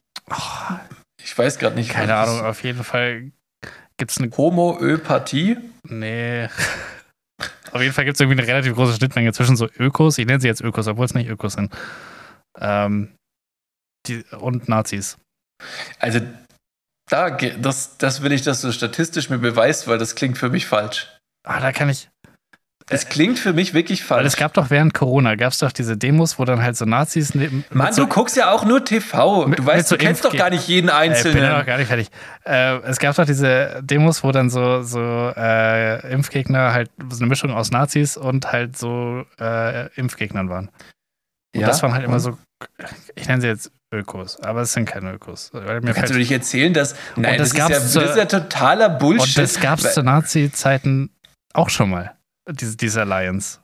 [1.21, 1.89] ich weiß gerade nicht.
[1.89, 3.31] Keine Ahnung, auf jeden Fall
[3.97, 4.29] gibt es eine.
[4.35, 5.57] Homöopathie?
[5.83, 6.47] Nee.
[7.71, 10.39] auf jeden Fall gibt es irgendwie eine relativ große Schnittmenge zwischen so Ökos, ich nenne
[10.39, 11.73] sie jetzt Ökos, obwohl es nicht Ökos sind.
[12.59, 13.15] Ähm,
[14.07, 15.17] die, und Nazis.
[15.99, 16.21] Also,
[17.09, 20.65] da, das, das will ich, dass du statistisch mir beweist, weil das klingt für mich
[20.65, 21.17] falsch.
[21.43, 22.09] Ah, da kann ich.
[22.89, 24.27] Es klingt für mich wirklich Weil falsch.
[24.27, 27.35] es gab doch während Corona, gab es doch diese Demos, wo dann halt so Nazis
[27.35, 27.65] neben.
[27.69, 29.45] Mann, so, du guckst ja auch nur TV.
[29.47, 31.49] Mit- Du weißt, so du kennst doch Impfge- gar nicht jeden äh, ich bin ja
[31.49, 31.65] noch Einzelnen.
[31.65, 32.07] gar nicht fertig.
[32.45, 34.99] Äh, es gab doch diese Demos, wo dann so, so
[35.35, 40.69] äh, Impfgegner halt so eine Mischung aus Nazis und halt so äh, Impfgegnern waren.
[41.55, 42.37] Und das waren halt immer so,
[43.15, 45.49] ich nenne sie jetzt Ökos, aber es sind keine Ökos.
[45.53, 46.95] Weil Kannst du dich erzählen, dass.
[47.15, 49.37] Nein, das das, ist ja, das ist ja totaler Bullshit.
[49.37, 51.09] und das gab es weil- zu Nazi-Zeiten
[51.53, 52.13] auch schon mal,
[52.49, 53.59] diese, diese Alliance.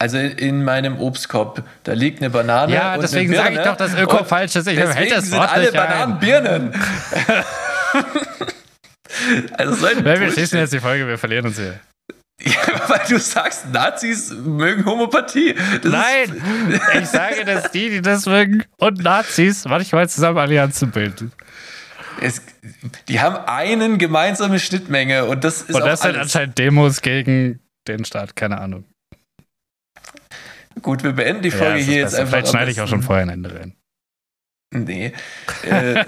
[0.00, 2.72] Also in meinem Obstkorb, da liegt eine Banane.
[2.72, 4.66] Ja, und deswegen sage ich doch, dass Öko falsch ist.
[4.66, 5.88] Ich Deswegen das sind Wort alle nicht ein.
[5.88, 6.74] Bananen Birnen.
[9.58, 10.32] also so ein Bullshit.
[10.32, 11.78] schließen jetzt die Folge, wir verlieren uns hier.
[12.42, 15.54] Ja, weil du sagst, Nazis mögen Homöopathie.
[15.82, 16.42] Das Nein,
[16.98, 21.32] ich sage, dass die, die das mögen und Nazis manchmal zusammen Allianzen bilden.
[22.22, 22.40] Es,
[23.08, 27.60] die haben einen gemeinsame Schnittmenge und das ist Und auch das sind anscheinend Demos gegen
[27.88, 28.84] den Staat, keine Ahnung.
[30.82, 32.20] Gut, wir beenden die Folge ist hier jetzt Beste.
[32.20, 32.30] einfach.
[32.32, 33.74] Vielleicht schneide ich auch schon vorher ein Ende rein.
[34.72, 35.12] Nee.
[35.64, 36.04] Äh,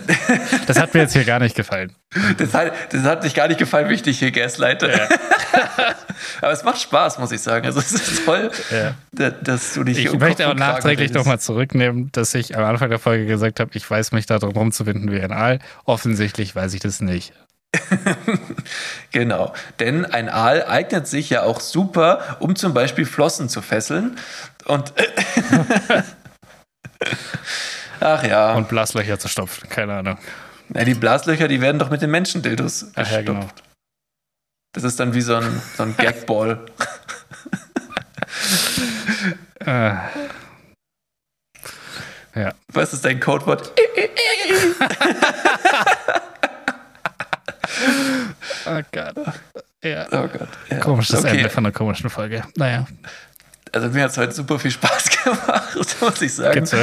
[0.66, 1.94] Das hat mir jetzt hier gar nicht gefallen.
[2.38, 4.88] das, hat, das hat dich gar nicht gefallen, wie ich dich hier gaslighte.
[4.88, 5.08] Ja.
[6.40, 7.66] Aber es macht Spaß, muss ich sagen.
[7.66, 8.94] Also es ist toll, Ja.
[9.12, 12.64] da- dass du dich Ich hier um möchte Kragen nachträglich nochmal zurücknehmen, dass ich am
[12.64, 15.58] Anfang der Folge gesagt habe, ich weiß mich da drum rumzuwinden wie ein Aal.
[15.84, 17.34] Offensichtlich weiß ich das nicht.
[19.12, 24.16] Genau, denn ein Aal eignet sich ja auch super, um zum Beispiel Flossen zu fesseln.
[24.64, 24.94] Und
[28.00, 30.16] ach ja, Und Blaslöcher zu stopfen, keine Ahnung.
[30.68, 33.40] Na, die Blaslöcher, die werden doch mit den Menschendildos Ach ja, genau.
[33.40, 33.62] gestopft.
[34.72, 36.64] Das ist dann wie so ein, so ein Gagball.
[39.60, 39.94] Äh.
[42.34, 42.54] Ja.
[42.68, 43.72] Was ist dein Codewort?
[48.72, 49.14] Oh Gott.
[49.82, 50.06] Ja.
[50.12, 50.48] Oh Gott.
[50.70, 50.78] Ja.
[50.78, 51.36] Komisches okay.
[51.38, 52.42] Ende von einer komischen Folge.
[52.56, 52.86] Naja,
[53.72, 56.64] Also mir hat es heute super viel Spaß gemacht, muss ich sagen.
[56.64, 56.76] so.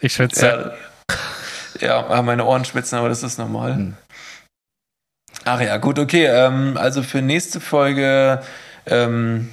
[0.00, 0.74] Ich schwitze.
[1.80, 3.74] Ja, ja, meine Ohren schwitzen, aber das ist normal.
[3.74, 3.96] Hm.
[5.44, 6.26] Ach ja, gut, okay.
[6.26, 8.42] Ähm, also für nächste Folge,
[8.86, 9.50] ähm,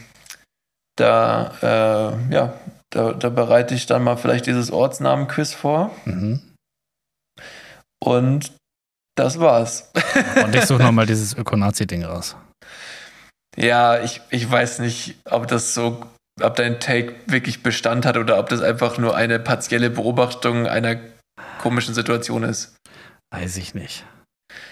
[0.95, 2.53] da, äh, ja,
[2.91, 5.91] da, da bereite ich dann mal vielleicht dieses Ortsnamen-Quiz vor.
[6.05, 6.41] Mhm.
[8.03, 8.53] Und
[9.15, 9.91] das war's.
[10.44, 12.35] Und ich suche nochmal dieses Ökonazi-Ding raus.
[13.56, 16.06] Ja, ich, ich weiß nicht, ob das so,
[16.41, 20.98] ob dein Take wirklich Bestand hat oder ob das einfach nur eine partielle Beobachtung einer
[21.60, 22.76] komischen Situation ist.
[23.31, 24.06] Weiß ich nicht.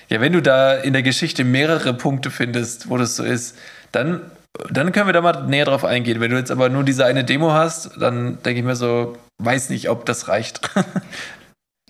[0.10, 3.58] Ja, wenn du da in der Geschichte mehrere Punkte findest, wo das so ist,
[3.92, 4.32] dann,
[4.70, 6.20] dann können wir da mal näher drauf eingehen.
[6.20, 9.70] Wenn du jetzt aber nur diese eine Demo hast, dann denke ich mir so, weiß
[9.70, 10.62] nicht, ob das reicht.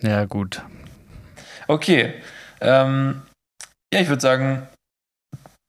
[0.04, 0.62] Ja, gut.
[1.68, 2.14] okay.
[2.62, 3.22] Ähm,
[3.92, 4.68] ja, ich würde sagen,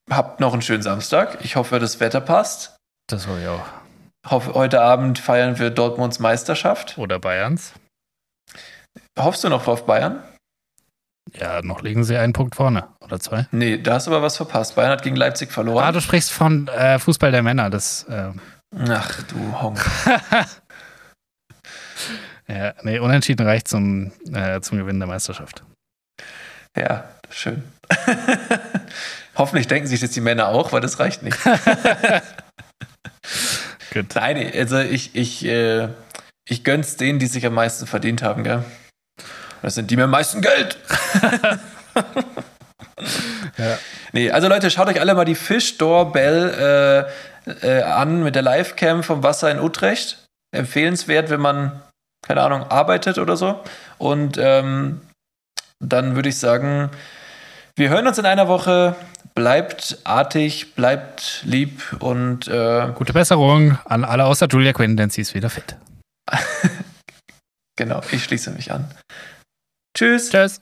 [0.10, 1.40] habt noch einen schönen Samstag.
[1.44, 2.76] Ich hoffe, das Wetter passt.
[3.08, 3.66] Das war ja auch.
[4.30, 6.98] Hoffe, heute Abend feiern wir Dortmunds Meisterschaft.
[6.98, 7.74] Oder Bayerns.
[9.20, 10.24] Hoffst du noch auf Bayern?
[11.36, 12.88] Ja, noch liegen sie einen Punkt vorne.
[13.02, 13.48] Oder zwei.
[13.52, 14.76] Nee, da hast du aber was verpasst.
[14.76, 15.84] Bayern hat gegen Leipzig verloren.
[15.84, 17.70] Ah, du sprichst von äh, Fußball der Männer.
[17.70, 18.32] Das, äh,
[18.90, 19.84] Ach du Honk.
[22.48, 25.64] ja, nee, unentschieden reicht zum, äh, zum Gewinn der Meisterschaft.
[26.78, 27.64] Ja, schön.
[29.36, 31.38] Hoffentlich denken sich das die Männer auch, weil das reicht nicht.
[33.94, 34.16] Gut.
[34.16, 35.90] Nein, also ich, ich, äh,
[36.48, 38.64] ich gönn's denen, die sich am meisten verdient haben, gell?
[39.62, 40.78] Das sind die mit am meisten Geld.
[43.58, 43.78] Ja.
[44.12, 47.08] Nee, also Leute, schaut euch alle mal die Fish Doorbell
[47.48, 50.26] äh, äh, an mit der Livecam vom Wasser in Utrecht.
[50.56, 51.82] Empfehlenswert, wenn man,
[52.26, 53.60] keine Ahnung, arbeitet oder so.
[53.98, 55.02] Und ähm,
[55.84, 56.90] dann würde ich sagen,
[57.76, 58.96] wir hören uns in einer Woche.
[59.36, 65.22] Bleibt artig, bleibt lieb und äh, Gute Besserung an alle außer Julia Quinn, denn sie
[65.22, 65.76] ist wieder fit.
[67.76, 68.92] genau, ich schließe mich an.
[69.98, 70.30] Tschüss.
[70.30, 70.62] Tschüss.